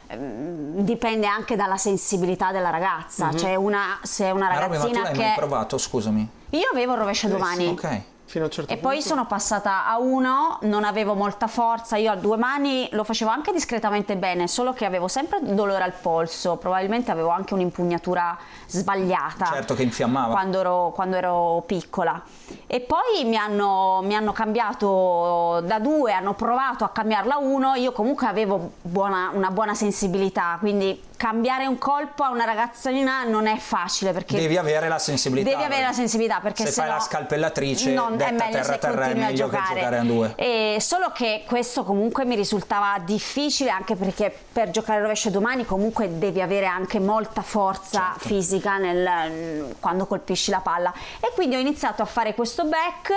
ehm, 0.09 0.81
dipende 0.83 1.27
anche 1.27 1.57
dalla 1.57 1.79
sensibilità 1.79 2.53
della 2.53 2.71
ragazza. 2.71 3.35
Cioè 3.35 3.55
una, 3.55 3.99
se 4.03 4.27
è 4.27 4.31
una 4.31 4.49
Roby, 4.49 4.59
ma 4.59 4.67
tu 4.67 4.73
ragazzina 4.73 5.03
l'hai 5.03 5.13
che... 5.15 5.23
mai 5.23 5.35
provato, 5.37 5.79
scusami. 5.79 6.29
Io 6.51 6.69
avevo 6.71 6.93
il 6.93 6.99
rovescio 6.99 7.27
a 7.27 7.31
due 7.31 7.39
mani. 7.39 7.67
Ok. 7.69 8.01
Fino 8.33 8.45
a 8.45 8.47
un 8.47 8.53
certo 8.55 8.73
E 8.73 8.77
punto. 8.77 8.89
poi 8.89 9.03
sono 9.03 9.27
passata 9.27 9.87
a 9.87 9.99
uno, 9.99 10.57
non 10.63 10.85
avevo 10.85 11.13
molta 11.13 11.49
forza, 11.49 11.99
io 11.99 12.11
a 12.11 12.17
due 12.17 12.39
mani 12.39 12.89
lo 12.93 13.05
facevo 13.05 13.31
anche 13.31 13.53
discretamente 13.53 14.17
bene, 14.17 14.49
solo 14.49 14.73
che 14.73 14.87
avevo 14.87 15.07
sempre 15.07 15.41
dolore 15.43 15.85
al 15.85 15.93
polso, 15.93 16.57
probabilmente 16.57 17.11
avevo 17.11 17.29
anche 17.29 17.53
un'impugnatura 17.53 18.35
sbagliata. 18.67 19.45
Certo 19.45 19.75
che 19.75 19.83
infiammava. 19.83 20.33
Quando 20.33 20.61
ero, 20.61 20.93
quando 20.95 21.17
ero 21.17 21.63
piccola. 21.67 22.23
E 22.67 22.81
poi 22.81 23.25
mi 23.27 23.37
hanno, 23.37 24.01
mi 24.03 24.15
hanno 24.15 24.33
cambiato 24.33 25.61
da 25.65 25.79
due, 25.79 26.15
hanno 26.15 26.33
provato 26.33 26.85
a 26.85 26.89
cambiarla 26.89 27.35
a 27.35 27.39
uno, 27.39 27.75
io 27.75 27.93
comunque 27.93 28.27
avevo 28.27 28.73
buona- 28.81 29.29
una 29.35 29.51
buona 29.51 29.75
sensibilità, 29.75 30.57
quindi 30.59 30.99
cambiare 31.23 31.67
un 31.67 31.79
colpo 31.79 32.25
a 32.25 32.31
una 32.31 32.45
ragazzina 32.45 33.23
non 33.23 33.47
è 33.47 33.57
facile 33.57 34.11
perché 34.11 34.35
Devi 34.35 34.57
avere 34.57 34.89
la 34.89 34.99
sensibilità. 34.99 35.51
Devi 35.51 35.63
avere 35.63 35.83
la 35.85 35.93
sensibilità 35.93 36.41
perché 36.41 36.65
se 36.65 36.73
se 36.73 36.81
fai 36.81 36.89
no 36.91 36.97
la 36.97 37.01
scalpellatrice, 37.01 37.93
non, 37.93 38.21
è 38.21 38.33
meglio 38.33 38.51
terra 38.51 38.65
se 38.65 38.79
terra 38.79 39.05
è 39.05 39.13
continui 39.13 39.23
a 39.23 39.27
meglio 39.29 39.49
che 39.49 39.57
giocare. 39.57 39.75
giocare 39.75 39.99
a 39.99 40.03
due. 40.03 40.33
E 40.35 40.79
solo 40.81 41.13
che 41.13 41.45
questo 41.47 41.85
comunque 41.85 42.25
mi 42.25 42.35
risultava 42.35 42.99
difficile 43.05 43.71
anche 43.71 43.95
perché 43.95 44.37
per 44.53 44.71
giocare 44.71 44.99
a 44.99 45.03
rovescio 45.03 45.31
domani 45.31 45.65
comunque 45.65 46.19
devi 46.19 46.41
avere 46.41 46.67
anche 46.67 46.99
molta 46.99 47.43
forza 47.43 48.15
Certo. 48.15 48.27
fisica 48.27 48.79
nel- 48.79 49.77
quando 49.79 50.07
colpisci 50.07 50.51
la 50.51 50.59
palla. 50.59 50.93
E 51.21 51.31
quindi 51.37 51.55
ho 51.55 51.61
iniziato 51.61 52.03
a 52.03 52.07
fare 52.07 52.35
questo 52.35 52.65
back, 52.65 53.13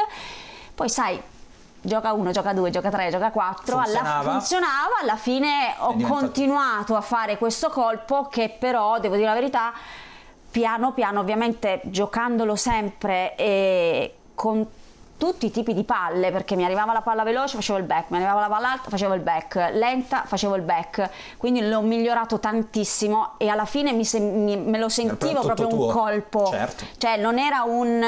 poi 0.75 0.89
sai 0.89 1.19
gioca 1.85 2.11
uno, 2.13 2.31
gioca 2.31 2.53
due, 2.53 2.69
gioca 2.69 2.89
tre, 2.89 3.09
gioca 3.09 3.31
quattro, 3.31 3.77
alla, 3.77 3.85
Funzionava. 3.85 4.31
funzionava, 4.31 4.93
alla 5.01 5.15
fine 5.15 5.73
ho 5.79 5.91
diventato- 5.93 6.19
continuato 6.19 6.95
a 6.95 7.01
fare 7.01 7.37
questo 7.37 7.69
colpo 7.69 8.27
che 8.29 8.55
però, 8.57 8.99
devo 8.99 9.15
dire 9.15 9.27
la 9.27 9.33
verità, 9.33 9.71
piano 10.51 10.93
piano, 10.93 11.19
ovviamente 11.19 11.81
giocandolo 11.83 12.55
sempre 12.55 13.35
e 13.35 14.15
con 14.33 14.65
tutti 15.17 15.45
i 15.45 15.51
tipi 15.51 15.73
di 15.73 15.83
palle, 15.85 16.29
perché 16.31 16.57
mi 16.57 16.65
arrivava 16.65 16.91
la 16.91 16.99
palla 17.01 17.23
veloce, 17.23 17.55
facevo 17.55 17.77
il 17.77 17.85
back, 17.85 18.09
mi 18.09 18.17
arrivava 18.17 18.41
la 18.41 18.47
palla 18.47 18.71
alta, 18.71 18.89
facevo 18.89 19.13
il 19.13 19.21
back, 19.21 19.69
lenta, 19.71 20.23
facevo 20.25 20.55
il 20.55 20.61
back, 20.61 21.09
quindi 21.37 21.65
l'ho 21.67 21.79
migliorato 21.81 22.37
tantissimo 22.39 23.31
e 23.37 23.47
alla 23.47 23.63
fine 23.63 23.93
mi 23.93 24.03
se- 24.03 24.19
mi- 24.19 24.57
me 24.57 24.77
lo 24.77 24.89
sentivo 24.89 25.39
tutto 25.39 25.45
proprio 25.53 25.67
un 25.67 25.71
tuo. 25.73 25.87
colpo, 25.87 26.45
Certo. 26.51 26.85
cioè 26.97 27.15
non 27.15 27.39
era 27.39 27.63
un, 27.63 28.05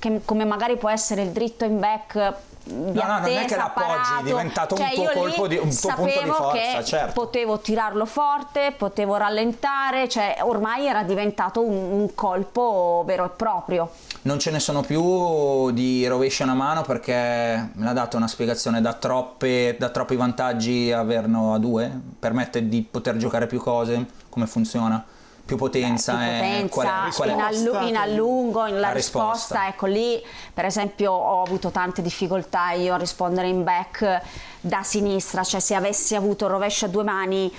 che- 0.00 0.22
come 0.24 0.44
magari 0.44 0.76
può 0.76 0.88
essere 0.90 1.22
il 1.22 1.30
dritto 1.30 1.64
in 1.64 1.78
back 1.78 2.32
di 2.68 2.98
No, 2.98 3.02
no, 3.06 3.18
non 3.18 3.24
è 3.24 3.28
che 3.30 3.38
attesa, 3.40 3.56
l'appoggi, 3.56 3.86
è 3.86 3.94
parato. 3.96 4.24
diventato 4.24 4.74
un 4.74 4.80
Cioè, 4.80 4.94
tuo 4.94 5.02
io 5.02 5.08
lì 5.10 5.14
colpo 5.18 5.46
di- 5.48 5.56
un 5.56 5.74
tuo 5.76 5.94
punto 5.94 6.22
di 6.22 6.28
forza, 6.30 6.52
che 6.78 6.84
certo. 6.84 7.12
potevo 7.20 7.58
tirarlo 7.58 8.04
forte, 8.06 8.72
potevo 8.76 9.16
rallentare, 9.16 10.08
cioè 10.08 10.36
ormai 10.42 10.86
era 10.86 11.02
diventato 11.02 11.60
un, 11.62 11.74
un 12.00 12.14
colpo 12.14 13.02
vero 13.06 13.24
e 13.24 13.30
proprio. 13.30 13.90
Non 14.22 14.38
ce 14.38 14.50
ne 14.50 14.58
sono 14.60 14.82
più 14.82 15.70
di 15.70 16.06
rovescio 16.06 16.42
a 16.42 16.46
una 16.46 16.54
mano 16.54 16.82
perché 16.82 17.12
me 17.72 17.84
l'ha 17.84 17.92
dato 17.92 18.16
una 18.16 18.28
spiegazione 18.28 18.80
da, 18.80 18.92
troppe, 18.94 19.76
da 19.78 19.88
troppi 19.90 20.16
vantaggi 20.16 20.92
averno 20.92 21.54
a 21.54 21.58
due, 21.58 21.90
permette 22.18 22.68
di 22.68 22.82
poter 22.82 23.16
giocare 23.16 23.46
più 23.46 23.58
cose, 23.60 24.06
come 24.28 24.46
funziona, 24.46 25.02
più 25.48 25.56
potenza. 25.56 26.12
Più 26.14 26.22
eh, 26.26 26.38
potenza, 26.38 26.68
qual 26.74 26.86
è- 27.08 27.14
qual 27.14 27.28
è- 27.30 27.32
in, 27.32 27.40
allu- 27.40 27.88
in 27.88 27.96
allungo, 27.96 28.66
in 28.66 28.74
la 28.74 28.88
La 28.88 28.92
risposta. 28.92 29.32
risposta. 29.32 29.66
ecco 29.68 29.86
lì 29.86 30.22
per 30.52 30.66
esempio 30.66 31.10
ho 31.12 31.42
avuto 31.42 31.70
tante 31.70 32.02
difficoltà 32.02 32.72
io 32.72 32.92
a 32.92 32.98
rispondere 32.98 33.48
in 33.48 33.64
back 33.64 34.20
da 34.60 34.82
sinistra, 34.82 35.42
cioè 35.44 35.60
se 35.60 35.74
avessi 35.74 36.14
avuto 36.14 36.44
il 36.44 36.50
rovescio 36.50 36.84
a 36.84 36.88
due 36.88 37.02
mani 37.02 37.50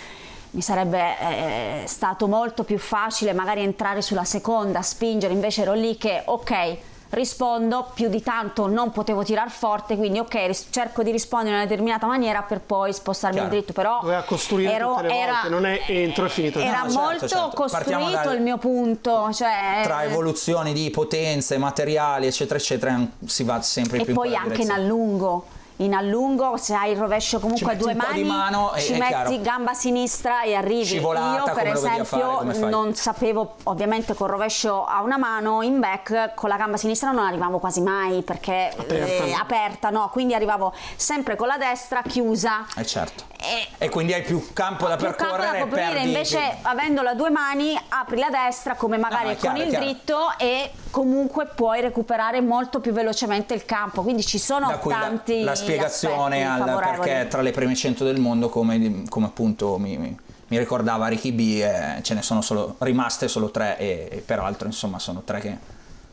mi 0.52 0.62
sarebbe 0.62 1.18
eh, 1.20 1.84
stato 1.88 2.28
molto 2.28 2.64
più 2.64 2.78
facile 2.78 3.34
magari 3.34 3.62
entrare 3.62 4.02
sulla 4.04 4.24
seconda, 4.24 4.82
spingere, 4.84 5.34
invece 5.34 5.64
ero 5.64 5.74
lì 5.74 5.98
che 5.98 6.22
ok 6.26 6.78
rispondo, 7.12 7.90
più 7.94 8.08
di 8.10 8.22
tanto 8.22 8.68
non 8.68 8.92
potevo 8.92 9.24
tirar 9.24 9.50
forte, 9.50 9.96
quindi 9.98 10.20
ok 10.20 10.34
ris- 10.46 10.68
cerco 10.70 11.02
di 11.04 11.12
rispondere 11.12 11.52
in 11.52 11.56
una 11.60 11.66
determinata 11.68 12.06
maniera 12.06 12.42
per 12.44 12.60
poi 12.60 12.94
spostarmi 12.94 13.38
Chiaro. 13.38 13.52
in 13.54 13.58
dritto, 13.60 13.74
però 13.74 14.00
Doveva 14.02 14.22
costruire 14.24 14.74
ero- 14.74 14.90
tutte 14.96 15.02
le 15.04 15.08
volte, 15.10 15.24
era- 15.24 15.42
non 15.50 15.66
è 15.66 15.82
entro 15.88 16.26
e 16.26 16.30
finito. 16.30 16.60
Era 16.60 16.84
No, 16.84 16.90
certo, 16.90 17.00
molto 17.00 17.28
certo. 17.28 17.50
Partiamo 17.70 18.04
costruito 18.04 18.28
dal- 18.30 18.36
il 18.36 18.42
mio 18.42 18.58
punto, 18.58 19.34
cioè 19.34 19.82
Tra 19.84 20.04
evoluzioni 20.04 20.74
di 20.74 20.90
potenze, 20.92 21.58
materiali, 21.58 22.28
eccetera, 22.28 22.60
eccetera, 22.60 23.00
si 23.26 23.44
va 23.44 23.62
sempre 23.62 23.98
e 23.98 24.04
più 24.04 24.10
in 24.10 24.16
poi 24.16 24.28
quella 24.30 24.44
anche 24.44 24.62
in 24.62 24.68
direzione. 24.68 24.82
allungo. 24.84 25.46
In 25.82 25.94
allungo, 25.94 26.58
se 26.58 26.74
hai 26.76 26.92
il 26.92 26.98
rovescio 26.98 27.40
comunque 27.40 27.72
a 27.72 27.76
due 27.76 27.94
mani, 27.94 28.24
mano 28.24 28.74
ci 28.78 28.98
metti 28.98 29.08
chiaro. 29.08 29.40
gamba 29.40 29.74
sinistra 29.74 30.42
e 30.44 30.54
arrivi. 30.54 30.84
Scivolata, 30.84 31.38
Io, 31.38 31.44
per 31.46 31.54
fare, 31.54 31.70
esempio, 31.72 32.44
fai? 32.44 32.70
non 32.70 32.94
sapevo, 32.96 33.56
ovviamente, 33.64 34.14
col 34.14 34.28
rovescio 34.28 34.84
a 34.84 35.02
una 35.02 35.18
mano 35.18 35.62
in 35.62 35.80
back, 35.80 36.34
con 36.34 36.50
la 36.50 36.58
gamba 36.58 36.76
sinistra 36.76 37.12
non 37.12 37.26
arrivavo 37.26 37.60
quasi 37.60 37.80
mai 37.80 38.24
perché 38.24 38.74
Aperta, 38.78 39.24
eh, 39.24 39.30
no? 39.30 39.38
aperta, 39.40 39.90
no? 39.90 40.10
Quindi 40.12 40.34
arrivavo 40.34 40.74
sempre 40.98 41.38
con 41.38 41.48
la 41.48 41.58
destra 41.58 42.02
chiusa. 42.02 42.66
Eh 42.76 42.86
certo. 42.86 43.24
E 43.42 43.68
E 43.78 43.88
quindi 43.90 44.12
hai 44.12 44.22
più 44.22 44.52
campo 44.52 44.86
da 44.86 44.98
più 44.98 45.06
campo 45.06 45.24
percorrere 45.24 45.52
da 45.52 45.58
e 45.58 45.60
coprire, 45.62 45.88
perdi- 45.94 46.08
invece 46.08 46.58
avendola 46.62 47.12
a 47.12 47.14
due 47.14 47.30
mani 47.30 47.80
apri 47.88 48.20
la 48.20 48.28
destra 48.30 48.76
come 48.76 48.98
magari 48.98 49.30
è 49.30 49.38
chiaro, 49.38 49.56
con 49.56 49.64
il 49.66 49.70
chiaro. 49.70 49.86
dritto 49.86 50.18
e 50.38 50.72
comunque 50.92 51.46
puoi 51.46 51.80
recuperare 51.80 52.42
molto 52.42 52.82
più 52.82 52.92
velocemente 52.92 53.54
il 53.54 53.64
campo, 53.64 54.02
quindi 54.02 54.26
ci 54.26 54.38
sono 54.40 54.68
da 54.68 54.78
qui 54.80 54.92
la, 54.92 54.98
tanti 55.00 55.44
la 55.44 55.56
spiegazione 55.74 56.48
al 56.48 56.64
perché 56.64 57.28
tra 57.30 57.42
le 57.42 57.52
prime 57.52 57.76
100 57.76 58.04
del 58.04 58.20
mondo 58.20 58.50
come, 58.50 59.04
come 59.10 59.26
appunto 59.28 59.78
mi, 59.78 59.98
mi- 59.98 60.18
mi 60.48 60.58
ricordava 60.58 61.08
Ricky 61.08 61.32
B 61.32 61.40
eh, 61.62 62.02
ce 62.02 62.14
ne 62.16 62.22
sono 62.24 62.42
solo, 62.42 62.76
rimaste 62.80 63.28
solo 63.28 63.52
tre 63.52 63.78
e, 63.78 64.08
e 64.12 64.18
peraltro 64.18 64.68
insomma 64.68 64.98
sono 64.98 65.22
tre 65.24 65.40
che 65.40 65.58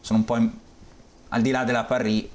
sono 0.01 0.19
un 0.19 0.25
po' 0.27 0.37
in- 0.37 0.51
al 1.31 1.41
di 1.41 1.51
là 1.51 1.65
della 1.65 1.85
Parry 1.85 2.29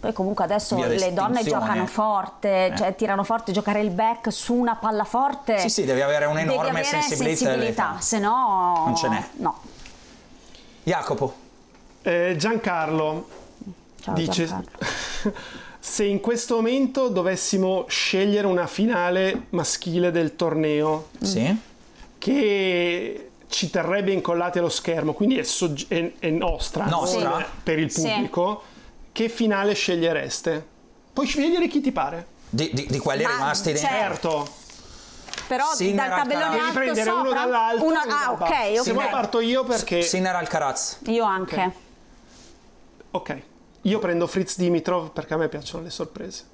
Poi 0.00 0.12
comunque 0.14 0.42
adesso 0.44 0.76
le 0.84 1.12
donne 1.12 1.44
giocano 1.44 1.86
forte, 1.86 2.66
Eh. 2.72 2.76
cioè 2.76 2.96
tirano 2.96 3.22
forte, 3.24 3.52
giocare 3.52 3.80
il 3.80 3.90
back 3.90 4.32
su 4.32 4.54
una 4.54 4.74
palla 4.74 5.04
forte. 5.04 5.58
Sì, 5.58 5.68
sì, 5.68 5.84
devi 5.84 6.00
avere 6.00 6.24
un'enorme 6.24 6.72
devi 6.72 6.86
avere 6.88 7.02
sensibilità 7.02 7.36
sensibilità, 7.44 7.96
se 8.00 8.18
no 8.18 8.82
Non 8.86 8.96
ce 8.96 9.08
n'è. 9.08 9.24
No. 9.36 9.60
Jacopo 10.82 11.34
Eh, 12.02 12.34
Giancarlo 12.36 13.28
Ciao 14.00 14.14
dice, 14.14 14.46
Giancarlo. 14.46 14.78
se 15.84 16.04
in 16.04 16.20
questo 16.20 16.54
momento 16.54 17.08
dovessimo 17.08 17.86
scegliere 17.88 18.46
una 18.46 18.68
finale 18.68 19.46
maschile 19.50 20.12
del 20.12 20.36
torneo 20.36 21.08
Sì? 21.20 21.56
che 22.18 23.30
ci 23.48 23.68
terrebbe 23.68 24.12
incollati 24.12 24.58
allo 24.58 24.68
schermo, 24.68 25.12
quindi 25.12 25.38
è, 25.38 25.42
sogg- 25.42 25.88
è- 25.88 26.12
è 26.20 26.30
nostra, 26.30 26.84
Nostra? 26.86 27.28
non 27.30 27.44
per 27.64 27.80
il 27.80 27.90
Sì. 27.90 28.02
pubblico, 28.02 28.62
che 29.10 29.28
finale 29.28 29.74
scegliereste? 29.74 30.64
Puoi 31.12 31.26
scegliere 31.26 31.66
chi 31.66 31.80
ti 31.80 31.90
pare. 31.90 32.26
Di, 32.48 32.70
di- 32.72 32.86
di 32.88 32.98
quelli 32.98 33.24
Ma 33.24 33.30
rimasti 33.30 33.72
dentro. 33.72 33.88
Certo, 33.88 34.48
Però 35.48 35.64
Sinner, 35.74 36.08
dal 36.08 36.18
tabellone 36.20 36.58
alto 36.60 36.72
prendere 36.74 37.10
uno 37.10 37.24
sopra? 37.24 37.40
dall'alto. 37.40 37.84
Uno- 37.84 38.00
uno 38.04 38.14
ah, 38.14 38.34
basso. 38.36 38.52
ok, 38.52 38.66
Se 38.74 38.78
ok. 38.78 38.92
vuoi 38.92 39.08
parto 39.08 39.40
io 39.40 39.64
perché... 39.64 40.02
Sinner 40.02 40.36
Alcaraz. 40.36 40.98
Io 41.06 41.24
anche. 41.24 41.72
Ok, 43.10 43.42
io 43.82 43.98
prendo 43.98 44.26
Fritz 44.26 44.56
Dimitrov 44.56 45.10
perché 45.10 45.34
a 45.34 45.36
me 45.36 45.48
piacciono 45.48 45.84
le 45.84 45.90
sorprese. 45.90 46.44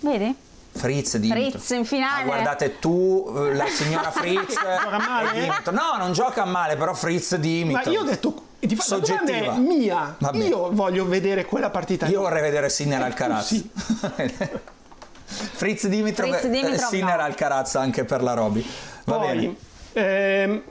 Vedi? 0.00 0.34
Fritz 0.72 1.16
Dimitrov. 1.16 1.50
Fritz 1.50 1.70
in 1.70 1.84
finale. 1.84 2.22
Ah, 2.22 2.24
guardate 2.24 2.78
tu, 2.78 3.32
eh, 3.36 3.54
la 3.54 3.66
signora 3.66 4.10
Fritz. 4.10 4.54
Gioca 4.60 4.98
male? 4.98 5.32
e 5.32 5.40
Dimitrov. 5.40 5.74
No, 5.74 5.96
non 5.98 6.12
gioca 6.12 6.44
male, 6.44 6.76
però 6.76 6.94
Fritz 6.94 7.36
Dimitrov. 7.36 7.86
Ma 7.86 7.90
io 7.92 8.00
ho 8.00 8.04
detto... 8.04 8.44
Di 8.60 8.76
fa- 8.76 8.84
la 8.88 8.98
domanda 8.98 9.26
Soggettiva. 9.26 9.54
è 9.54 9.58
mia. 9.58 10.16
Va 10.18 10.30
bene. 10.30 10.44
Io 10.44 10.70
voglio 10.72 11.06
vedere 11.06 11.46
quella 11.46 11.70
partita. 11.70 12.06
Io 12.08 12.20
vorrei 12.20 12.42
vedere 12.42 12.68
Sinner 12.68 13.02
Alcaraz. 13.02 13.46
Sì. 13.46 13.70
Fritz 15.24 15.86
Dimitrov, 15.86 16.28
Fritz 16.30 16.46
Dimitrov, 16.46 16.74
eh, 16.74 16.78
Sinner 16.78 17.16
no. 17.16 17.22
Alcaraz 17.22 17.74
anche 17.76 18.04
per 18.04 18.22
la 18.22 18.34
Roby. 18.34 18.64
Va 19.04 19.16
Poi, 19.16 19.26
bene. 19.36 19.56
ehm, 19.92 20.62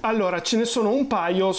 allora, 0.00 0.40
ce 0.40 0.56
ne 0.56 0.64
sono 0.64 0.90
un 0.90 1.06
paio 1.06 1.52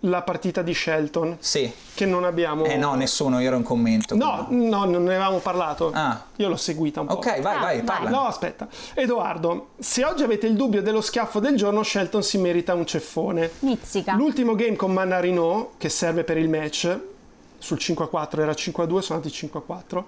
sulla 0.00 0.22
partita 0.22 0.62
di 0.62 0.74
Shelton 0.74 1.36
Sì. 1.40 1.70
che 1.94 2.06
non 2.06 2.24
abbiamo... 2.24 2.64
Eh 2.64 2.76
no, 2.76 2.94
nessuno, 2.94 3.40
io 3.40 3.48
ero 3.48 3.56
in 3.56 3.62
commento. 3.62 4.14
No, 4.14 4.46
no, 4.50 4.84
non 4.84 5.02
ne 5.04 5.14
avevamo 5.16 5.38
parlato. 5.38 5.90
Ah. 5.92 6.24
Io 6.36 6.48
l'ho 6.48 6.56
seguita 6.56 7.00
un 7.00 7.06
po'. 7.08 7.14
Ok, 7.14 7.40
vai, 7.40 7.56
Ah, 7.56 7.60
vai, 7.60 7.76
vai. 7.76 7.82
parla. 7.84 8.10
No, 8.10 8.26
aspetta. 8.26 8.68
Edoardo, 8.94 9.70
se 9.78 10.04
oggi 10.04 10.22
avete 10.22 10.46
il 10.46 10.54
dubbio 10.54 10.82
dello 10.82 11.00
schiaffo 11.00 11.40
del 11.40 11.56
giorno, 11.56 11.82
Shelton 11.82 12.22
si 12.22 12.38
merita 12.38 12.74
un 12.74 12.86
ceffone. 12.86 13.50
Mizzica. 13.60 14.14
L'ultimo 14.14 14.54
game 14.54 14.76
con 14.76 14.92
Mannarino, 14.92 15.70
che 15.78 15.88
serve 15.88 16.24
per 16.24 16.36
il 16.38 16.48
match, 16.48 16.98
sul 17.58 17.78
5-4 17.80 18.40
era 18.40 18.52
5-2, 18.52 18.98
sono 19.00 19.18
andati 19.20 19.28
5-4. 19.30 20.02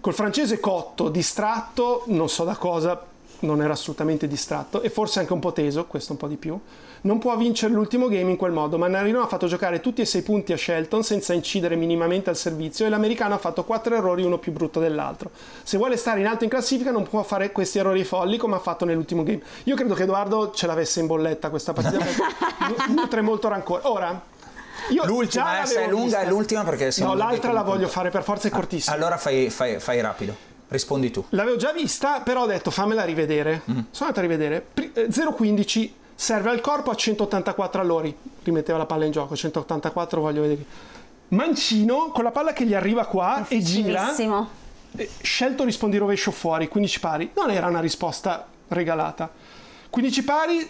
Col 0.00 0.14
francese 0.14 0.60
cotto, 0.60 1.08
distratto, 1.08 2.04
non 2.06 2.28
so 2.28 2.44
da 2.44 2.56
cosa, 2.56 3.04
non 3.40 3.60
era 3.60 3.72
assolutamente 3.74 4.26
distratto, 4.28 4.80
e 4.80 4.88
forse 4.88 5.18
anche 5.18 5.32
un 5.32 5.40
po' 5.40 5.52
teso, 5.52 5.84
questo 5.86 6.12
un 6.12 6.18
po' 6.18 6.28
di 6.28 6.36
più. 6.36 6.58
Non 7.04 7.18
può 7.18 7.36
vincere 7.36 7.74
l'ultimo 7.74 8.08
game 8.08 8.30
in 8.30 8.36
quel 8.36 8.50
modo. 8.52 8.78
Mannarino 8.78 9.20
ha 9.20 9.26
fatto 9.26 9.46
giocare 9.46 9.80
tutti 9.80 10.00
e 10.00 10.06
sei 10.06 10.22
punti 10.22 10.54
a 10.54 10.56
Shelton 10.56 11.02
senza 11.04 11.34
incidere 11.34 11.76
minimamente 11.76 12.30
al 12.30 12.36
servizio 12.36 12.86
e 12.86 12.88
l'americano 12.88 13.34
ha 13.34 13.38
fatto 13.38 13.62
quattro 13.64 13.94
errori, 13.94 14.22
uno 14.24 14.38
più 14.38 14.52
brutto 14.52 14.80
dell'altro. 14.80 15.30
Se 15.62 15.76
vuole 15.76 15.98
stare 15.98 16.20
in 16.20 16.26
alto 16.26 16.44
in 16.44 16.50
classifica 16.50 16.90
non 16.90 17.06
può 17.06 17.22
fare 17.22 17.52
questi 17.52 17.78
errori 17.78 18.04
folli 18.04 18.38
come 18.38 18.54
ha 18.56 18.58
fatto 18.58 18.86
nell'ultimo 18.86 19.22
game. 19.22 19.42
Io 19.64 19.76
credo 19.76 19.92
che 19.92 20.04
Edoardo 20.04 20.52
ce 20.52 20.66
l'avesse 20.66 21.00
in 21.00 21.06
bolletta 21.06 21.50
questa 21.50 21.74
partita 21.74 22.06
nutre 22.88 23.20
molto 23.20 23.48
rancore. 23.48 23.82
Ora, 23.84 24.22
io 24.88 25.04
L'ultima, 25.04 25.62
eh, 25.62 25.66
se 25.66 25.74
è 25.74 25.80
l'avevo 25.80 25.90
lunga 25.98 26.04
vista. 26.16 26.20
è 26.20 26.28
l'ultima 26.30 26.64
perché 26.64 26.90
siamo 26.90 27.12
No, 27.12 27.18
l'altra 27.18 27.52
la 27.52 27.62
voglio 27.62 27.88
fare 27.88 28.08
per 28.08 28.22
forza, 28.22 28.48
è 28.48 28.50
cortissima. 28.50 28.96
Allora 28.96 29.18
fai, 29.18 29.50
fai- 29.50 29.78
fai 29.78 30.00
rapido. 30.00 30.34
Rispondi 30.68 31.10
tu. 31.10 31.22
L'avevo 31.30 31.56
già 31.56 31.70
vista, 31.72 32.20
però 32.20 32.44
ho 32.44 32.46
detto 32.46 32.70
fammela 32.70 33.04
rivedere. 33.04 33.60
Mm. 33.70 33.78
Sono 33.90 34.08
andato 34.08 34.20
a 34.20 34.22
rivedere. 34.22 34.64
Pri- 34.72 34.90
eh, 34.94 35.08
0,15 35.10 35.90
serve 36.14 36.50
al 36.50 36.60
corpo 36.60 36.90
a 36.90 36.94
184 36.94 37.80
all'ori. 37.80 38.16
Rimetteva 38.42 38.78
la 38.78 38.86
palla 38.86 39.04
in 39.04 39.12
gioco, 39.12 39.34
184 39.36 40.20
voglio 40.20 40.42
vedere. 40.42 40.64
Mancino 41.28 42.10
con 42.12 42.24
la 42.24 42.30
palla 42.30 42.52
che 42.52 42.64
gli 42.64 42.74
arriva 42.74 43.06
qua 43.06 43.46
e 43.48 43.60
gira. 43.60 44.12
Eh, 44.96 45.10
Scelto 45.22 45.64
rispondi 45.64 45.96
rovescio 45.96 46.30
fuori, 46.30 46.68
15 46.68 47.00
pari. 47.00 47.30
Non 47.34 47.50
era 47.50 47.66
una 47.66 47.80
risposta 47.80 48.46
regalata. 48.68 49.30
15 49.90 50.24
pari, 50.24 50.68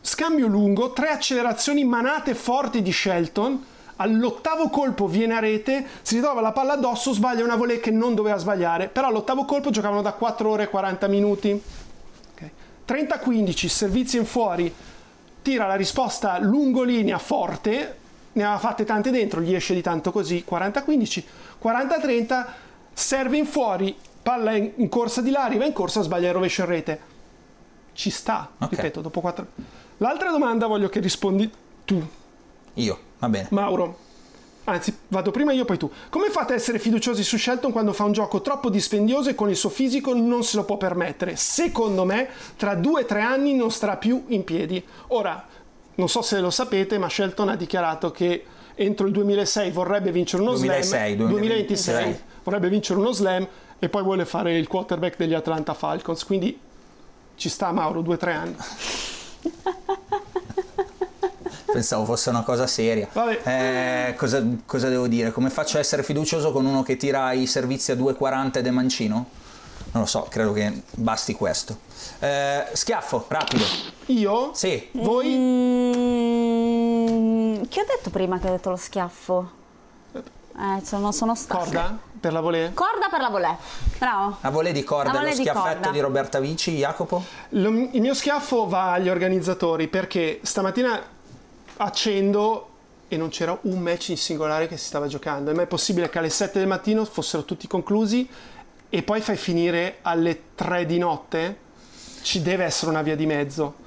scambio 0.00 0.46
lungo, 0.46 0.92
tre 0.92 1.08
accelerazioni 1.08 1.84
manate 1.84 2.34
forti 2.34 2.82
di 2.82 2.92
Shelton. 2.92 3.64
All'ottavo 3.96 4.68
colpo 4.68 5.06
viene 5.08 5.34
a 5.34 5.40
rete, 5.40 5.84
si 6.02 6.14
ritrova 6.14 6.40
la 6.40 6.52
palla 6.52 6.74
addosso, 6.74 7.12
sbaglia 7.12 7.42
una 7.42 7.56
volée 7.56 7.80
che 7.80 7.90
non 7.90 8.14
doveva 8.14 8.38
sbagliare. 8.38 8.88
Però 8.88 9.08
all'ottavo 9.08 9.44
colpo 9.44 9.70
giocavano 9.70 10.02
da 10.02 10.12
4 10.12 10.48
ore 10.48 10.62
e 10.64 10.68
40 10.68 11.08
minuti. 11.08 11.62
Ok. 12.88 13.26
30-15, 13.26 13.66
servizio 13.66 14.20
in 14.20 14.26
fuori, 14.26 14.74
tira 15.42 15.66
la 15.66 15.74
risposta 15.74 16.38
lungolinea 16.38 17.18
forte, 17.18 17.96
ne 18.32 18.42
aveva 18.44 18.58
fatte 18.58 18.84
tante 18.84 19.10
dentro, 19.10 19.40
gli 19.40 19.54
esce 19.54 19.74
di 19.74 19.82
tanto 19.82 20.10
così, 20.12 20.44
40-15, 20.48 21.22
40-30, 21.62 22.46
serve 22.92 23.36
in 23.36 23.46
fuori, 23.46 23.94
palla 24.22 24.52
in, 24.54 24.72
in 24.76 24.88
corsa 24.88 25.20
di 25.20 25.30
là, 25.30 25.44
arriva 25.44 25.64
in 25.64 25.72
corsa, 25.72 26.02
sbaglia 26.02 26.28
il 26.28 26.34
rovescio 26.34 26.62
in 26.62 26.68
rete. 26.68 27.00
Ci 27.92 28.10
sta, 28.10 28.50
Ok. 28.58 28.70
ripeto, 28.70 29.00
dopo 29.00 29.20
4... 29.20 29.46
L'altra 29.98 30.30
domanda 30.30 30.66
voglio 30.66 30.88
che 30.88 31.00
rispondi 31.00 31.50
tu, 31.84 32.00
Io, 32.74 32.98
va 33.18 33.28
bene. 33.28 33.48
Mauro. 33.50 33.98
Anzi, 34.68 34.94
vado 35.08 35.30
prima 35.30 35.52
io, 35.52 35.64
poi 35.64 35.78
tu. 35.78 35.90
Come 36.10 36.28
fate 36.28 36.52
a 36.52 36.56
essere 36.56 36.78
fiduciosi 36.78 37.24
su 37.24 37.38
Shelton 37.38 37.72
quando 37.72 37.94
fa 37.94 38.04
un 38.04 38.12
gioco 38.12 38.42
troppo 38.42 38.68
dispendioso 38.68 39.30
e 39.30 39.34
con 39.34 39.48
il 39.48 39.56
suo 39.56 39.70
fisico 39.70 40.12
non 40.14 40.44
se 40.44 40.56
lo 40.56 40.64
può 40.64 40.76
permettere? 40.76 41.36
Secondo 41.36 42.04
me, 42.04 42.28
tra 42.56 42.74
due 42.74 43.02
o 43.02 43.04
tre 43.06 43.22
anni 43.22 43.54
non 43.54 43.70
starà 43.70 43.96
più 43.96 44.24
in 44.28 44.44
piedi. 44.44 44.84
Ora, 45.08 45.42
non 45.94 46.08
so 46.10 46.20
se 46.20 46.38
lo 46.40 46.50
sapete, 46.50 46.98
ma 46.98 47.08
Shelton 47.08 47.48
ha 47.48 47.56
dichiarato 47.56 48.10
che 48.10 48.44
entro 48.74 49.06
il 49.06 49.12
2006 49.12 49.70
vorrebbe 49.70 50.12
vincere 50.12 50.42
uno 50.42 50.52
2006, 50.52 51.14
slam. 51.14 51.28
2026. 51.28 51.94
2026 51.94 52.24
vorrebbe 52.44 52.68
vincere 52.68 52.98
uno 52.98 53.12
slam 53.12 53.48
e 53.78 53.88
poi 53.88 54.02
vuole 54.02 54.26
fare 54.26 54.58
il 54.58 54.68
quarterback 54.68 55.16
degli 55.16 55.34
Atlanta 55.34 55.72
Falcons. 55.72 56.24
Quindi 56.26 56.60
ci 57.36 57.48
sta 57.48 57.72
Mauro, 57.72 58.02
due 58.02 58.14
o 58.14 58.18
tre 58.18 58.32
anni. 58.32 58.56
Pensavo 61.78 62.04
fosse 62.04 62.28
una 62.30 62.42
cosa 62.42 62.66
seria. 62.66 63.06
Vabbè. 63.12 64.08
Eh, 64.08 64.14
cosa, 64.16 64.42
cosa 64.66 64.88
devo 64.88 65.06
dire? 65.06 65.30
Come 65.30 65.48
faccio 65.48 65.76
a 65.76 65.80
essere 65.80 66.02
fiducioso 66.02 66.50
con 66.50 66.66
uno 66.66 66.82
che 66.82 66.96
tira 66.96 67.30
i 67.30 67.46
servizi 67.46 67.92
a 67.92 67.94
2,40 67.94 68.56
ed 68.58 68.66
è 68.66 68.70
mancino? 68.70 69.14
Non 69.92 70.02
lo 70.02 70.06
so, 70.08 70.26
credo 70.28 70.52
che 70.52 70.82
basti 70.96 71.34
questo. 71.34 71.78
Eh, 72.18 72.66
schiaffo, 72.72 73.26
rapido. 73.28 73.64
Io? 74.06 74.50
Sì. 74.54 74.88
Voi? 74.90 75.36
Mm, 76.38 77.62
chi 77.68 77.78
ho 77.78 77.84
detto 77.86 78.10
prima 78.10 78.40
che 78.40 78.48
ho 78.48 78.50
detto 78.50 78.70
lo 78.70 78.76
schiaffo? 78.76 79.50
Eh, 80.14 80.84
sono, 80.84 81.12
sono 81.12 81.36
stata. 81.36 81.60
Corda? 81.62 81.96
Per 82.18 82.32
la 82.32 82.40
volée? 82.40 82.72
Corda 82.74 83.06
per 83.08 83.20
la 83.20 83.28
volée. 83.28 83.56
Bravo. 83.98 84.38
La 84.40 84.50
volée 84.50 84.72
di 84.72 84.82
corda, 84.82 85.12
La 85.12 85.12
lo 85.12 85.18
volée 85.20 85.34
di 85.36 85.42
schiaffetto 85.42 85.74
corda. 85.74 85.90
di 85.90 86.00
Roberta 86.00 86.40
Vici, 86.40 86.72
Jacopo? 86.76 87.22
Lo- 87.50 87.68
il 87.92 88.00
mio 88.00 88.14
schiaffo 88.14 88.66
va 88.66 88.94
agli 88.94 89.08
organizzatori 89.08 89.86
perché 89.86 90.40
stamattina 90.42 91.00
accendo 91.78 92.68
e 93.08 93.16
non 93.16 93.30
c'era 93.30 93.58
un 93.62 93.78
match 93.80 94.10
in 94.10 94.16
singolare 94.16 94.68
che 94.68 94.76
si 94.76 94.86
stava 94.86 95.06
giocando. 95.06 95.50
È 95.50 95.54
mai 95.54 95.66
possibile 95.66 96.08
che 96.10 96.18
alle 96.18 96.30
7 96.30 96.58
del 96.58 96.68
mattino 96.68 97.04
fossero 97.04 97.44
tutti 97.44 97.66
conclusi 97.66 98.28
e 98.90 99.02
poi 99.02 99.20
fai 99.20 99.36
finire 99.36 99.98
alle 100.02 100.40
3 100.54 100.86
di 100.86 100.98
notte? 100.98 101.58
Ci 102.22 102.42
deve 102.42 102.64
essere 102.64 102.90
una 102.90 103.02
via 103.02 103.16
di 103.16 103.26
mezzo. 103.26 103.86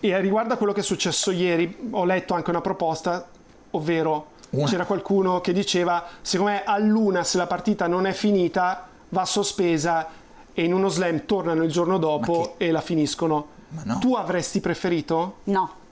E 0.00 0.18
riguardo 0.20 0.54
a 0.54 0.56
quello 0.56 0.72
che 0.72 0.80
è 0.80 0.84
successo 0.84 1.30
ieri, 1.30 1.90
ho 1.90 2.04
letto 2.04 2.34
anche 2.34 2.50
una 2.50 2.60
proposta, 2.60 3.28
ovvero 3.70 4.32
Una. 4.50 4.66
c'era 4.66 4.84
qualcuno 4.86 5.40
che 5.40 5.52
diceva, 5.52 6.04
secondo 6.22 6.52
me 6.52 6.62
all'una 6.64 7.24
se 7.24 7.36
la 7.36 7.46
partita 7.46 7.86
non 7.86 8.06
è 8.06 8.12
finita 8.12 8.88
va 9.10 9.24
sospesa 9.24 10.08
e 10.52 10.64
in 10.64 10.72
uno 10.72 10.88
slam 10.88 11.24
tornano 11.24 11.62
il 11.62 11.70
giorno 11.70 11.98
dopo 11.98 12.54
e 12.58 12.70
la 12.70 12.80
finiscono. 12.80 13.48
Ma 13.68 13.82
no. 13.84 13.98
Tu 13.98 14.14
avresti 14.14 14.60
preferito? 14.60 15.36
No. 15.44 15.82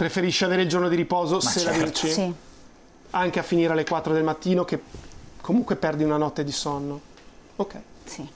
Preferisci 0.00 0.44
avere 0.44 0.62
il 0.62 0.68
giorno 0.70 0.88
di 0.88 0.96
riposo 0.96 1.40
se 1.40 1.62
la 1.62 1.72
certo. 1.72 1.84
vinci? 1.84 2.10
Sì. 2.10 2.32
Anche 3.10 3.38
a 3.38 3.42
finire 3.42 3.74
alle 3.74 3.84
4 3.84 4.14
del 4.14 4.24
mattino 4.24 4.64
che 4.64 4.80
comunque 5.42 5.76
perdi 5.76 6.04
una 6.04 6.16
notte 6.16 6.42
di 6.42 6.52
sonno. 6.52 6.98
Ok. 7.56 7.74
Sì. 8.06 8.26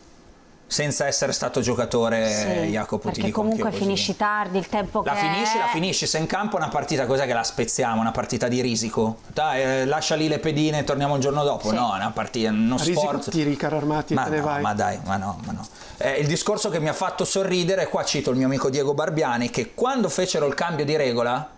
Senza 0.66 1.06
essere 1.06 1.32
stato 1.32 1.62
giocatore, 1.62 2.30
Sì, 2.30 2.46
Jacopo, 2.70 3.04
ti 3.08 3.14
perché 3.14 3.22
dico 3.28 3.40
comunque 3.40 3.72
finisci 3.72 4.14
tardi, 4.14 4.58
il 4.58 4.68
tempo 4.68 5.02
La 5.04 5.12
che 5.12 5.20
finisci, 5.20 5.56
è... 5.56 5.60
la 5.60 5.66
finisci. 5.68 6.06
Se 6.06 6.18
in 6.18 6.26
campo 6.26 6.56
è 6.56 6.58
una 6.58 6.68
partita, 6.68 7.06
cos'è 7.06 7.24
che 7.24 7.32
la 7.32 7.42
spezziamo? 7.44 7.98
Una 7.98 8.10
partita 8.10 8.46
di 8.46 8.60
risico? 8.60 9.20
Dai, 9.32 9.62
eh, 9.62 9.84
lascia 9.86 10.16
lì 10.16 10.28
le 10.28 10.40
pedine 10.40 10.80
e 10.80 10.84
torniamo 10.84 11.14
il 11.14 11.22
giorno 11.22 11.44
dopo. 11.44 11.70
Sì. 11.70 11.74
No, 11.76 11.94
è 11.94 11.96
una 11.96 12.10
partita, 12.10 12.50
uno 12.50 12.76
risico 12.76 13.00
sforzo. 13.00 13.30
tiri 13.30 13.52
i 13.52 13.56
carri 13.56 13.76
armati 13.76 14.12
e 14.12 14.16
Ma 14.16 14.24
te 14.24 14.30
ne 14.30 14.36
no, 14.40 14.44
vai. 14.44 14.60
ma 14.60 14.74
dai, 14.74 14.98
ma 15.04 15.16
no, 15.16 15.40
ma 15.46 15.52
no. 15.52 15.66
Eh, 15.96 16.18
il 16.18 16.26
discorso 16.26 16.68
che 16.68 16.78
mi 16.78 16.88
ha 16.90 16.92
fatto 16.92 17.24
sorridere, 17.24 17.88
qua 17.88 18.04
cito 18.04 18.30
il 18.30 18.36
mio 18.36 18.44
amico 18.46 18.68
Diego 18.68 18.92
Barbiani, 18.92 19.48
che 19.48 19.72
quando 19.72 20.10
fecero 20.10 20.46
il 20.46 20.52
cambio 20.54 20.84
di 20.84 20.94
regola, 20.96 21.52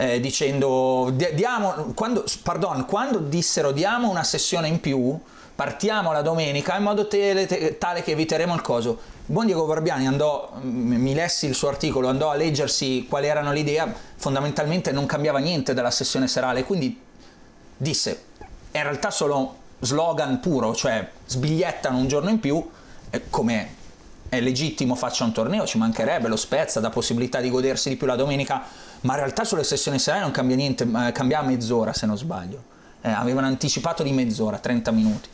eh, 0.00 0.18
dicendo, 0.18 1.10
di- 1.12 1.28
diamo, 1.34 1.92
quando, 1.94 2.24
pardon, 2.42 2.86
quando 2.86 3.18
dissero 3.18 3.70
diamo 3.70 4.08
una 4.08 4.24
sessione 4.24 4.66
in 4.66 4.80
più, 4.80 5.18
partiamo 5.54 6.10
la 6.10 6.22
domenica 6.22 6.74
in 6.78 6.84
modo 6.84 7.06
tele- 7.06 7.44
te- 7.44 7.76
tale 7.76 8.02
che 8.02 8.12
eviteremo 8.12 8.54
il 8.54 8.62
coso. 8.62 8.98
Buon 9.26 9.44
Diego 9.44 9.66
Barbiani 9.66 10.06
andò, 10.06 10.52
m- 10.62 10.94
mi 10.94 11.12
lessi 11.12 11.44
il 11.44 11.54
suo 11.54 11.68
articolo, 11.68 12.08
andò 12.08 12.30
a 12.30 12.34
leggersi 12.34 13.04
quali 13.10 13.26
erano 13.26 13.52
le 13.52 13.58
idee, 13.58 13.94
fondamentalmente 14.16 14.90
non 14.90 15.04
cambiava 15.04 15.38
niente 15.38 15.74
dalla 15.74 15.90
sessione 15.90 16.28
serale, 16.28 16.64
quindi 16.64 16.98
disse, 17.76 18.22
è 18.70 18.78
in 18.78 18.84
realtà 18.84 19.10
solo 19.10 19.56
slogan 19.80 20.40
puro, 20.40 20.74
cioè 20.74 21.06
sbigliettano 21.26 21.98
un 21.98 22.08
giorno 22.08 22.30
in 22.30 22.40
più, 22.40 22.66
come 23.28 23.74
è 24.30 24.40
legittimo 24.40 24.94
faccia 24.94 25.24
un 25.24 25.32
torneo, 25.32 25.66
ci 25.66 25.76
mancherebbe, 25.76 26.28
lo 26.28 26.36
Spezza 26.36 26.80
dà 26.80 26.88
possibilità 26.88 27.40
di 27.40 27.50
godersi 27.50 27.88
di 27.90 27.96
più 27.96 28.06
la 28.06 28.14
domenica, 28.16 28.62
ma 29.02 29.14
in 29.14 29.18
realtà 29.20 29.44
sulle 29.44 29.64
sessioni 29.64 29.98
serali 29.98 30.22
non 30.22 30.30
cambia 30.30 30.56
niente, 30.56 30.84
eh, 30.84 31.12
cambia 31.12 31.40
a 31.40 31.42
mezz'ora 31.42 31.92
se 31.92 32.06
non 32.06 32.16
sbaglio. 32.16 32.62
Eh, 33.02 33.10
avevano 33.10 33.46
anticipato 33.46 34.02
di 34.02 34.12
mezz'ora, 34.12 34.58
30 34.58 34.90
minuti. 34.90 35.28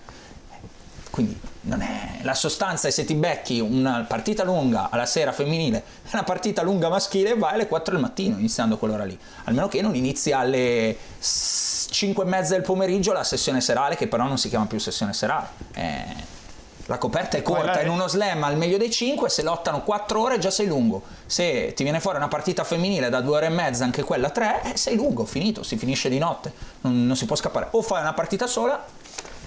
Quindi 1.11 1.39
non 1.63 1.81
è 1.81 2.07
la 2.27 2.35
sostanza 2.35 2.89
è 2.89 2.91
se 2.91 3.05
ti 3.05 3.15
becchi 3.15 3.61
una 3.61 4.05
partita 4.07 4.45
lunga 4.45 4.91
alla 4.91 5.07
sera 5.07 5.33
femminile 5.33 5.79
e 6.05 6.09
una 6.13 6.25
partita 6.25 6.63
lunga 6.63 6.89
maschile 6.89 7.35
vai 7.37 7.55
alle 7.55 7.67
4 7.69 7.93
del 7.93 8.03
mattino 8.03 8.37
iniziando 8.37 8.77
quell'ora 8.77 9.05
lì. 9.05 9.19
Almeno 9.45 9.69
che 9.69 9.81
non 9.81 9.95
inizi 9.95 10.33
alle 10.33 10.97
5 11.21 12.25
e 12.25 12.27
mezza 12.27 12.53
del 12.53 12.63
pomeriggio 12.63 13.13
la 13.13 13.25
sessione 13.25 13.61
serale 13.61 13.97
che 13.97 14.09
però 14.09 14.25
non 14.25 14.39
si 14.39 14.49
chiama 14.49 14.67
più 14.67 14.79
sessione 14.79 15.15
serale. 15.15 15.47
Eh, 15.73 16.35
la 16.87 16.99
coperta 16.99 17.37
è 17.37 17.43
corta, 17.43 17.83
in 17.83 17.89
uno 17.89 18.07
slam 18.07 18.45
al 18.45 18.57
meglio 18.57 18.79
dei 18.79 18.91
5, 18.91 19.29
se 19.29 19.43
lottano 19.43 19.83
4 19.83 20.21
ore 20.21 20.39
già 20.39 20.51
sei 20.51 20.67
lungo. 20.67 21.03
Se 21.27 21.73
ti 21.75 21.83
viene 21.83 21.99
fuori 22.01 22.17
una 22.17 22.29
partita 22.29 22.63
femminile 22.63 23.09
da 23.09 23.21
2 23.21 23.37
ore 23.37 23.47
e 23.47 23.51
mezza, 23.51 23.85
anche 23.85 24.05
quella 24.05 24.31
3, 24.31 24.63
eh, 24.73 24.77
sei 24.77 24.95
lungo, 24.95 25.25
finito, 25.25 25.63
si 25.63 25.77
finisce 25.77 26.09
di 26.09 26.19
notte, 26.19 26.53
non, 26.83 27.07
non 27.07 27.17
si 27.17 27.27
può 27.27 27.35
scappare. 27.35 27.69
O 27.73 27.83
fai 27.83 28.03
una 28.03 28.13
partita 28.13 28.47
sola, 28.47 28.83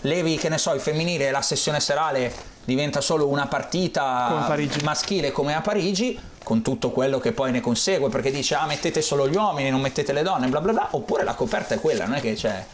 levi, 0.02 0.36
che 0.36 0.50
ne 0.50 0.58
so, 0.58 0.74
il 0.74 0.82
femminile 0.82 1.28
e 1.28 1.32
la 1.32 1.42
sessione 1.42 1.80
serale 1.80 2.34
diventa 2.66 3.00
solo 3.00 3.28
una 3.28 3.48
partita 3.48 4.46
maschile 4.84 5.32
come 5.32 5.56
a 5.56 5.62
Parigi, 5.62 6.20
con 6.44 6.62
tutto 6.62 6.92
quello 6.92 7.20
che 7.20 7.32
poi 7.32 7.52
ne 7.52 7.62
consegue, 7.62 8.10
perché 8.10 8.32
dice 8.32 8.56
ah 8.56 8.66
mettete 8.66 9.02
solo 9.02 9.30
gli 9.30 9.36
uomini, 9.36 9.70
non 9.70 9.80
mettete 9.80 10.12
le 10.12 10.24
donne, 10.24 10.48
bla 10.48 10.60
bla 10.60 10.74
bla, 10.74 10.88
oppure 10.92 11.24
la 11.24 11.36
coperta 11.36 11.76
è 11.76 11.80
quella, 11.80 12.06
non 12.06 12.16
è 12.16 12.22
che 12.22 12.34
c'è... 12.34 12.66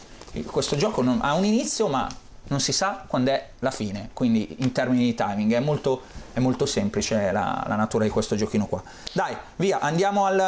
Questo 0.45 0.76
gioco 0.76 1.01
non, 1.01 1.20
ha 1.22 1.34
un 1.34 1.45
inizio 1.45 1.88
ma 1.88 2.09
non 2.48 2.60
si 2.60 2.72
sa 2.72 3.04
quando 3.08 3.32
è 3.32 3.50
la 3.60 3.72
fine, 3.72 4.10
quindi 4.14 4.58
in 4.60 4.72
termini 4.72 5.06
di 5.06 5.16
timing 5.16 5.54
è 5.54 5.60
molto, 5.60 6.04
è 6.34 6.39
molto 6.39 6.66
semplice 6.66 7.32
la, 7.32 7.64
la, 7.68 7.76
natura 7.76 8.04
di 8.04 8.10
questo 8.10 8.36
giochino 8.36 8.66
qua. 8.68 8.82
Dai, 9.12 9.36
via, 9.56 9.80
andiamo 9.80 10.26
al... 10.26 10.39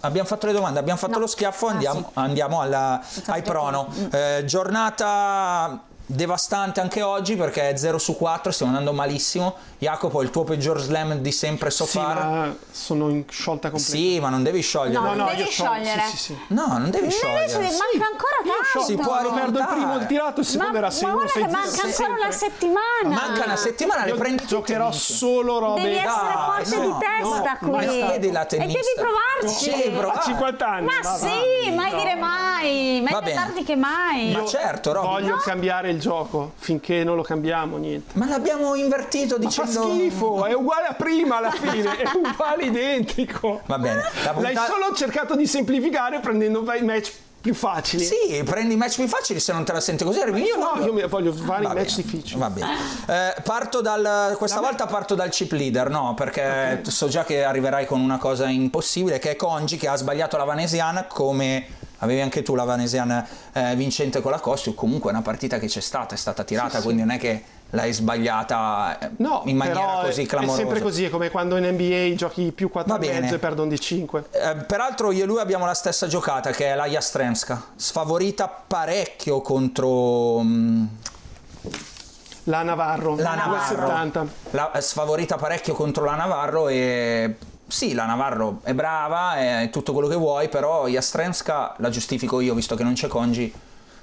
abbiamo 0.00 0.26
fatto 0.26 0.46
le 0.46 0.52
domande, 0.52 0.78
abbiamo 0.78 0.98
fatto 0.98 1.14
no. 1.14 1.20
lo 1.20 1.26
schiaffo, 1.26 1.66
andiamo, 1.66 2.00
ah, 2.00 2.10
sì. 2.12 2.18
andiamo 2.18 2.60
alla, 2.60 3.00
ai 3.26 3.42
prono. 3.42 3.88
Eh, 4.10 4.42
giornata 4.44 5.94
devastante 6.06 6.80
anche 6.80 7.02
oggi 7.02 7.36
perché 7.36 7.70
è 7.70 7.76
0 7.76 7.98
su 7.98 8.16
4, 8.16 8.52
stiamo 8.52 8.72
andando 8.72 8.96
malissimo. 8.96 9.56
Jacopo, 9.78 10.22
il 10.22 10.30
tuo 10.30 10.44
peggior 10.44 10.80
slam 10.80 11.14
di 11.18 11.32
sempre 11.32 11.70
so 11.70 11.84
sì, 11.84 11.98
far. 11.98 12.16
ma 12.24 12.56
sono 12.70 13.10
in 13.10 13.24
sciolta 13.28 13.70
completa. 13.70 13.96
Sì, 13.96 14.20
ma 14.20 14.28
non 14.30 14.42
devi 14.42 14.62
sciogliere. 14.62 14.94
No, 14.98 15.08
no, 15.10 15.14
non 15.14 15.26
devi 15.26 15.42
io 15.42 15.46
sciogliere. 15.48 16.02
Sì, 16.06 16.16
sì, 16.16 16.24
sì. 16.24 16.38
No, 16.48 16.66
non 16.78 16.90
devi 16.90 17.10
sciogliere. 17.10 17.52
Invece 17.52 17.76
manca 17.76 18.06
ancora 18.10 18.36
tanto. 18.44 18.86
Si 18.86 18.94
può 18.94 19.04
Quando 19.04 19.32
perdo 19.32 19.58
il 19.58 19.64
rimontare. 19.64 19.74
primo 19.74 19.96
il 19.98 20.06
tirato, 20.06 20.40
il 20.40 20.46
secondo 20.46 20.72
Ma, 20.72 20.78
era 20.78 20.86
ma 20.86 20.92
segno, 20.92 21.12
guarda 21.12 21.40
manca 21.48 21.82
ancora 21.82 22.12
una 22.14 22.32
settimana. 22.32 23.08
Manca 23.08 23.44
una 23.44 23.56
settimana, 23.56 24.04
le 24.04 24.14
prendi 24.14 24.46
giocherò 24.46 24.92
solo 24.92 25.58
robe 25.58 25.82
Devi 25.82 25.96
essere 25.96 26.06
Dai, 26.06 26.64
forte 26.64 26.76
no, 26.76 26.82
di 26.82 26.94
testa 26.98 27.58
no, 27.60 27.68
qui. 27.70 27.86
ma 28.00 28.06
vedi 28.06 28.30
la 28.30 28.42
e 28.42 28.46
tennista. 28.46 28.80
devi 28.80 28.94
provarci. 28.96 29.70
Sì, 29.70 29.90
provare. 29.90 30.18
a 30.18 30.22
50 30.22 30.66
anni. 30.66 30.86
Ma 30.86 31.16
sì, 31.16 31.70
mai 31.72 31.94
dire 31.94 32.14
mai. 32.14 33.00
Meglio 33.02 33.20
bene. 33.20 33.34
tardi 33.34 33.62
che 33.64 33.76
mai. 33.76 34.32
Ma 34.32 34.44
certo, 34.46 34.92
Roby. 34.92 35.06
Voglio 35.06 35.36
cambiare 35.36 35.90
il 35.90 35.95
gioco, 35.98 36.52
finché 36.56 37.04
non 37.04 37.16
lo 37.16 37.22
cambiamo 37.22 37.76
niente. 37.76 38.12
Ma 38.18 38.26
l'abbiamo 38.26 38.74
invertito 38.74 39.38
Ma 39.38 39.50
fa 39.50 39.62
dicendo... 39.64 39.90
schifo, 39.94 40.44
è 40.44 40.54
uguale 40.54 40.86
a 40.86 40.94
prima 40.94 41.36
alla 41.38 41.50
fine, 41.56 41.96
è 41.96 42.04
uguale 42.14 42.64
identico. 42.64 43.60
Va 43.66 43.78
bene. 43.78 44.00
La 44.24 44.32
L'hai 44.32 44.54
puntata- 44.54 44.66
solo 44.66 44.94
cercato 44.94 45.34
di 45.36 45.46
semplificare 45.46 46.20
prendendo 46.20 46.64
i 46.74 46.82
match 46.82 47.12
più 47.40 47.54
facili. 47.54 48.02
Sì, 48.02 48.42
prendi 48.44 48.74
i 48.74 48.76
match 48.76 48.96
più 48.96 49.06
facili 49.06 49.38
se 49.38 49.52
non 49.52 49.64
te 49.64 49.72
la 49.72 49.80
senti 49.80 50.02
così. 50.02 50.20
arrivi 50.20 50.42
Io 50.42 50.56
no, 50.56 50.84
io 50.84 51.08
voglio 51.08 51.32
fare 51.32 51.62
i 51.62 51.66
Va 51.66 51.74
match 51.74 51.94
bene, 51.96 52.02
difficili. 52.02 52.40
Va 52.40 52.50
bene. 52.50 52.72
Eh, 53.06 53.42
parto 53.42 53.80
dal, 53.80 54.34
questa 54.36 54.60
volta 54.60 54.86
parto 54.86 55.14
dal 55.14 55.28
chip 55.28 55.52
leader, 55.52 55.88
no, 55.88 56.14
perché 56.14 56.82
so 56.88 57.06
già 57.06 57.22
che 57.24 57.44
arriverai 57.44 57.86
con 57.86 58.00
una 58.00 58.18
cosa 58.18 58.48
impossibile, 58.48 59.20
che 59.20 59.30
è 59.32 59.36
Congi 59.36 59.76
che 59.76 59.86
ha 59.86 59.94
sbagliato 59.94 60.36
la 60.36 60.44
Vanesiana 60.44 61.04
come 61.04 61.66
avevi 61.98 62.20
anche 62.20 62.42
tu 62.42 62.54
la 62.54 62.64
Vanesiana 62.64 63.26
eh, 63.52 63.74
vincente 63.76 64.20
con 64.20 64.30
la 64.30 64.40
Costi, 64.40 64.74
comunque 64.74 65.10
è 65.10 65.12
una 65.14 65.22
partita 65.22 65.58
che 65.58 65.66
c'è 65.66 65.80
stata, 65.80 66.14
è 66.14 66.18
stata 66.18 66.44
tirata, 66.44 66.80
quindi 66.82 67.02
non 67.02 67.10
è 67.12 67.18
che 67.18 67.42
l'hai 67.70 67.92
sbagliata 67.92 68.98
eh, 69.00 69.10
No, 69.16 69.42
in 69.46 69.56
maniera 69.56 70.02
così 70.04 70.22
è 70.22 70.26
clamorosa. 70.26 70.58
sempre 70.58 70.80
così, 70.80 71.04
è 71.04 71.10
come 71.10 71.30
quando 71.30 71.56
in 71.56 71.64
NBA 71.66 72.14
giochi 72.14 72.52
più 72.52 72.70
4 72.70 72.92
Va 72.96 73.02
e 73.02 73.06
bene. 73.06 73.20
mezzo 73.20 73.34
e 73.34 73.38
perdono 73.38 73.68
di 73.68 73.80
5. 73.80 74.24
Eh, 74.30 74.54
peraltro 74.66 75.10
io 75.10 75.24
e 75.24 75.26
lui 75.26 75.40
abbiamo 75.40 75.66
la 75.66 75.74
stessa 75.74 76.06
giocata 76.06 76.50
che 76.52 76.66
è 76.66 76.74
la 76.74 76.86
Jastremska, 76.86 77.62
sfavorita 77.74 78.46
parecchio 78.48 79.40
contro 79.40 80.40
mm, 80.42 80.84
La 82.44 82.62
Navarro, 82.62 83.16
la 83.16 83.34
Navarro. 83.34 83.88
2,70. 83.88 84.26
La, 84.50 84.70
è 84.70 84.80
sfavorita 84.80 85.36
parecchio 85.36 85.74
contro 85.74 86.04
la 86.04 86.14
Navarro 86.14 86.68
e 86.68 87.36
sì, 87.66 87.94
la 87.94 88.04
Navarro 88.04 88.60
è 88.62 88.74
brava, 88.74 89.36
è 89.36 89.70
tutto 89.70 89.92
quello 89.92 90.08
che 90.08 90.14
vuoi, 90.14 90.48
però 90.48 90.86
Jastremska 90.86 91.74
la 91.78 91.90
giustifico 91.90 92.40
io 92.40 92.54
visto 92.54 92.76
che 92.76 92.82
non 92.82 92.94
c'è 92.94 93.08
Congi, 93.08 93.52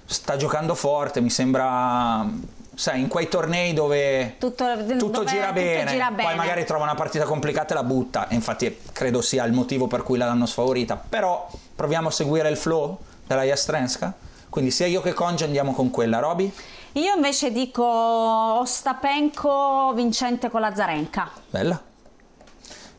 sta 0.06 0.36
giocando 0.36 0.76
forte, 0.76 1.22
mi 1.22 1.30
sembra 1.30 2.28
sai, 2.76 3.00
in 3.00 3.08
quei 3.08 3.30
tornei 3.30 3.74
dove 3.74 4.36
Tutto, 4.38 4.66
tutto 4.76 5.08
dove 5.10 5.26
gira, 5.26 5.48
tutto 5.48 5.60
bene, 5.60 5.92
gira 5.92 6.08
poi 6.08 6.16
bene. 6.16 6.36
magari 6.36 6.66
trova 6.66 6.84
una 6.84 6.96
partita 6.96 7.24
complicata 7.26 7.74
e 7.74 7.78
la 7.78 7.84
butta, 7.84 8.28
e 8.28 8.36
infatti 8.36 8.80
credo 8.92 9.22
sia 9.22 9.46
il 9.46 9.54
motivo 9.54 9.88
per 9.88 10.04
cui 10.04 10.18
l'hanno 10.18 10.46
sfavorita, 10.46 10.96
però 10.96 11.48
proviamo 11.76 12.10
a 12.10 12.12
seguire 12.12 12.50
il 12.50 12.58
flow 12.58 12.98
della 13.26 13.44
Jastrenska, 13.44 14.14
quindi 14.50 14.72
sia 14.72 14.88
io 14.88 15.02
che 15.02 15.14
Congi 15.14 15.46
andiamo 15.46 15.74
con 15.74 15.90
quella, 15.90 16.20
Roby? 16.20 16.52
Io 16.94 17.16
invece 17.16 17.52
dico 17.52 17.84
Ostapenko 18.60 19.94
vincente 19.96 20.50
con 20.50 20.62
la 20.62 20.76
Zarenka. 20.76 21.32
Bella. 21.50 21.82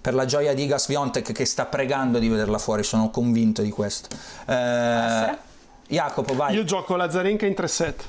Per 0.05 0.13
la 0.13 0.27
gioia 0.27 0.53
di 0.53 0.65
Igas 0.65 0.87
Viontek 0.87 1.33
che 1.33 1.47
sta 1.47 1.65
pregando 1.65 2.19
di 2.19 2.29
vederla 2.29 2.59
fuori, 2.59 2.83
sono 2.83 3.09
convinto 3.09 3.63
di 3.63 3.71
questo. 3.71 4.15
Eh, 4.45 5.39
Jacopo, 5.89 6.35
vai. 6.35 6.55
Io 6.55 6.65
gioco 6.65 6.95
la 6.95 7.09
Zarenka 7.09 7.47
in 7.47 7.55
3 7.55 7.69
set. 7.69 8.05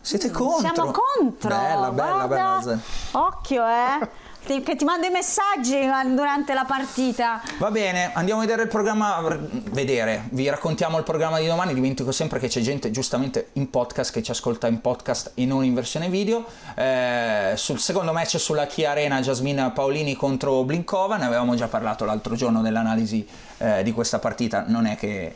Siete 0.00 0.30
contro? 0.30 0.72
Siamo 0.72 0.90
contro. 0.90 1.50
Bella, 1.50 1.90
bella, 1.90 2.26
guarda. 2.26 2.60
bella. 2.60 2.80
Occhio, 3.10 3.62
eh. 3.66 4.08
Che 4.44 4.76
ti 4.76 4.84
mando 4.84 5.06
i 5.06 5.10
messaggi 5.10 5.78
durante 6.14 6.52
la 6.52 6.64
partita. 6.64 7.40
Va 7.58 7.70
bene, 7.70 8.10
andiamo 8.12 8.40
a 8.40 8.44
vedere 8.44 8.62
il 8.62 8.68
programma. 8.68 9.22
Vedere, 9.70 10.24
vi 10.30 10.48
raccontiamo 10.48 10.98
il 10.98 11.04
programma 11.04 11.38
di 11.38 11.46
domani. 11.46 11.72
Dimentico 11.72 12.10
sempre 12.10 12.40
che 12.40 12.48
c'è 12.48 12.60
gente 12.60 12.90
giustamente 12.90 13.50
in 13.54 13.70
podcast 13.70 14.12
che 14.12 14.20
ci 14.20 14.32
ascolta 14.32 14.66
in 14.66 14.80
podcast 14.80 15.30
e 15.34 15.46
non 15.46 15.64
in 15.64 15.74
versione 15.74 16.08
video. 16.08 16.44
Eh, 16.74 17.52
sul 17.54 17.78
secondo 17.78 18.12
match 18.12 18.38
sulla 18.40 18.66
Kia 18.66 18.90
Arena, 18.90 19.20
Jasmine 19.20 19.70
Paolini 19.70 20.16
contro 20.16 20.64
Blinkova. 20.64 21.16
Ne 21.16 21.24
avevamo 21.24 21.54
già 21.54 21.68
parlato 21.68 22.04
l'altro 22.04 22.34
giorno 22.34 22.62
dell'analisi 22.62 23.26
eh, 23.58 23.82
di 23.84 23.92
questa 23.92 24.18
partita. 24.18 24.64
Non 24.66 24.86
è 24.86 24.96
che 24.96 25.34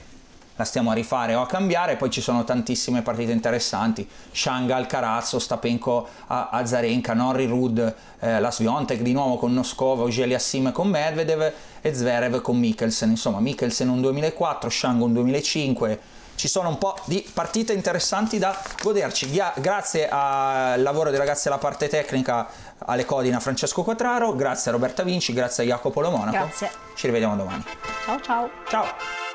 la 0.56 0.64
stiamo 0.64 0.90
a 0.90 0.94
rifare 0.94 1.34
o 1.34 1.42
a 1.42 1.46
cambiare, 1.46 1.96
poi 1.96 2.10
ci 2.10 2.20
sono 2.20 2.44
tantissime 2.44 3.02
partite 3.02 3.32
interessanti, 3.32 4.08
Shanga 4.32 4.76
Alcaraz, 4.76 5.34
Ostapenko 5.34 6.08
a, 6.26 6.48
a 6.50 6.66
Zarenka, 6.66 7.12
Norri 7.14 7.46
Rud, 7.46 7.94
eh, 8.20 8.40
la 8.40 8.50
Sviontek 8.50 9.00
di 9.00 9.12
nuovo 9.12 9.36
con 9.36 9.52
Noskova, 9.52 10.02
Ogeli 10.02 10.34
Assim 10.34 10.72
con 10.72 10.88
Medvedev 10.88 11.52
e 11.80 11.94
Zverev 11.94 12.40
con 12.40 12.58
Mikkelsen, 12.58 13.10
insomma 13.10 13.38
Mikkelsen 13.40 13.88
un 13.88 14.00
2004, 14.00 14.70
Shanga 14.70 15.04
un 15.04 15.12
2005, 15.12 16.00
ci 16.36 16.48
sono 16.48 16.68
un 16.68 16.78
po' 16.78 16.94
di 17.04 17.26
partite 17.32 17.72
interessanti 17.72 18.38
da 18.38 18.54
goderci, 18.82 19.30
grazie 19.56 20.08
al 20.10 20.82
lavoro 20.82 21.10
dei 21.10 21.18
ragazzi 21.18 21.48
alla 21.48 21.58
parte 21.58 21.88
tecnica, 21.88 22.46
alle 22.78 23.04
codine 23.04 23.36
a 23.36 23.40
Francesco 23.40 23.82
Quattraro, 23.82 24.34
grazie 24.36 24.70
a 24.70 24.74
Roberta 24.74 25.02
Vinci, 25.02 25.32
grazie 25.32 25.64
a 25.64 25.66
Jacopo 25.66 26.00
Lo 26.00 26.10
Monaco, 26.10 26.36
Grazie. 26.36 26.70
ci 26.94 27.06
rivediamo 27.06 27.36
domani, 27.36 27.64
Ciao 28.04 28.20
ciao. 28.20 28.50
ciao! 28.68 29.25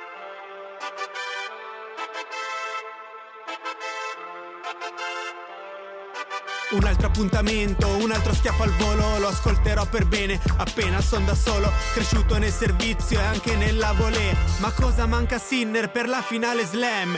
Un 6.71 6.85
altro 6.85 7.07
appuntamento, 7.07 7.87
un 7.97 8.11
altro 8.11 8.33
schiaffo 8.33 8.63
al 8.63 8.71
volo, 8.77 9.19
lo 9.19 9.27
ascolterò 9.27 9.85
per 9.87 10.05
bene, 10.05 10.39
appena 10.57 11.01
son 11.01 11.25
da 11.25 11.35
solo, 11.35 11.69
cresciuto 11.93 12.37
nel 12.37 12.51
servizio 12.51 13.19
e 13.19 13.23
anche 13.23 13.55
nella 13.57 13.91
volée. 13.91 14.33
Ma 14.59 14.71
cosa 14.71 15.05
manca 15.05 15.37
Sinner 15.37 15.91
per 15.91 16.07
la 16.07 16.21
finale 16.21 16.65
slam? 16.65 17.17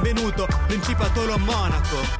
benvenuto, 0.01 0.47
a 1.33 1.37
Monaco. 1.37 2.19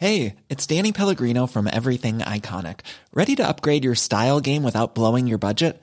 Hey, 0.00 0.36
it's 0.48 0.64
Danny 0.64 0.92
Pellegrino 0.92 1.48
from 1.48 1.66
Everything 1.66 2.18
Iconic. 2.18 2.80
Ready 3.12 3.34
to 3.34 3.46
upgrade 3.46 3.82
your 3.82 3.96
style 3.96 4.38
game 4.40 4.62
without 4.62 4.94
blowing 4.94 5.26
your 5.26 5.38
budget? 5.38 5.82